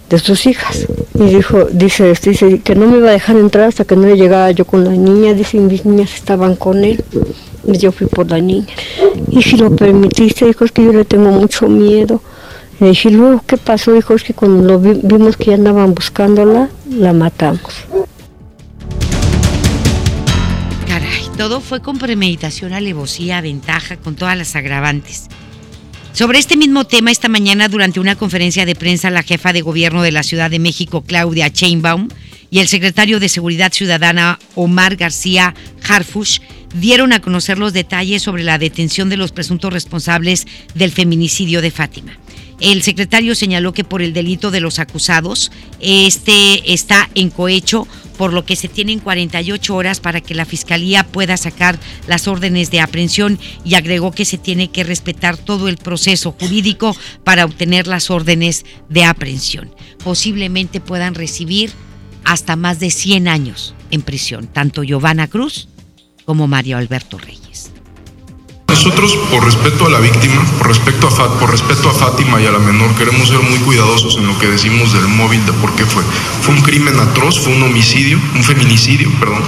de 0.09 0.19
sus 0.19 0.47
hijas. 0.47 0.87
Y 1.15 1.25
dijo, 1.25 1.65
dice, 1.73 2.13
dice 2.23 2.61
que 2.61 2.75
no 2.75 2.87
me 2.87 2.99
iba 2.99 3.09
a 3.09 3.13
dejar 3.13 3.37
entrar 3.37 3.69
hasta 3.69 3.85
que 3.85 3.97
no 3.97 4.15
llegara 4.15 4.51
yo 4.51 4.65
con 4.65 4.85
la 4.85 4.93
niña. 4.93 5.35
Dice, 5.35 5.59
mis 5.59 5.85
niñas 5.85 6.15
estaban 6.15 6.57
con 6.57 6.85
él. 6.85 7.03
Y 7.65 7.79
yo 7.79 7.93
fui 7.93 8.07
por 8.07 8.31
la 8.31 8.41
niña. 8.41 8.67
Y 9.31 9.43
si 9.43 9.57
lo 9.57 9.75
permitiste, 9.75 10.47
dijo, 10.47 10.65
es 10.65 10.73
que 10.73 10.85
yo 10.85 10.93
le 10.93 11.05
tengo 11.05 11.31
mucho 11.31 11.69
miedo. 11.69 12.21
Le 12.81 12.89
dije, 12.89 13.11
luego, 13.11 13.43
¿qué 13.47 13.57
pasó? 13.57 13.93
Dijo, 13.93 14.15
es 14.15 14.25
que 14.25 14.35
cuando 14.35 14.65
lo 14.65 14.79
vimos 14.79 15.37
que 15.37 15.47
ya 15.47 15.55
andaban 15.55 15.95
buscándola, 15.95 16.69
la 16.91 17.13
matamos. 17.13 17.85
Todo 21.43 21.61
fue 21.61 21.83
con 21.83 21.99
premeditación, 21.99 22.73
alevosía, 22.73 23.41
ventaja, 23.41 23.97
con 23.97 24.15
todas 24.15 24.39
las 24.39 24.55
agravantes. 24.55 25.27
Sobre 26.13 26.39
este 26.39 26.57
mismo 26.57 26.85
tema, 26.85 27.11
esta 27.11 27.29
mañana, 27.29 27.67
durante 27.67 27.99
una 27.99 28.15
conferencia 28.15 28.65
de 28.65 28.77
prensa, 28.77 29.11
la 29.11 29.25
jefa 29.25 29.53
de 29.53 29.61
gobierno 29.61 30.03
de 30.03 30.13
la 30.13 30.23
Ciudad 30.23 30.53
de 30.53 30.61
México, 30.61 31.03
Claudia 31.03 31.53
Chainbaum, 31.53 32.07
y 32.49 32.61
el 32.61 32.69
secretario 32.69 33.19
de 33.19 33.29
Seguridad 33.29 33.73
Ciudadana, 33.73 34.39
Omar 34.55 34.95
García 34.95 35.53
Harfush, 35.89 36.39
dieron 36.77 37.13
a 37.13 37.19
conocer 37.19 37.59
los 37.59 37.73
detalles 37.73 38.23
sobre 38.23 38.45
la 38.45 38.59
detención 38.59 39.09
de 39.09 39.17
los 39.17 39.33
presuntos 39.33 39.73
responsables 39.73 40.47
del 40.77 40.93
feminicidio 40.93 41.61
de 41.61 41.73
Fátima. 41.73 42.17
El 42.61 42.85
secretario 42.85 43.35
señaló 43.35 43.75
que 43.75 43.83
por 43.83 44.01
el 44.01 44.13
delito 44.13 44.53
de 44.53 44.61
los 44.61 44.79
acusados, 44.79 45.51
este 45.81 46.73
está 46.73 47.11
en 47.17 47.31
cohecho 47.31 47.89
por 48.17 48.33
lo 48.33 48.45
que 48.45 48.57
se 48.57 48.69
tienen 48.69 48.99
48 48.99 49.75
horas 49.75 50.01
para 50.01 50.21
que 50.21 50.35
la 50.35 50.45
Fiscalía 50.45 51.05
pueda 51.05 51.37
sacar 51.37 51.79
las 52.07 52.29
órdenes 52.29 52.71
de 52.71 52.81
aprehensión 52.81 53.39
y 53.65 53.75
agregó 53.75 54.13
que 54.13 54.25
se 54.25 54.39
tiene 54.39 54.71
que 54.71 54.85
respetar 54.85 55.37
todo 55.37 55.69
el 55.69 55.77
proceso 55.77 56.35
jurídico 56.39 56.97
para 57.25 57.45
obtener 57.45 57.87
las 57.87 58.11
órdenes 58.11 58.65
de 58.89 59.05
aprehensión. 59.05 59.75
Posiblemente 60.03 60.81
puedan 60.81 61.15
recibir 61.15 61.73
hasta 62.25 62.57
más 62.57 62.81
de 62.81 62.91
100 62.91 63.29
años 63.29 63.75
en 63.91 64.03
prisión, 64.03 64.47
tanto 64.47 64.83
Giovanna 64.83 65.29
Cruz 65.29 65.69
como 66.25 66.47
Mario 66.47 66.79
Alberto 66.79 67.19
Reyes. 67.19 67.52
Nosotros, 68.73 69.19
por 69.31 69.45
respeto 69.45 69.85
a 69.85 69.91
la 69.91 70.01
víctima, 70.01 70.43
por 70.57 70.69
respeto 70.69 71.07
a, 71.07 71.39
por 71.39 71.51
respeto 71.51 71.91
a 71.91 71.93
Fátima 71.93 72.41
y 72.41 72.47
a 72.47 72.51
la 72.53 72.59
menor, 72.59 72.95
queremos 72.95 73.29
ser 73.29 73.39
muy 73.39 73.59
cuidadosos 73.59 74.17
en 74.17 74.27
lo 74.27 74.39
que 74.39 74.47
decimos 74.47 74.95
del 74.95 75.07
móvil, 75.09 75.45
de 75.45 75.53
por 75.53 75.75
qué 75.75 75.85
fue. 75.85 76.03
Fue 76.41 76.55
un 76.55 76.63
crimen 76.63 76.99
atroz, 76.99 77.39
fue 77.39 77.53
un 77.53 77.63
homicidio, 77.65 78.19
un 78.35 78.43
feminicidio, 78.43 79.11
perdón. 79.21 79.43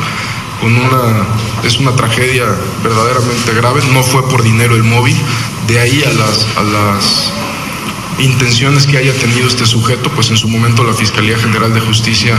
Con 0.60 0.76
una, 0.76 1.26
es 1.62 1.78
una 1.78 1.96
tragedia 1.96 2.44
verdaderamente 2.82 3.54
grave, 3.54 3.80
no 3.94 4.02
fue 4.02 4.28
por 4.28 4.42
dinero 4.42 4.76
el 4.76 4.84
móvil, 4.84 5.16
de 5.68 5.80
ahí 5.80 6.04
a 6.04 6.12
las 6.62 7.32
intenciones 8.18 8.86
que 8.86 8.98
haya 8.98 9.14
tenido 9.14 9.48
este 9.48 9.64
sujeto, 9.64 10.10
pues 10.10 10.28
en 10.30 10.36
su 10.36 10.48
momento 10.48 10.84
la 10.84 10.92
Fiscalía 10.92 11.38
General 11.38 11.72
de 11.72 11.80
Justicia 11.80 12.38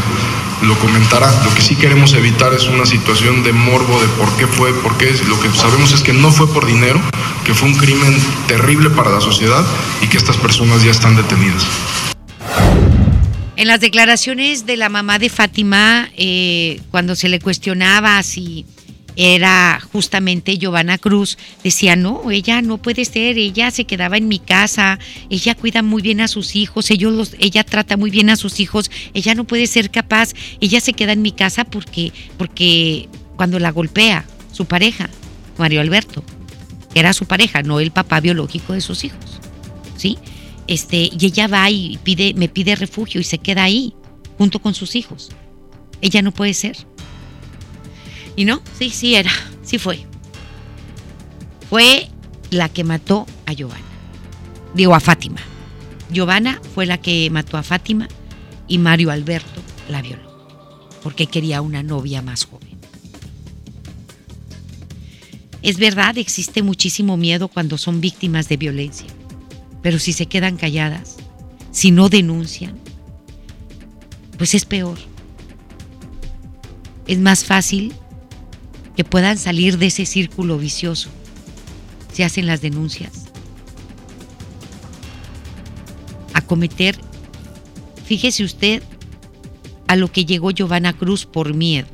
lo 0.61 0.77
comentará. 0.79 1.31
Lo 1.43 1.53
que 1.53 1.61
sí 1.61 1.75
queremos 1.75 2.13
evitar 2.13 2.53
es 2.53 2.67
una 2.67 2.85
situación 2.85 3.43
de 3.43 3.53
morbo 3.53 3.99
de 4.01 4.07
por 4.09 4.35
qué 4.37 4.47
fue, 4.47 4.73
por 4.73 4.97
qué. 4.97 5.13
Lo 5.27 5.39
que 5.39 5.49
sabemos 5.51 5.93
es 5.93 6.01
que 6.01 6.13
no 6.13 6.31
fue 6.31 6.51
por 6.51 6.65
dinero, 6.65 6.99
que 7.45 7.53
fue 7.53 7.69
un 7.69 7.75
crimen 7.75 8.15
terrible 8.47 8.89
para 8.89 9.11
la 9.11 9.21
sociedad 9.21 9.65
y 10.01 10.07
que 10.07 10.17
estas 10.17 10.37
personas 10.37 10.83
ya 10.83 10.91
están 10.91 11.15
detenidas. 11.15 11.65
En 13.57 13.67
las 13.67 13.79
declaraciones 13.79 14.65
de 14.65 14.75
la 14.75 14.89
mamá 14.89 15.17
de 15.17 15.29
Fátima, 15.29 16.09
eh, 16.17 16.81
cuando 16.91 17.15
se 17.15 17.29
le 17.29 17.39
cuestionaba 17.39 18.21
si 18.21 18.65
era 19.15 19.79
justamente 19.91 20.57
Giovanna 20.57 20.97
Cruz, 20.97 21.37
decía, 21.63 21.95
no, 21.95 22.31
ella 22.31 22.61
no 22.61 22.77
puede 22.77 23.05
ser, 23.05 23.37
ella 23.37 23.71
se 23.71 23.85
quedaba 23.85 24.17
en 24.17 24.27
mi 24.27 24.39
casa, 24.39 24.99
ella 25.29 25.55
cuida 25.55 25.81
muy 25.81 26.01
bien 26.01 26.21
a 26.21 26.27
sus 26.27 26.55
hijos, 26.55 26.91
ellos 26.91 27.33
ella 27.39 27.63
trata 27.63 27.97
muy 27.97 28.11
bien 28.11 28.29
a 28.29 28.35
sus 28.35 28.59
hijos, 28.59 28.91
ella 29.13 29.35
no 29.35 29.45
puede 29.45 29.67
ser 29.67 29.91
capaz, 29.91 30.33
ella 30.59 30.81
se 30.81 30.93
queda 30.93 31.13
en 31.13 31.21
mi 31.21 31.31
casa 31.31 31.63
porque, 31.63 32.11
porque 32.37 33.09
cuando 33.35 33.59
la 33.59 33.71
golpea 33.71 34.25
su 34.51 34.65
pareja, 34.65 35.09
Mario 35.57 35.81
Alberto, 35.81 36.23
era 36.93 37.13
su 37.13 37.25
pareja, 37.25 37.61
no 37.61 37.79
el 37.79 37.91
papá 37.91 38.19
biológico 38.21 38.73
de 38.73 38.81
sus 38.81 39.03
hijos, 39.03 39.39
¿sí? 39.97 40.17
Este, 40.67 41.09
y 41.17 41.25
ella 41.25 41.47
va 41.47 41.69
y 41.69 41.99
pide, 42.03 42.33
me 42.33 42.49
pide 42.49 42.75
refugio 42.75 43.21
y 43.21 43.23
se 43.23 43.37
queda 43.37 43.63
ahí, 43.63 43.93
junto 44.37 44.59
con 44.59 44.73
sus 44.73 44.95
hijos. 44.95 45.31
Ella 46.01 46.21
no 46.21 46.31
puede 46.31 46.53
ser. 46.53 46.77
Y 48.35 48.45
no, 48.45 48.61
sí, 48.77 48.89
sí 48.89 49.15
era, 49.15 49.31
sí 49.63 49.77
fue. 49.77 50.05
Fue 51.69 52.09
la 52.49 52.69
que 52.69 52.83
mató 52.83 53.25
a 53.45 53.53
Giovanna. 53.53 53.83
Digo, 54.73 54.93
a 54.93 54.99
Fátima. 54.99 55.41
Giovanna 56.11 56.61
fue 56.73 56.85
la 56.85 56.99
que 56.99 57.29
mató 57.29 57.57
a 57.57 57.63
Fátima 57.63 58.07
y 58.67 58.77
Mario 58.77 59.11
Alberto 59.11 59.61
la 59.89 60.01
violó, 60.01 60.59
porque 61.01 61.27
quería 61.27 61.61
una 61.61 61.81
novia 61.81 62.21
más 62.21 62.45
joven. 62.45 62.75
Es 65.61 65.79
verdad, 65.79 66.17
existe 66.17 66.61
muchísimo 66.61 67.17
miedo 67.17 67.47
cuando 67.47 67.77
son 67.77 67.99
víctimas 67.99 68.47
de 68.49 68.57
violencia, 68.57 69.07
pero 69.81 69.97
si 69.97 70.13
se 70.13 70.27
quedan 70.27 70.57
calladas, 70.57 71.17
si 71.71 71.89
no 71.89 72.07
denuncian, 72.07 72.77
pues 74.37 74.53
es 74.53 74.65
peor. 74.65 74.97
Es 77.07 77.17
más 77.17 77.45
fácil 77.45 77.93
que 78.95 79.03
puedan 79.03 79.37
salir 79.37 79.77
de 79.77 79.87
ese 79.87 80.05
círculo 80.05 80.57
vicioso. 80.57 81.09
Se 82.13 82.23
hacen 82.23 82.47
las 82.47 82.61
denuncias. 82.61 83.25
A 86.33 86.41
cometer, 86.41 86.97
fíjese 88.05 88.43
usted, 88.43 88.83
a 89.87 89.95
lo 89.95 90.11
que 90.11 90.25
llegó 90.25 90.51
Giovanna 90.51 90.93
Cruz 90.93 91.25
por 91.25 91.53
miedo. 91.53 91.87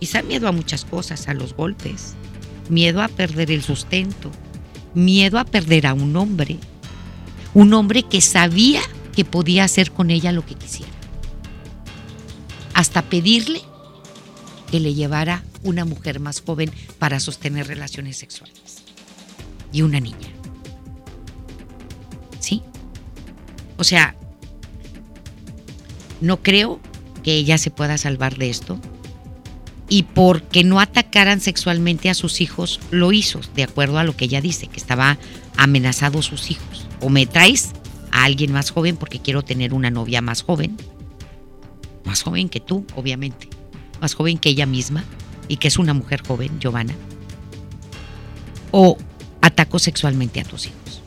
Quizá 0.00 0.22
miedo 0.22 0.48
a 0.48 0.52
muchas 0.52 0.84
cosas, 0.84 1.28
a 1.28 1.34
los 1.34 1.54
golpes, 1.54 2.14
miedo 2.68 3.02
a 3.02 3.08
perder 3.08 3.50
el 3.50 3.62
sustento, 3.62 4.30
miedo 4.94 5.38
a 5.38 5.44
perder 5.44 5.86
a 5.86 5.94
un 5.94 6.14
hombre, 6.16 6.58
un 7.54 7.72
hombre 7.72 8.02
que 8.02 8.20
sabía 8.20 8.82
que 9.14 9.24
podía 9.24 9.64
hacer 9.64 9.92
con 9.92 10.10
ella 10.10 10.32
lo 10.32 10.44
que 10.44 10.56
quisiera, 10.56 10.92
hasta 12.74 13.02
pedirle 13.02 13.62
que 14.70 14.80
le 14.80 14.94
llevara 14.94 15.44
una 15.62 15.84
mujer 15.84 16.20
más 16.20 16.40
joven 16.40 16.70
para 16.98 17.20
sostener 17.20 17.66
relaciones 17.66 18.16
sexuales. 18.16 18.82
Y 19.72 19.82
una 19.82 20.00
niña. 20.00 20.28
¿Sí? 22.40 22.62
O 23.76 23.84
sea, 23.84 24.16
no 26.20 26.42
creo 26.42 26.80
que 27.22 27.34
ella 27.34 27.58
se 27.58 27.70
pueda 27.70 27.98
salvar 27.98 28.36
de 28.36 28.50
esto. 28.50 28.78
Y 29.88 30.04
porque 30.04 30.64
no 30.64 30.80
atacaran 30.80 31.40
sexualmente 31.40 32.08
a 32.08 32.14
sus 32.14 32.40
hijos, 32.40 32.80
lo 32.90 33.12
hizo, 33.12 33.40
de 33.54 33.64
acuerdo 33.64 33.98
a 33.98 34.04
lo 34.04 34.16
que 34.16 34.24
ella 34.24 34.40
dice, 34.40 34.66
que 34.66 34.78
estaba 34.78 35.18
amenazado 35.56 36.22
sus 36.22 36.50
hijos. 36.50 36.86
O 37.00 37.10
me 37.10 37.26
traes 37.26 37.72
a 38.10 38.24
alguien 38.24 38.52
más 38.52 38.70
joven 38.70 38.96
porque 38.96 39.20
quiero 39.20 39.42
tener 39.42 39.74
una 39.74 39.90
novia 39.90 40.22
más 40.22 40.42
joven. 40.42 40.76
Más 42.04 42.22
joven 42.22 42.48
que 42.48 42.60
tú, 42.60 42.86
obviamente. 42.96 43.48
Más 44.04 44.12
joven 44.12 44.36
que 44.36 44.50
ella 44.50 44.66
misma 44.66 45.02
y 45.48 45.56
que 45.56 45.68
es 45.68 45.78
una 45.78 45.94
mujer 45.94 46.20
joven, 46.26 46.60
Giovanna, 46.60 46.94
o 48.70 48.98
ataco 49.40 49.78
sexualmente 49.78 50.42
a 50.42 50.44
tus 50.44 50.66
hijos. 50.66 51.00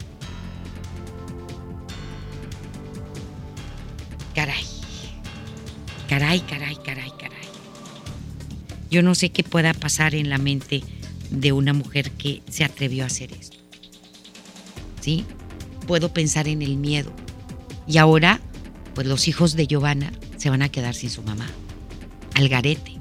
Caray, 4.34 4.66
caray, 6.10 6.40
caray, 6.40 6.76
caray, 6.84 7.12
caray. 7.20 7.48
Yo 8.90 9.04
no 9.04 9.14
sé 9.14 9.30
qué 9.30 9.44
pueda 9.44 9.76
pasar 9.76 10.16
en 10.16 10.32
la 10.32 10.40
mente 10.40 10.82
de 11.30 11.52
una 11.52 11.74
mujer 11.74 12.10
que 12.10 12.42
se 12.50 12.64
atrevió 12.64 13.04
a 13.04 13.08
hacer 13.08 13.32
esto. 13.32 13.58
¿Sí? 15.02 15.24
Puedo 15.86 16.12
pensar 16.12 16.48
en 16.48 16.64
el 16.64 16.78
miedo. 16.78 17.14
Y 17.86 18.00
ahora, 18.00 18.42
pues 18.96 19.06
los 19.06 19.28
hijos 19.28 19.56
de 19.56 19.68
Giovanna 19.68 20.12
se 20.38 20.50
van 20.50 20.64
a 20.64 20.70
quedar 20.70 20.96
sin 20.96 21.12
su 21.12 21.22
mamá. 21.22 21.46
Al 22.38 22.50
garete. 22.50 22.92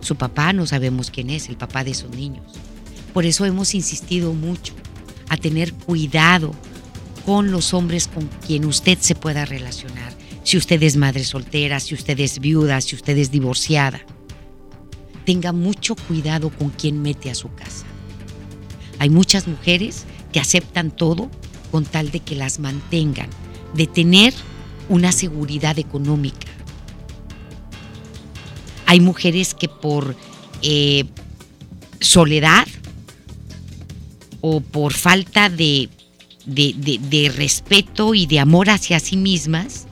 Su 0.00 0.16
papá 0.16 0.54
no 0.54 0.64
sabemos 0.66 1.10
quién 1.10 1.28
es, 1.28 1.50
el 1.50 1.58
papá 1.58 1.84
de 1.84 1.90
esos 1.90 2.10
niños. 2.16 2.46
Por 3.12 3.26
eso 3.26 3.44
hemos 3.44 3.74
insistido 3.74 4.32
mucho 4.32 4.72
a 5.28 5.36
tener 5.36 5.74
cuidado 5.74 6.52
con 7.26 7.52
los 7.52 7.74
hombres 7.74 8.08
con 8.08 8.30
quien 8.46 8.64
usted 8.64 8.96
se 8.98 9.14
pueda 9.14 9.44
relacionar. 9.44 10.14
Si 10.42 10.56
usted 10.56 10.82
es 10.82 10.96
madre 10.96 11.22
soltera, 11.22 11.80
si 11.80 11.94
usted 11.94 12.18
es 12.18 12.38
viuda, 12.38 12.80
si 12.80 12.96
usted 12.96 13.18
es 13.18 13.30
divorciada. 13.30 14.00
Tenga 15.26 15.52
mucho 15.52 15.94
cuidado 15.94 16.48
con 16.48 16.70
quien 16.70 17.02
mete 17.02 17.30
a 17.30 17.34
su 17.34 17.52
casa. 17.52 17.84
Hay 19.00 19.10
muchas 19.10 19.48
mujeres 19.48 20.06
que 20.32 20.40
aceptan 20.40 20.92
todo 20.92 21.30
con 21.70 21.84
tal 21.84 22.10
de 22.10 22.20
que 22.20 22.36
las 22.36 22.58
mantengan, 22.58 23.28
de 23.74 23.86
tener 23.86 24.32
una 24.88 25.12
seguridad 25.12 25.78
económica, 25.78 26.48
hay 28.90 28.98
mujeres 28.98 29.54
que 29.54 29.68
por 29.68 30.16
eh, 30.62 31.04
soledad 32.00 32.66
o 34.40 34.60
por 34.60 34.94
falta 34.94 35.48
de, 35.48 35.88
respeto 37.36 38.16
y 38.16 38.26
de 38.26 38.40
amor 38.40 38.68
hacia 38.68 38.98
sí 38.98 39.16
mismas, 39.16 39.86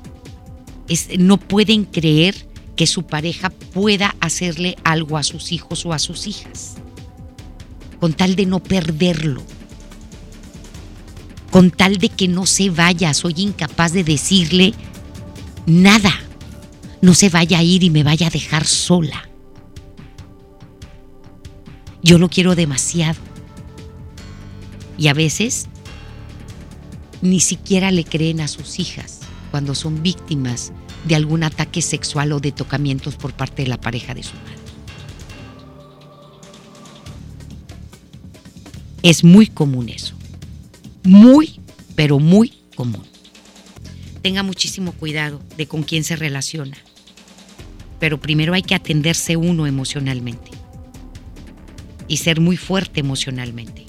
no 1.16 1.36
pueden 1.36 1.84
creer 1.84 2.34
que 2.74 2.88
su 2.88 3.04
pareja 3.04 3.50
pueda 3.50 4.16
hacerle 4.18 4.76
algo 4.82 5.16
a 5.16 5.22
sus 5.22 5.52
hijos 5.52 5.86
o 5.86 5.92
a 5.92 6.00
sus 6.00 6.26
hijas, 6.26 6.74
con 8.00 8.14
tal 8.14 8.34
de 8.34 8.46
no 8.46 8.60
perderlo, 8.60 9.44
con 11.52 11.70
tal 11.70 11.98
de 11.98 12.08
que 12.08 12.26
no 12.26 12.46
se 12.46 12.68
vaya, 12.70 13.14
soy 13.14 13.34
incapaz 13.36 13.92
de 13.92 14.02
decirle 14.02 14.74
nada, 15.66 16.12
no 17.00 17.14
se 17.14 17.28
vaya 17.28 17.58
a 17.58 17.62
ir 17.62 17.84
y 17.84 17.90
me 17.90 18.02
vaya 18.02 18.26
a 18.26 18.30
dejar 18.30 18.66
sola. 18.66 19.28
Yo 22.02 22.18
lo 22.18 22.28
quiero 22.28 22.54
demasiado. 22.54 23.18
Y 24.96 25.08
a 25.08 25.14
veces 25.14 25.66
ni 27.22 27.40
siquiera 27.40 27.90
le 27.90 28.04
creen 28.04 28.40
a 28.40 28.48
sus 28.48 28.78
hijas 28.78 29.20
cuando 29.50 29.74
son 29.74 30.02
víctimas 30.02 30.72
de 31.06 31.14
algún 31.14 31.42
ataque 31.44 31.82
sexual 31.82 32.32
o 32.32 32.40
de 32.40 32.52
tocamientos 32.52 33.16
por 33.16 33.32
parte 33.32 33.62
de 33.62 33.68
la 33.68 33.80
pareja 33.80 34.14
de 34.14 34.22
su 34.22 34.34
madre. 34.34 34.58
Es 39.02 39.22
muy 39.22 39.46
común 39.46 39.88
eso. 39.88 40.14
Muy, 41.04 41.60
pero 41.94 42.18
muy 42.18 42.52
común. 42.74 43.04
Tenga 44.22 44.42
muchísimo 44.42 44.92
cuidado 44.92 45.40
de 45.56 45.66
con 45.66 45.84
quién 45.84 46.02
se 46.04 46.16
relaciona. 46.16 46.76
Pero 47.98 48.20
primero 48.20 48.54
hay 48.54 48.62
que 48.62 48.74
atenderse 48.74 49.36
uno 49.36 49.66
emocionalmente. 49.66 50.50
Y 52.06 52.18
ser 52.18 52.40
muy 52.40 52.56
fuerte 52.56 53.00
emocionalmente. 53.00 53.84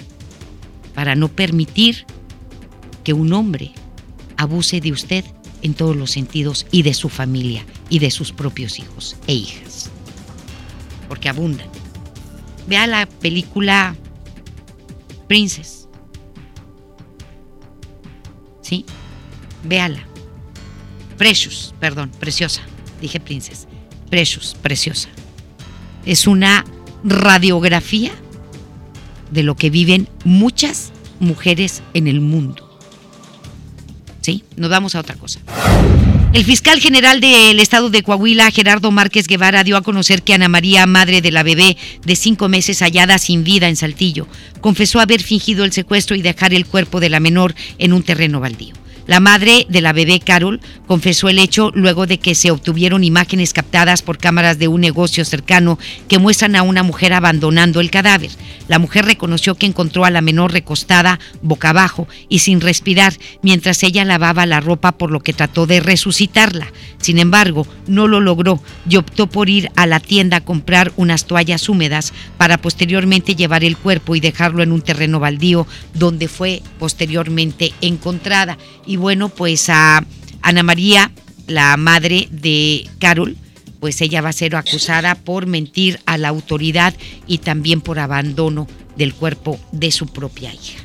Para 0.94 1.16
no 1.16 1.30
permitir 1.30 2.06
que 3.04 3.14
un 3.14 3.32
hombre 3.34 3.72
abuse 4.38 4.82
de 4.82 4.92
usted 4.92 5.26
en 5.62 5.74
todos 5.74 5.96
los 5.96 6.12
sentidos 6.12 6.66
y 6.72 6.84
de 6.84 6.94
su 6.94 7.10
familia 7.10 7.66
y 7.90 8.00
de 8.00 8.12
sus 8.12 8.32
propios 8.32 8.80
hijos 8.80 9.16
e 9.28 9.34
hijas. 9.34 9.90
Porque 11.08 11.30
abundan. 11.30 11.68
Vea 12.68 12.88
la 12.88 13.06
película 13.06 13.96
Princess. 15.28 15.88
¿Sí? 18.62 18.86
Véala. 19.64 20.06
Precious, 21.18 21.74
perdón, 21.80 22.12
preciosa. 22.20 22.62
Dije 23.02 23.20
Princess. 23.20 23.68
Precious, 24.10 24.56
preciosa. 24.62 25.10
Es 26.06 26.28
una 26.28 26.66
radiografía 27.04 28.12
de 29.32 29.44
lo 29.44 29.56
que 29.56 29.70
viven 29.70 30.08
muchas 30.24 30.92
mujeres 31.20 31.84
en 31.94 32.08
el 32.08 32.22
mundo. 32.22 32.66
¿Sí? 34.22 34.44
Nos 34.56 34.70
vamos 34.70 34.96
a 34.96 35.00
otra 35.00 35.16
cosa. 35.16 35.40
El 36.32 36.46
fiscal 36.46 36.80
general 36.80 37.22
del 37.22 37.60
estado 37.60 37.90
de 37.90 38.04
Coahuila, 38.04 38.52
Gerardo 38.52 38.92
Márquez 38.92 39.28
Guevara, 39.28 39.64
dio 39.64 39.78
a 39.78 39.82
conocer 39.82 40.22
que 40.22 40.36
Ana 40.36 40.48
María, 40.48 40.86
madre 40.86 41.22
de 41.22 41.32
la 41.32 41.42
bebé 41.42 41.76
de 42.06 42.16
cinco 42.16 42.48
meses 42.50 42.84
hallada 42.84 43.18
sin 43.18 43.44
vida 43.44 43.68
en 43.68 43.76
Saltillo, 43.76 44.28
confesó 44.62 45.00
haber 45.00 45.24
fingido 45.24 45.66
el 45.66 45.72
secuestro 45.72 46.16
y 46.16 46.22
dejar 46.22 46.54
el 46.54 46.68
cuerpo 46.68 47.00
de 47.00 47.10
la 47.10 47.20
menor 47.20 47.56
en 47.80 47.94
un 47.94 48.04
terreno 48.04 48.40
baldío. 48.40 48.76
La 49.10 49.20
madre 49.20 49.66
de 49.68 49.82
la 49.82 49.92
bebé 49.92 50.20
Carol 50.20 50.62
confesó 50.86 51.30
el 51.30 51.40
hecho 51.40 51.72
luego 51.74 52.06
de 52.06 52.20
que 52.20 52.36
se 52.36 52.52
obtuvieron 52.52 53.04
imágenes 53.04 53.54
captadas 53.54 54.04
por 54.04 54.20
cámaras 54.20 54.60
de 54.60 54.68
un 54.68 54.82
negocio 54.82 55.26
cercano 55.26 55.80
que 56.08 56.20
muestran 56.20 56.56
a 56.56 56.62
una 56.62 56.84
mujer 56.84 57.14
abandonando 57.14 57.82
el 57.82 57.90
cadáver. 57.90 58.30
La 58.68 58.78
mujer 58.78 59.06
reconoció 59.06 59.56
que 59.56 59.66
encontró 59.66 60.06
a 60.06 60.12
la 60.12 60.22
menor 60.22 60.52
recostada 60.54 61.20
boca 61.42 61.72
abajo 61.72 62.08
y 62.30 62.38
sin 62.38 62.62
respirar 62.62 63.16
mientras 63.42 63.82
ella 63.82 64.06
lavaba 64.06 64.46
la 64.46 64.60
ropa 64.60 64.92
por 64.92 65.10
lo 65.10 65.22
que 65.22 65.34
trató 65.34 65.66
de 65.66 65.80
resucitarla. 65.80 66.72
Sin 67.00 67.18
embargo, 67.18 67.66
no 67.88 68.08
lo 68.08 68.20
logró 68.20 68.62
y 68.88 68.98
optó 68.98 69.26
por 69.26 69.50
ir 69.50 69.72
a 69.76 69.88
la 69.88 70.00
tienda 70.00 70.38
a 70.38 70.46
comprar 70.46 70.92
unas 70.98 71.26
toallas 71.26 71.68
húmedas 71.68 72.14
para 72.38 72.60
posteriormente 72.60 73.36
llevar 73.36 73.64
el 73.64 73.76
cuerpo 73.76 74.16
y 74.16 74.20
dejarlo 74.20 74.62
en 74.62 74.72
un 74.72 74.82
terreno 74.82 75.20
baldío 75.20 75.66
donde 75.96 76.28
fue 76.28 76.62
posteriormente 76.78 77.74
encontrada. 77.82 78.60
Y 78.86 78.99
bueno, 79.00 79.30
pues 79.30 79.70
a 79.70 80.06
Ana 80.42 80.64
María, 80.64 81.12
la 81.48 81.76
madre 81.78 82.28
de 82.32 82.88
Carol, 83.00 83.36
pues 83.80 84.02
ella 84.02 84.22
va 84.22 84.30
a 84.30 84.34
ser 84.34 84.56
acusada 84.56 85.16
por 85.16 85.48
mentir 85.48 86.00
a 86.06 86.18
la 86.18 86.28
autoridad 86.28 86.94
y 87.28 87.40
también 87.40 87.82
por 87.82 88.00
abandono 88.00 88.68
del 88.98 89.14
cuerpo 89.14 89.60
de 89.72 89.92
su 89.92 90.08
propia 90.08 90.54
hija. 90.54 90.80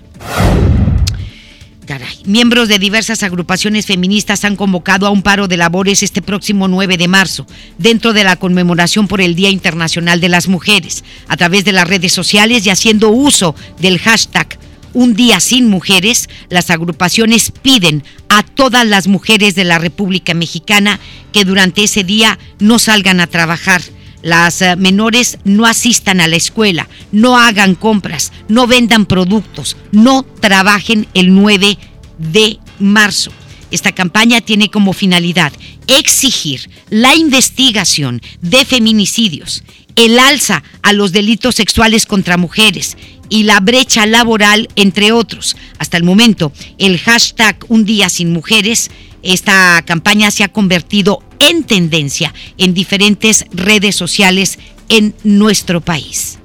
Caray. 1.86 2.16
Miembros 2.24 2.68
de 2.68 2.78
diversas 2.78 3.22
agrupaciones 3.22 3.84
feministas 3.84 4.44
han 4.44 4.56
convocado 4.56 5.06
a 5.06 5.10
un 5.10 5.22
paro 5.22 5.48
de 5.48 5.58
labores 5.58 6.02
este 6.02 6.22
próximo 6.22 6.66
9 6.66 6.96
de 6.96 7.08
marzo, 7.08 7.46
dentro 7.76 8.14
de 8.14 8.24
la 8.24 8.36
conmemoración 8.36 9.06
por 9.06 9.20
el 9.20 9.34
Día 9.34 9.50
Internacional 9.50 10.20
de 10.20 10.30
las 10.30 10.48
Mujeres, 10.48 11.04
a 11.28 11.36
través 11.36 11.64
de 11.66 11.72
las 11.72 11.86
redes 11.86 12.12
sociales 12.12 12.64
y 12.64 12.70
haciendo 12.70 13.10
uso 13.10 13.54
del 13.78 13.98
hashtag 13.98 14.58
un 14.94 15.14
día 15.14 15.40
sin 15.40 15.68
mujeres, 15.68 16.28
las 16.48 16.70
agrupaciones 16.70 17.50
piden 17.50 18.02
a 18.28 18.42
todas 18.42 18.86
las 18.86 19.06
mujeres 19.08 19.54
de 19.54 19.64
la 19.64 19.78
República 19.78 20.32
Mexicana 20.34 20.98
que 21.32 21.44
durante 21.44 21.84
ese 21.84 22.04
día 22.04 22.38
no 22.60 22.78
salgan 22.78 23.20
a 23.20 23.26
trabajar. 23.26 23.82
Las 24.22 24.62
eh, 24.62 24.76
menores 24.76 25.38
no 25.44 25.66
asistan 25.66 26.20
a 26.22 26.28
la 26.28 26.36
escuela, 26.36 26.88
no 27.12 27.36
hagan 27.36 27.74
compras, 27.74 28.32
no 28.48 28.66
vendan 28.66 29.04
productos, 29.04 29.76
no 29.92 30.22
trabajen 30.40 31.06
el 31.12 31.34
9 31.34 31.76
de 32.18 32.58
marzo. 32.78 33.30
Esta 33.70 33.92
campaña 33.92 34.40
tiene 34.40 34.70
como 34.70 34.92
finalidad 34.92 35.52
exigir 35.88 36.70
la 36.90 37.14
investigación 37.14 38.22
de 38.40 38.64
feminicidios, 38.64 39.64
el 39.96 40.18
alza 40.18 40.62
a 40.82 40.92
los 40.92 41.12
delitos 41.12 41.54
sexuales 41.54 42.06
contra 42.06 42.36
mujeres 42.36 42.96
y 43.28 43.44
la 43.44 43.60
brecha 43.60 44.06
laboral, 44.06 44.68
entre 44.76 45.12
otros. 45.12 45.56
Hasta 45.78 45.96
el 45.96 46.04
momento, 46.04 46.52
el 46.78 46.98
hashtag 46.98 47.56
Un 47.68 47.84
día 47.84 48.08
sin 48.08 48.32
mujeres, 48.32 48.90
esta 49.22 49.82
campaña 49.86 50.30
se 50.30 50.44
ha 50.44 50.48
convertido 50.48 51.22
en 51.38 51.64
tendencia 51.64 52.34
en 52.58 52.74
diferentes 52.74 53.46
redes 53.52 53.96
sociales 53.96 54.58
en 54.88 55.14
nuestro 55.24 55.80
país. 55.80 56.38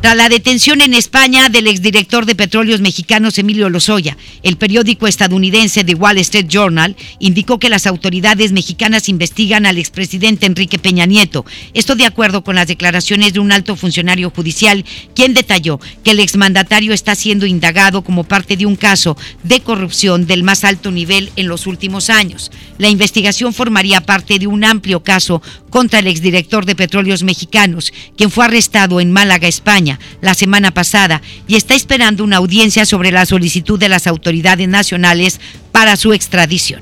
Tras 0.00 0.16
la 0.16 0.30
detención 0.30 0.80
en 0.80 0.94
España 0.94 1.50
del 1.50 1.66
exdirector 1.66 2.24
de 2.24 2.34
Petróleos 2.34 2.80
Mexicanos 2.80 3.36
Emilio 3.36 3.68
Lozoya, 3.68 4.16
el 4.42 4.56
periódico 4.56 5.06
estadounidense 5.06 5.84
The 5.84 5.94
Wall 5.94 6.16
Street 6.16 6.46
Journal 6.48 6.96
indicó 7.18 7.58
que 7.58 7.68
las 7.68 7.86
autoridades 7.86 8.52
mexicanas 8.52 9.10
investigan 9.10 9.66
al 9.66 9.76
expresidente 9.76 10.46
Enrique 10.46 10.78
Peña 10.78 11.04
Nieto. 11.04 11.44
Esto 11.74 11.96
de 11.96 12.06
acuerdo 12.06 12.42
con 12.42 12.54
las 12.54 12.66
declaraciones 12.66 13.34
de 13.34 13.40
un 13.40 13.52
alto 13.52 13.76
funcionario 13.76 14.30
judicial, 14.30 14.86
quien 15.14 15.34
detalló 15.34 15.78
que 16.02 16.12
el 16.12 16.20
exmandatario 16.20 16.94
está 16.94 17.14
siendo 17.14 17.44
indagado 17.44 18.00
como 18.02 18.24
parte 18.24 18.56
de 18.56 18.64
un 18.64 18.76
caso 18.76 19.18
de 19.42 19.60
corrupción 19.60 20.26
del 20.26 20.44
más 20.44 20.64
alto 20.64 20.90
nivel 20.90 21.30
en 21.36 21.46
los 21.46 21.66
últimos 21.66 22.08
años. 22.08 22.50
La 22.78 22.88
investigación 22.88 23.52
formaría 23.52 24.00
parte 24.00 24.38
de 24.38 24.46
un 24.46 24.64
amplio 24.64 25.02
caso 25.02 25.42
contra 25.68 25.98
el 25.98 26.06
exdirector 26.06 26.64
de 26.64 26.74
Petróleos 26.74 27.22
Mexicanos, 27.22 27.92
quien 28.16 28.30
fue 28.30 28.46
arrestado 28.46 28.98
en 29.02 29.12
Málaga, 29.12 29.46
España 29.46 29.89
la 30.20 30.34
semana 30.34 30.72
pasada 30.72 31.22
y 31.48 31.56
está 31.56 31.74
esperando 31.74 32.24
una 32.24 32.36
audiencia 32.36 32.84
sobre 32.84 33.10
la 33.10 33.26
solicitud 33.26 33.78
de 33.78 33.88
las 33.88 34.06
autoridades 34.06 34.68
nacionales 34.68 35.40
para 35.72 35.96
su 35.96 36.12
extradición. 36.12 36.80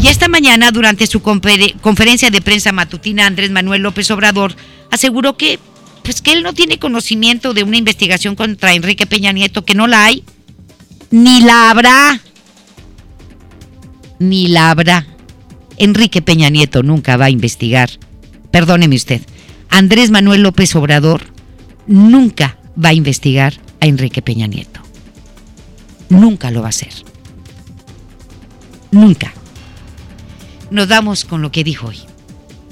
Y 0.00 0.08
esta 0.08 0.28
mañana, 0.28 0.70
durante 0.70 1.06
su 1.06 1.20
conferencia 1.20 2.30
de 2.30 2.40
prensa 2.40 2.72
matutina, 2.72 3.26
Andrés 3.26 3.50
Manuel 3.50 3.82
López 3.82 4.10
Obrador 4.10 4.54
aseguró 4.90 5.36
que, 5.36 5.58
pues, 6.02 6.20
que 6.20 6.32
él 6.32 6.42
no 6.42 6.52
tiene 6.52 6.78
conocimiento 6.78 7.54
de 7.54 7.62
una 7.62 7.78
investigación 7.78 8.36
contra 8.36 8.74
Enrique 8.74 9.06
Peña 9.06 9.32
Nieto, 9.32 9.64
que 9.64 9.74
no 9.74 9.86
la 9.86 10.04
hay, 10.04 10.22
ni 11.10 11.40
la 11.40 11.70
habrá, 11.70 12.20
ni 14.18 14.48
la 14.48 14.70
habrá. 14.70 15.06
Enrique 15.78 16.22
Peña 16.22 16.50
Nieto 16.50 16.82
nunca 16.82 17.16
va 17.16 17.26
a 17.26 17.30
investigar. 17.30 17.90
Perdóneme 18.50 18.96
usted. 18.96 19.22
Andrés 19.68 20.10
Manuel 20.10 20.42
López 20.42 20.74
Obrador 20.76 21.24
nunca 21.86 22.56
va 22.82 22.90
a 22.90 22.94
investigar 22.94 23.54
a 23.80 23.86
Enrique 23.86 24.22
Peña 24.22 24.46
Nieto. 24.46 24.80
Nunca 26.08 26.50
lo 26.50 26.60
va 26.60 26.66
a 26.66 26.70
hacer. 26.70 26.92
Nunca. 28.90 29.32
Nos 30.70 30.88
damos 30.88 31.24
con 31.24 31.42
lo 31.42 31.52
que 31.52 31.64
dijo 31.64 31.88
hoy. 31.88 31.98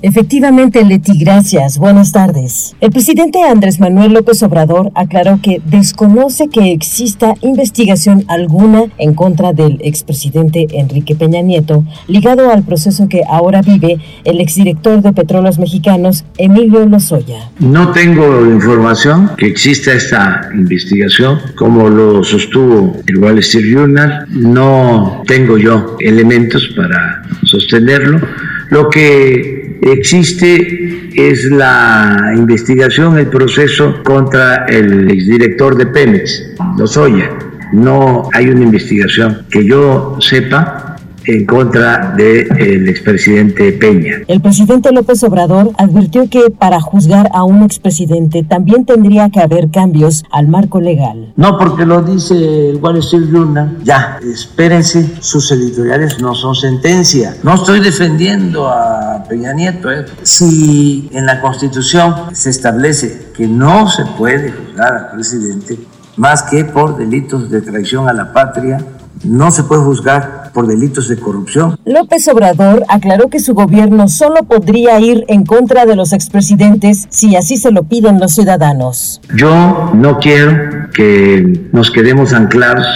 Efectivamente, 0.06 0.84
Leti, 0.84 1.18
gracias. 1.18 1.78
Buenas 1.78 2.12
tardes. 2.12 2.76
El 2.82 2.90
presidente 2.90 3.42
Andrés 3.42 3.80
Manuel 3.80 4.12
López 4.12 4.42
Obrador 4.42 4.90
aclaró 4.94 5.40
que 5.40 5.62
desconoce 5.64 6.48
que 6.48 6.72
exista 6.72 7.32
investigación 7.40 8.22
alguna 8.28 8.84
en 8.98 9.14
contra 9.14 9.54
del 9.54 9.78
expresidente 9.82 10.66
Enrique 10.72 11.14
Peña 11.14 11.40
Nieto, 11.40 11.86
ligado 12.06 12.50
al 12.50 12.64
proceso 12.64 13.08
que 13.08 13.22
ahora 13.26 13.62
vive 13.62 13.96
el 14.24 14.42
exdirector 14.42 15.00
de 15.00 15.14
Petróleos 15.14 15.58
Mexicanos, 15.58 16.26
Emilio 16.36 16.84
Lozoya. 16.84 17.48
No 17.60 17.92
tengo 17.92 18.44
información 18.44 19.30
que 19.38 19.46
exista 19.46 19.94
esta 19.94 20.50
investigación, 20.54 21.38
como 21.56 21.88
lo 21.88 22.22
sostuvo 22.22 22.94
el 23.06 23.16
Wall 23.16 23.38
Street 23.38 23.72
Journal. 23.72 24.26
No 24.28 25.22
tengo 25.26 25.56
yo 25.56 25.96
elementos 25.98 26.74
para 26.76 27.22
sostenerlo. 27.44 28.20
Lo 28.68 28.90
que 28.90 29.63
existe 29.82 31.10
es 31.14 31.44
la 31.44 32.32
investigación, 32.34 33.18
el 33.18 33.28
proceso 33.28 34.02
contra 34.02 34.66
el 34.66 35.10
exdirector 35.10 35.76
de 35.76 35.86
Pemex, 35.86 36.50
Lozoya. 36.78 37.30
No 37.72 38.28
hay 38.32 38.48
una 38.48 38.64
investigación 38.64 39.46
que 39.50 39.64
yo 39.64 40.16
sepa 40.20 40.93
en 41.26 41.46
contra 41.46 42.14
del 42.16 42.88
expresidente 42.88 43.72
Peña. 43.72 44.22
El 44.28 44.40
presidente 44.40 44.92
López 44.92 45.22
Obrador 45.22 45.72
advirtió 45.78 46.28
que 46.28 46.50
para 46.50 46.80
juzgar 46.80 47.30
a 47.32 47.44
un 47.44 47.62
expresidente 47.62 48.42
también 48.42 48.84
tendría 48.84 49.30
que 49.30 49.40
haber 49.40 49.70
cambios 49.70 50.24
al 50.30 50.48
marco 50.48 50.80
legal. 50.80 51.32
No 51.36 51.58
porque 51.58 51.86
lo 51.86 52.02
dice 52.02 52.70
el 52.70 52.76
Wall 52.76 52.98
Street 52.98 53.28
Journal, 53.30 53.78
ya, 53.84 54.18
espérense, 54.22 55.08
sus 55.20 55.50
editoriales 55.52 56.20
no 56.20 56.34
son 56.34 56.54
sentencia. 56.54 57.36
No 57.42 57.54
estoy 57.54 57.80
defendiendo 57.80 58.68
a 58.68 59.24
Peña 59.28 59.52
Nieto. 59.52 59.90
¿eh? 59.90 60.04
Si 60.22 61.08
en 61.12 61.26
la 61.26 61.40
Constitución 61.40 62.14
se 62.32 62.50
establece 62.50 63.28
que 63.36 63.46
no 63.46 63.88
se 63.88 64.04
puede 64.16 64.52
juzgar 64.52 64.94
al 64.94 65.10
presidente 65.12 65.78
más 66.16 66.42
que 66.44 66.64
por 66.64 66.96
delitos 66.96 67.50
de 67.50 67.60
traición 67.60 68.08
a 68.08 68.12
la 68.12 68.32
patria, 68.32 68.78
no 69.22 69.50
se 69.50 69.62
puede 69.64 69.82
juzgar 69.82 70.50
por 70.52 70.66
delitos 70.66 71.08
de 71.08 71.16
corrupción. 71.16 71.78
López 71.84 72.26
Obrador 72.28 72.84
aclaró 72.88 73.28
que 73.28 73.40
su 73.40 73.54
gobierno 73.54 74.08
solo 74.08 74.44
podría 74.44 75.00
ir 75.00 75.24
en 75.28 75.44
contra 75.44 75.84
de 75.86 75.96
los 75.96 76.12
expresidentes 76.12 77.06
si 77.10 77.36
así 77.36 77.56
se 77.56 77.72
lo 77.72 77.84
piden 77.84 78.20
los 78.20 78.34
ciudadanos. 78.34 79.20
Yo 79.34 79.90
no 79.94 80.18
quiero 80.18 80.90
que 80.94 81.68
nos 81.72 81.90
quedemos 81.90 82.32
anclados 82.32 82.86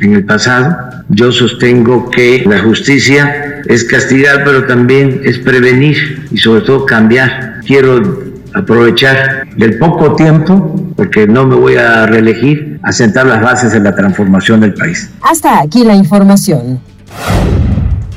en 0.00 0.14
el 0.14 0.24
pasado. 0.24 0.76
Yo 1.08 1.32
sostengo 1.32 2.08
que 2.10 2.44
la 2.46 2.60
justicia 2.60 3.62
es 3.66 3.84
castigar, 3.84 4.44
pero 4.44 4.66
también 4.66 5.22
es 5.24 5.38
prevenir 5.38 6.26
y 6.30 6.38
sobre 6.38 6.60
todo 6.62 6.86
cambiar. 6.86 7.60
Quiero 7.66 8.28
aprovechar 8.54 9.48
del 9.56 9.78
poco 9.78 10.14
tiempo, 10.14 10.92
porque 10.96 11.26
no 11.26 11.46
me 11.46 11.54
voy 11.54 11.76
a 11.76 12.06
reelegir, 12.06 12.67
a 12.82 12.92
sentar 12.92 13.26
las 13.26 13.40
bases 13.40 13.72
de 13.72 13.80
la 13.80 13.94
transformación 13.94 14.60
del 14.60 14.74
país. 14.74 15.10
Hasta 15.22 15.60
aquí 15.60 15.84
la 15.84 15.94
información. 15.94 16.80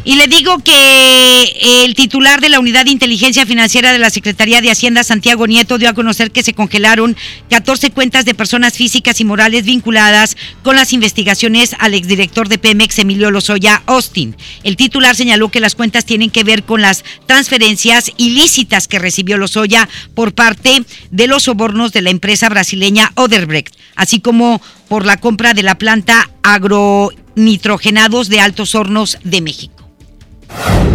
Y 0.04 0.16
le 0.16 0.28
digo 0.28 0.58
que 0.60 1.84
el 1.86 1.93
titular 1.93 2.41
de 2.41 2.49
la 2.49 2.60
Unidad 2.60 2.86
de 2.86 2.91
Inteligencia 2.91 3.45
Financiera 3.45 3.93
de 3.93 3.99
la 3.99 4.10
Secretaría 4.10 4.60
de 4.60 4.72
Hacienda, 4.72 5.04
Santiago 5.04 5.45
Nieto, 5.45 5.78
dio 5.78 5.89
a 5.89 5.93
conocer 5.93 6.32
que 6.32 6.41
se 6.41 6.56
congelaron 6.56 7.16
14 7.52 7.91
cuentas 7.91 8.26
de 8.26 8.34
personas 8.34 8.74
físicas 8.74 9.22
y 9.22 9.26
morales 9.26 9.64
vinculadas 9.64 10.38
con 10.64 10.76
las 10.76 10.91
investigaciones 10.93 11.76
al 11.78 11.93
exdirector 11.93 12.49
de 12.49 12.58
Pemex, 12.58 12.97
Emilio 12.97 13.30
Lozoya 13.30 13.84
Austin. 13.86 14.36
El 14.64 14.76
titular 14.76 15.16
señaló 15.16 15.49
que 15.49 15.60
las 15.60 15.76
cuentas 15.76 16.04
tienen 16.04 16.32
que 16.32 16.43
ver 16.43 16.64
con 16.64 16.82
las 16.82 17.04
transferencias 17.28 18.12
ilícitas 18.18 18.88
que 18.88 18.97
recibió 18.97 19.38
Lozoya 19.38 19.88
por 20.16 20.34
parte 20.34 20.84
de 21.12 21.28
los 21.28 21.43
sobornos 21.43 21.91
de 21.91 22.02
la 22.02 22.10
empresa 22.10 22.49
brasileña 22.49 23.12
Oderbrecht, 23.14 23.76
así 23.95 24.20
como 24.20 24.64
por 24.89 25.06
la 25.06 25.18
compra 25.18 25.54
de 25.54 25.62
la 25.62 25.76
planta 25.76 26.32
agronitrogenados 26.41 28.30
de 28.30 28.39
Altos 28.39 28.74
Hornos 28.74 29.20
de 29.24 29.41
México. 29.41 29.80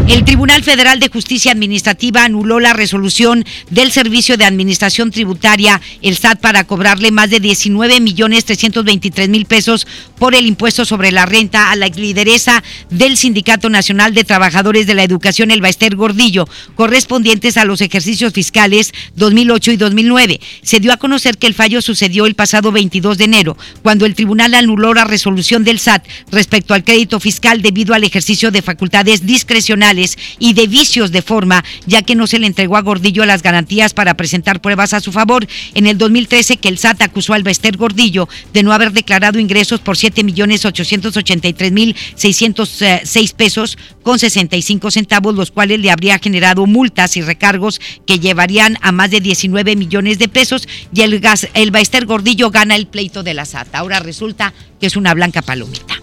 El 0.08 0.24
Tribunal 0.24 0.62
Federal 0.62 1.00
de 1.00 1.08
Justicia 1.08 1.50
Administrativa 1.50 2.22
anuló 2.22 2.60
la 2.60 2.72
resolución 2.72 3.44
del 3.70 3.90
Servicio 3.90 4.36
de 4.36 4.44
Administración 4.44 5.10
Tributaria, 5.10 5.80
el 6.00 6.16
SAT, 6.16 6.40
para 6.40 6.62
cobrarle 6.62 7.10
más 7.10 7.28
de 7.28 7.40
19 7.40 7.98
millones 8.00 8.44
323 8.44 9.28
mil 9.28 9.46
pesos 9.46 9.84
por 10.16 10.36
el 10.36 10.46
impuesto 10.46 10.84
sobre 10.84 11.10
la 11.10 11.26
renta 11.26 11.72
a 11.72 11.76
la 11.76 11.88
lideresa 11.88 12.62
del 12.88 13.16
Sindicato 13.16 13.68
Nacional 13.68 14.14
de 14.14 14.22
Trabajadores 14.22 14.86
de 14.86 14.94
la 14.94 15.02
Educación, 15.02 15.50
el 15.50 15.60
Baester 15.60 15.96
Gordillo, 15.96 16.48
correspondientes 16.76 17.56
a 17.56 17.64
los 17.64 17.80
ejercicios 17.80 18.32
fiscales 18.32 18.94
2008 19.16 19.72
y 19.72 19.76
2009. 19.76 20.40
Se 20.62 20.78
dio 20.78 20.92
a 20.92 20.98
conocer 20.98 21.36
que 21.36 21.48
el 21.48 21.54
fallo 21.54 21.82
sucedió 21.82 22.26
el 22.26 22.36
pasado 22.36 22.70
22 22.70 23.18
de 23.18 23.24
enero, 23.24 23.56
cuando 23.82 24.06
el 24.06 24.14
tribunal 24.14 24.54
anuló 24.54 24.94
la 24.94 25.04
resolución 25.04 25.64
del 25.64 25.80
SAT 25.80 26.06
respecto 26.30 26.74
al 26.74 26.84
crédito 26.84 27.18
fiscal 27.18 27.60
debido 27.60 27.92
al 27.92 28.04
ejercicio 28.04 28.52
de 28.52 28.62
facultades 28.62 29.26
discrecionales 29.26 29.95
y 30.38 30.52
de 30.52 30.66
vicios 30.66 31.12
de 31.12 31.22
forma, 31.22 31.64
ya 31.86 32.02
que 32.02 32.14
no 32.14 32.26
se 32.26 32.38
le 32.38 32.46
entregó 32.46 32.76
a 32.76 32.82
Gordillo 32.82 33.24
las 33.24 33.42
garantías 33.42 33.94
para 33.94 34.14
presentar 34.14 34.60
pruebas 34.60 34.92
a 34.92 35.00
su 35.00 35.12
favor. 35.12 35.46
En 35.74 35.86
el 35.86 35.98
2013 35.98 36.58
que 36.58 36.68
el 36.68 36.78
SAT 36.78 37.02
acusó 37.02 37.34
al 37.34 37.42
Bester 37.42 37.76
Gordillo 37.76 38.28
de 38.52 38.62
no 38.62 38.72
haber 38.72 38.92
declarado 38.92 39.38
ingresos 39.38 39.80
por 39.80 39.96
7 39.96 40.24
millones 40.24 40.64
883 40.64 41.72
mil 41.72 41.96
606 42.14 43.32
pesos 43.32 43.78
con 44.02 44.18
65 44.18 44.90
centavos, 44.90 45.34
los 45.34 45.50
cuales 45.50 45.80
le 45.80 45.90
habría 45.90 46.18
generado 46.18 46.66
multas 46.66 47.16
y 47.16 47.22
recargos 47.22 47.80
que 48.06 48.18
llevarían 48.18 48.78
a 48.82 48.92
más 48.92 49.10
de 49.10 49.20
19 49.20 49.76
millones 49.76 50.18
de 50.18 50.28
pesos 50.28 50.68
y 50.94 51.02
el, 51.02 51.20
gas, 51.20 51.48
el 51.54 51.70
Baester 51.70 52.06
Gordillo 52.06 52.50
gana 52.50 52.76
el 52.76 52.86
pleito 52.86 53.22
de 53.22 53.34
la 53.34 53.44
SAT. 53.44 53.74
Ahora 53.74 54.00
resulta 54.00 54.52
que 54.80 54.86
es 54.86 54.96
una 54.96 55.14
blanca 55.14 55.42
palomita. 55.42 55.94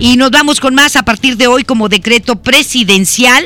Y 0.00 0.16
nos 0.16 0.30
vamos 0.30 0.60
con 0.60 0.74
más 0.74 0.94
a 0.94 1.02
partir 1.02 1.36
de 1.36 1.48
hoy 1.48 1.64
como 1.64 1.88
decreto 1.88 2.36
presidencial 2.36 3.44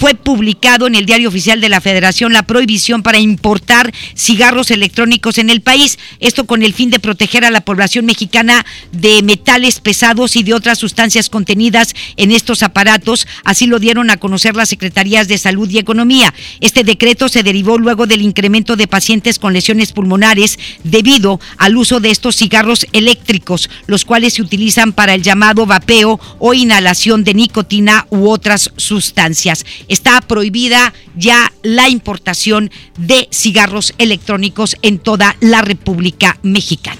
fue 0.00 0.14
publicado 0.14 0.86
en 0.86 0.94
el 0.94 1.04
Diario 1.04 1.28
Oficial 1.28 1.60
de 1.60 1.68
la 1.68 1.82
Federación 1.82 2.32
la 2.32 2.44
prohibición 2.44 3.02
para 3.02 3.18
importar 3.18 3.92
cigarros 4.16 4.70
electrónicos 4.70 5.36
en 5.36 5.50
el 5.50 5.60
país, 5.60 5.98
esto 6.20 6.46
con 6.46 6.62
el 6.62 6.72
fin 6.72 6.88
de 6.88 7.00
proteger 7.00 7.44
a 7.44 7.50
la 7.50 7.60
población 7.60 8.06
mexicana 8.06 8.64
de 8.92 9.22
metales 9.22 9.78
pesados 9.78 10.36
y 10.36 10.42
de 10.42 10.54
otras 10.54 10.78
sustancias 10.78 11.28
contenidas 11.28 11.94
en 12.16 12.32
estos 12.32 12.62
aparatos, 12.62 13.26
así 13.44 13.66
lo 13.66 13.78
dieron 13.78 14.08
a 14.08 14.16
conocer 14.16 14.56
las 14.56 14.70
Secretarías 14.70 15.28
de 15.28 15.36
Salud 15.36 15.68
y 15.68 15.76
Economía. 15.76 16.32
Este 16.60 16.82
decreto 16.82 17.28
se 17.28 17.42
derivó 17.42 17.76
luego 17.76 18.06
del 18.06 18.22
incremento 18.22 18.76
de 18.76 18.88
pacientes 18.88 19.38
con 19.38 19.52
lesiones 19.52 19.92
pulmonares 19.92 20.58
debido 20.82 21.40
al 21.58 21.76
uso 21.76 22.00
de 22.00 22.10
estos 22.10 22.36
cigarros 22.36 22.86
eléctricos, 22.94 23.68
los 23.86 24.06
cuales 24.06 24.32
se 24.32 24.42
utilizan 24.42 24.94
para 24.94 25.12
el 25.12 25.22
llamado 25.22 25.66
vapeo 25.66 26.18
o 26.38 26.54
inhalación 26.54 27.22
de 27.22 27.34
nicotina 27.34 28.06
u 28.08 28.30
otras 28.30 28.70
sustancias 28.78 29.66
está 29.90 30.20
prohibida 30.22 30.94
ya 31.14 31.52
la 31.62 31.90
importación 31.90 32.70
de 32.96 33.28
cigarros 33.30 33.92
electrónicos 33.98 34.76
en 34.80 34.98
toda 34.98 35.36
la 35.40 35.60
República 35.60 36.38
Mexicana. 36.42 36.98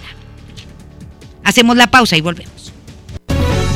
Hacemos 1.45 1.77
la 1.77 1.91
pausa 1.91 2.19
y 2.19 2.21
volvemos. 2.21 2.73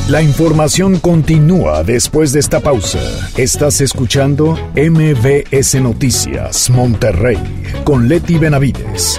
La 0.08 0.20
información 0.20 0.98
continúa 0.98 1.82
después 1.82 2.34
de 2.34 2.40
esta 2.40 2.60
pausa. 2.60 3.00
Estás 3.38 3.80
escuchando 3.80 4.58
MBS 4.76 5.80
Noticias 5.80 6.68
Monterrey 6.68 7.38
con 7.84 8.06
Leti 8.06 8.36
Benavides. 8.36 9.18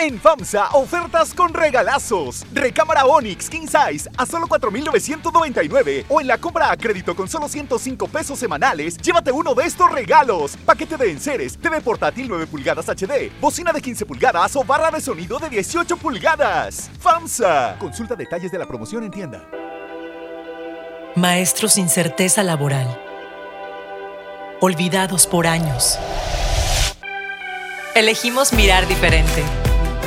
En 0.00 0.20
FAMSA, 0.20 0.68
ofertas 0.74 1.34
con 1.34 1.52
regalazos. 1.52 2.46
Recámara 2.52 3.04
Onix 3.04 3.50
King 3.50 3.66
Size 3.66 4.08
a 4.16 4.24
solo 4.26 4.46
4,999. 4.46 6.04
O 6.08 6.20
en 6.20 6.28
la 6.28 6.38
compra 6.38 6.70
a 6.70 6.76
crédito 6.76 7.16
con 7.16 7.28
solo 7.28 7.48
105 7.48 8.06
pesos 8.06 8.38
semanales, 8.38 8.96
llévate 8.98 9.32
uno 9.32 9.54
de 9.54 9.64
estos 9.64 9.90
regalos. 9.90 10.56
Paquete 10.64 10.96
de 10.96 11.10
enseres, 11.10 11.58
TV 11.58 11.80
portátil 11.80 12.28
9 12.28 12.46
pulgadas 12.46 12.88
HD, 12.88 13.32
bocina 13.40 13.72
de 13.72 13.82
15 13.82 14.06
pulgadas 14.06 14.54
o 14.54 14.62
barra 14.62 14.92
de 14.92 15.00
sonido 15.00 15.40
de 15.40 15.50
18 15.50 15.96
pulgadas. 15.96 16.92
FAMSA. 17.00 17.76
Consulta 17.80 18.14
detalles 18.14 18.52
de 18.52 18.58
la 18.58 18.66
promoción 18.66 19.02
en 19.02 19.10
tienda. 19.10 19.48
Maestros 21.16 21.72
sin 21.72 21.88
certeza 21.88 22.44
laboral. 22.44 22.86
Olvidados 24.60 25.26
por 25.26 25.48
años. 25.48 25.98
Elegimos 27.96 28.52
mirar 28.52 28.86
diferente 28.86 29.42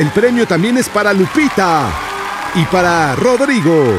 El 0.00 0.10
premio 0.10 0.44
también 0.44 0.76
es 0.76 0.88
para 0.88 1.12
Lupita 1.12 1.88
y 2.56 2.64
para 2.64 3.14
Rodrigo. 3.14 3.96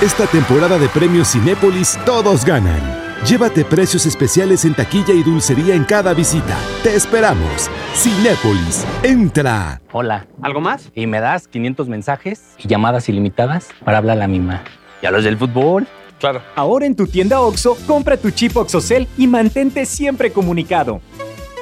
Esta 0.00 0.26
temporada 0.26 0.78
de 0.78 0.88
premios 0.88 1.32
Cinépolis 1.32 1.98
todos 2.06 2.46
ganan. 2.46 2.80
Llévate 3.26 3.62
precios 3.66 4.06
especiales 4.06 4.64
en 4.64 4.72
taquilla 4.72 5.12
y 5.12 5.22
dulcería 5.22 5.74
en 5.74 5.84
cada 5.84 6.14
visita. 6.14 6.56
Te 6.82 6.94
esperamos. 6.96 7.68
Cinépolis, 7.94 8.86
entra. 9.02 9.82
Hola. 9.92 10.26
¿Algo 10.40 10.62
más? 10.62 10.90
Y 10.94 11.06
me 11.06 11.20
das 11.20 11.46
500 11.46 11.88
mensajes 11.88 12.54
y 12.56 12.66
llamadas 12.66 13.10
ilimitadas 13.10 13.68
para 13.84 13.98
hablar 13.98 14.16
a 14.16 14.20
la 14.20 14.28
misma. 14.28 14.62
¿Y 15.02 15.06
a 15.06 15.10
los 15.10 15.24
del 15.24 15.36
fútbol? 15.36 15.86
Claro. 16.20 16.40
Ahora 16.56 16.86
en 16.86 16.96
tu 16.96 17.06
tienda 17.06 17.40
OXO, 17.40 17.76
compra 17.86 18.16
tu 18.16 18.30
chip 18.30 18.56
OXOCEL 18.56 19.06
y 19.18 19.26
mantente 19.26 19.84
siempre 19.84 20.32
comunicado. 20.32 21.02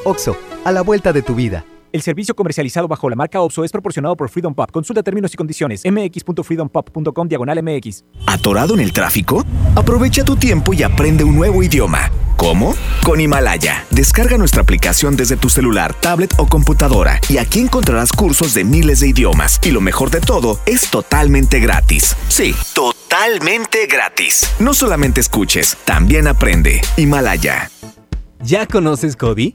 OXO, 0.05 0.37
a 0.65 0.71
la 0.71 0.83
vuelta 0.83 1.13
de 1.13 1.23
tu 1.23 1.35
vida. 1.35 1.65
El 1.97 2.03
servicio 2.03 2.37
comercializado 2.37 2.89
bajo 2.89 3.09
la 3.09 3.17
marca 3.17 3.41
OPSO 3.41 3.65
es 3.65 3.73
proporcionado 3.73 4.19
por 4.19 4.29
Freedom 4.29 4.55
Pop. 4.55 4.71
Consulta 4.71 5.03
términos 5.03 5.33
y 5.33 5.37
condiciones. 5.39 5.83
mx.freedompop.com 5.87 7.27
diagonal 7.27 7.63
mx. 7.63 8.05
¿Atorado 8.27 8.75
en 8.75 8.81
el 8.81 8.93
tráfico? 8.93 9.43
Aprovecha 9.75 10.23
tu 10.23 10.37
tiempo 10.37 10.75
y 10.75 10.83
aprende 10.83 11.25
un 11.25 11.35
nuevo 11.35 11.63
idioma. 11.63 12.11
¿Cómo? 12.37 12.75
Con 13.03 13.19
Himalaya. 13.19 13.87
Descarga 13.91 14.37
nuestra 14.37 14.61
aplicación 14.61 15.17
desde 15.17 15.39
tu 15.39 15.49
celular, 15.49 15.95
tablet 15.95 16.35
o 16.37 16.47
computadora 16.47 17.19
y 17.31 17.39
aquí 17.39 17.61
encontrarás 17.61 18.13
cursos 18.13 18.53
de 18.53 18.65
miles 18.65 19.01
de 19.01 19.09
idiomas. 19.09 19.59
Y 19.65 19.71
lo 19.71 19.81
mejor 19.81 20.11
de 20.11 20.21
todo, 20.21 20.61
es 20.67 20.91
totalmente 20.91 21.61
gratis. 21.61 22.15
Sí, 22.29 22.55
totalmente 22.75 23.87
gratis. 23.87 24.47
No 24.59 24.75
solamente 24.75 25.23
escuches, 25.23 25.79
también 25.87 26.27
aprende. 26.27 26.83
Himalaya. 26.99 27.71
¿Ya 28.43 28.67
conoces 28.67 29.17
Cody? 29.17 29.55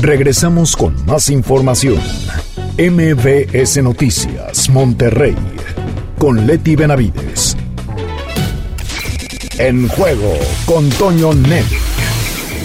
Regresamos 0.00 0.76
con 0.76 0.94
más 1.06 1.28
información. 1.28 2.00
MBS 2.78 3.82
Noticias, 3.82 4.68
Monterrey, 4.68 5.34
con 6.18 6.46
Leti 6.46 6.76
Benavides. 6.76 7.56
En 9.58 9.88
juego 9.88 10.38
con 10.66 10.88
Toño 10.90 11.34
Net. 11.34 11.64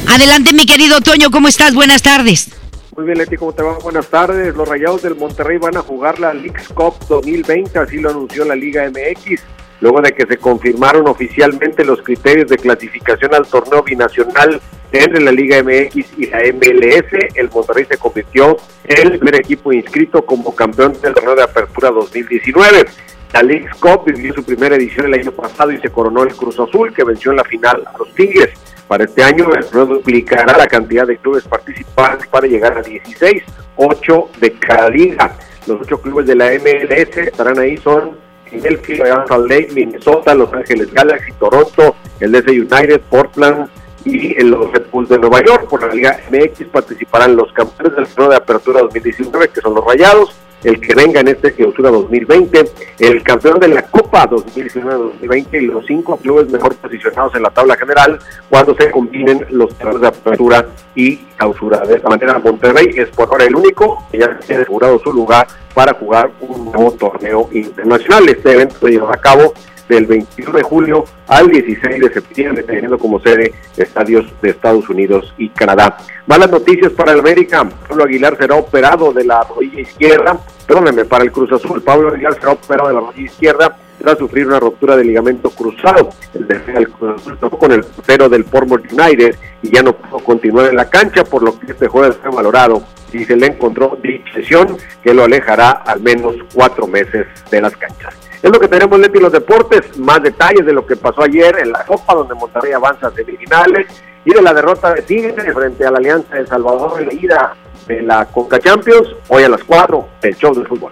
Adelante, 0.07 0.53
mi 0.53 0.67
querido 0.67 1.01
Toño, 1.01 1.31
¿cómo 1.31 1.47
estás? 1.47 1.73
Buenas 1.73 2.03
tardes. 2.03 2.49
Muy 2.95 3.05
bien, 3.05 3.17
Leti, 3.17 3.35
¿cómo 3.35 3.51
te 3.51 3.63
va? 3.63 3.79
Buenas 3.79 4.07
tardes. 4.07 4.55
Los 4.55 4.67
Rayados 4.67 5.01
del 5.01 5.15
Monterrey 5.15 5.57
van 5.57 5.75
a 5.75 5.81
jugar 5.81 6.19
la 6.19 6.35
Leagues 6.35 6.67
Cup 6.67 6.93
2020, 7.09 7.79
así 7.79 7.97
lo 7.97 8.11
anunció 8.11 8.45
la 8.45 8.55
Liga 8.55 8.87
MX 8.87 9.41
luego 9.83 9.99
de 9.99 10.13
que 10.13 10.25
se 10.25 10.37
confirmaron 10.37 11.09
oficialmente 11.09 11.83
los 11.83 12.01
criterios 12.01 12.49
de 12.49 12.55
clasificación 12.55 13.35
al 13.35 13.45
torneo 13.45 13.83
binacional 13.83 14.61
entre 14.93 15.21
la 15.21 15.31
Liga 15.31 15.61
MX 15.61 16.17
y 16.17 16.27
la 16.27 16.39
MLS, 16.53 17.35
el 17.35 17.49
Monterrey 17.49 17.83
se 17.83 17.97
convirtió 17.97 18.55
en 18.85 19.11
el 19.11 19.19
primer 19.19 19.35
equipo 19.35 19.73
inscrito 19.73 20.25
como 20.25 20.55
campeón 20.55 20.93
del 21.01 21.13
torneo 21.13 21.35
de 21.35 21.43
apertura 21.43 21.91
2019. 21.91 22.85
La 23.33 23.43
League 23.43 23.67
Cup 23.81 24.05
vivió 24.05 24.33
su 24.33 24.45
primera 24.45 24.77
edición 24.77 25.07
el 25.07 25.15
año 25.15 25.33
pasado 25.33 25.73
y 25.73 25.79
se 25.79 25.89
coronó 25.89 26.23
el 26.23 26.33
Cruz 26.33 26.57
Azul, 26.61 26.93
que 26.93 27.03
venció 27.03 27.31
en 27.31 27.37
la 27.37 27.43
final 27.43 27.83
a 27.85 27.97
los 27.97 28.13
Tigres. 28.13 28.51
Para 28.87 29.03
este 29.03 29.21
año, 29.21 29.53
el 29.53 29.65
torneo 29.65 29.97
duplicará 29.97 30.57
la 30.57 30.67
cantidad 30.67 31.05
de 31.05 31.17
clubes 31.17 31.43
participantes 31.43 32.27
para 32.27 32.47
llegar 32.47 32.77
a 32.77 32.81
16, 32.81 33.43
8 33.75 34.29
de 34.39 34.51
cada 34.53 34.89
liga. 34.89 35.35
Los 35.67 35.81
ocho 35.81 36.01
clubes 36.01 36.25
de 36.27 36.35
la 36.35 36.51
MLS 36.51 37.17
estarán 37.17 37.57
ahí, 37.57 37.77
son 37.77 38.22
Philadelphia, 38.53 39.25
Salt 39.27 39.49
Lake, 39.49 39.69
Minnesota, 39.73 40.35
Los 40.35 40.53
Ángeles 40.53 40.93
Galaxy, 40.93 41.31
Toronto, 41.33 41.95
el 42.19 42.31
DC 42.31 42.51
United, 42.51 43.01
Portland, 43.09 43.69
y 44.05 44.33
los 44.43 44.71
Red 44.71 44.87
Bulls 44.91 45.09
de 45.09 45.17
Nueva 45.17 45.43
York. 45.43 45.67
Por 45.69 45.81
la 45.81 45.93
Liga 45.93 46.19
MX 46.29 46.67
participarán 46.67 47.35
los 47.35 47.51
campeones 47.53 47.95
del 47.95 48.07
torneo 48.07 48.31
de 48.31 48.35
apertura 48.37 48.81
2019, 48.81 49.49
que 49.49 49.61
son 49.61 49.75
los 49.75 49.85
Rayados, 49.85 50.35
el 50.63 50.79
que 50.79 50.95
venga 50.95 51.19
en 51.19 51.29
este 51.29 51.53
clausura 51.53 51.91
2020, 51.91 52.71
el 52.99 53.23
campeón 53.23 53.59
de 53.59 53.67
la 53.69 53.81
Copa 53.83 54.29
2019-2020 54.29 55.47
y 55.53 55.65
los 55.67 55.85
cinco 55.85 56.17
clubes 56.17 56.49
mejor 56.49 56.75
posicionados 56.75 57.35
en 57.35 57.43
la 57.43 57.49
tabla 57.49 57.75
general 57.75 58.19
cuando 58.49 58.75
se 58.75 58.91
combinen 58.91 59.45
los 59.49 59.73
torneos 59.75 60.01
de 60.01 60.07
apertura 60.07 60.65
y 60.95 61.17
clausura. 61.37 61.79
De 61.81 61.95
esta 61.95 62.09
manera, 62.09 62.39
Monterrey 62.39 62.93
es 62.95 63.09
por 63.09 63.29
ahora 63.29 63.45
el 63.45 63.55
único 63.55 64.05
que 64.11 64.19
ya 64.19 64.39
tiene 64.39 64.61
asegurado 64.61 64.99
su 64.99 65.11
lugar 65.11 65.47
para 65.73 65.93
jugar 65.93 66.31
un 66.41 66.71
nuevo 66.71 66.91
torneo 66.91 67.49
internacional. 67.51 68.29
Este 68.29 68.51
evento 68.53 68.75
se 68.79 68.91
llevará 68.91 69.15
a 69.15 69.21
cabo 69.21 69.53
del 69.87 70.05
21 70.05 70.51
de 70.51 70.63
julio 70.63 71.05
al 71.27 71.49
16 71.49 71.99
de 71.99 72.13
septiembre, 72.13 72.63
teniendo 72.63 72.97
como 72.97 73.19
sede 73.19 73.53
estadios 73.77 74.25
de 74.41 74.51
Estados 74.51 74.89
Unidos 74.89 75.33
y 75.37 75.49
Canadá. 75.49 75.97
Malas 76.27 76.49
noticias 76.49 76.91
para 76.91 77.11
el 77.11 77.19
América. 77.19 77.67
Pablo 77.87 78.03
Aguilar 78.05 78.37
será 78.37 78.55
operado 78.55 79.11
de 79.13 79.25
la 79.25 79.41
rodilla 79.43 79.81
izquierda. 79.81 80.39
Perdónenme, 80.65 81.05
para 81.05 81.23
el 81.23 81.31
Cruz 81.31 81.51
Azul. 81.51 81.81
Pablo 81.81 82.09
Aguilar 82.09 82.35
será 82.35 82.51
operado 82.51 82.87
de 82.87 82.93
la 82.95 82.99
rodilla 83.01 83.25
izquierda 83.25 83.77
tras 83.99 84.17
sufrir 84.17 84.47
una 84.47 84.59
ruptura 84.59 84.97
de 84.97 85.03
ligamento 85.03 85.49
cruzado. 85.49 86.09
El 86.33 86.47
defensa 86.47 86.81
Cruz 86.97 87.21
Azul 87.21 87.37
tocó 87.37 87.57
con 87.57 87.71
el 87.71 87.83
portero 87.83 88.29
del 88.29 88.45
Portmore 88.45 88.83
United 88.91 89.35
y 89.61 89.73
ya 89.73 89.83
no 89.83 89.93
pudo 89.93 90.19
continuar 90.19 90.67
en 90.67 90.75
la 90.75 90.89
cancha, 90.89 91.23
por 91.23 91.43
lo 91.43 91.57
que 91.59 91.71
este 91.71 91.87
jueves 91.87 92.17
fue 92.21 92.31
valorado 92.31 92.83
y 93.13 93.25
se 93.25 93.35
le 93.35 93.47
encontró 93.47 93.97
dicha 94.01 94.37
lesión 94.37 94.77
que 95.03 95.13
lo 95.13 95.23
alejará 95.23 95.71
al 95.71 96.01
menos 96.01 96.35
cuatro 96.53 96.87
meses 96.87 97.27
de 97.49 97.61
las 97.61 97.75
canchas. 97.77 98.22
Es 98.43 98.51
lo 98.51 98.59
que 98.59 98.67
tenemos, 98.67 98.99
Leti, 98.99 99.19
los 99.19 99.31
deportes. 99.31 99.97
Más 99.97 100.21
detalles 100.21 100.65
de 100.65 100.73
lo 100.73 100.85
que 100.85 100.97
pasó 100.97 101.23
ayer 101.23 101.57
en 101.59 101.71
la 101.71 101.85
Copa, 101.85 102.13
donde 102.13 102.35
Monterrey 102.35 102.73
avanza 102.73 103.09
semifinales, 103.15 103.87
y 104.25 104.33
de 104.33 104.41
la 104.41 104.53
derrota 104.53 104.93
de 104.93 105.01
Tigres 105.01 105.33
frente 105.53 105.85
a 105.85 105.91
la 105.91 105.97
Alianza 105.97 106.35
de 106.35 106.45
Salvador 106.45 107.01
en 107.01 107.07
la 107.07 107.13
ida 107.13 107.55
de 107.87 108.01
la 108.01 108.25
Conca 108.25 108.59
Champions, 108.59 109.07
hoy 109.29 109.43
a 109.43 109.49
las 109.49 109.63
4, 109.63 110.09
el 110.23 110.35
show 110.35 110.53
del 110.53 110.67
fútbol. 110.67 110.91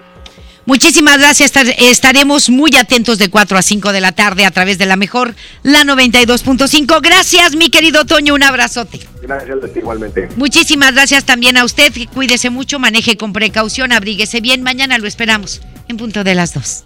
Muchísimas 0.65 1.17
gracias. 1.17 1.51
Estaremos 1.77 2.49
muy 2.49 2.71
atentos 2.77 3.17
de 3.17 3.29
4 3.29 3.57
a 3.57 3.61
5 3.61 3.91
de 3.91 3.99
la 3.99 4.13
tarde 4.13 4.45
a 4.45 4.51
través 4.51 4.77
de 4.77 4.85
la 4.85 4.95
mejor, 4.95 5.33
la 5.63 5.81
92.5. 5.83 7.01
Gracias, 7.01 7.55
mi 7.57 7.69
querido 7.69 8.05
Toño. 8.05 8.33
Un 8.33 8.43
abrazote. 8.43 8.99
Gracias, 9.21 9.57
igualmente. 9.75 10.29
Muchísimas 10.37 10.93
gracias 10.93 11.25
también 11.25 11.57
a 11.57 11.65
usted. 11.65 11.91
Cuídese 12.13 12.49
mucho, 12.49 12.79
maneje 12.79 13.17
con 13.17 13.33
precaución, 13.33 13.91
abríguese 13.91 14.39
bien. 14.39 14.63
Mañana 14.63 14.97
lo 14.99 15.07
esperamos 15.07 15.61
en 15.89 15.97
punto 15.97 16.23
de 16.23 16.35
las 16.35 16.53
2. 16.53 16.85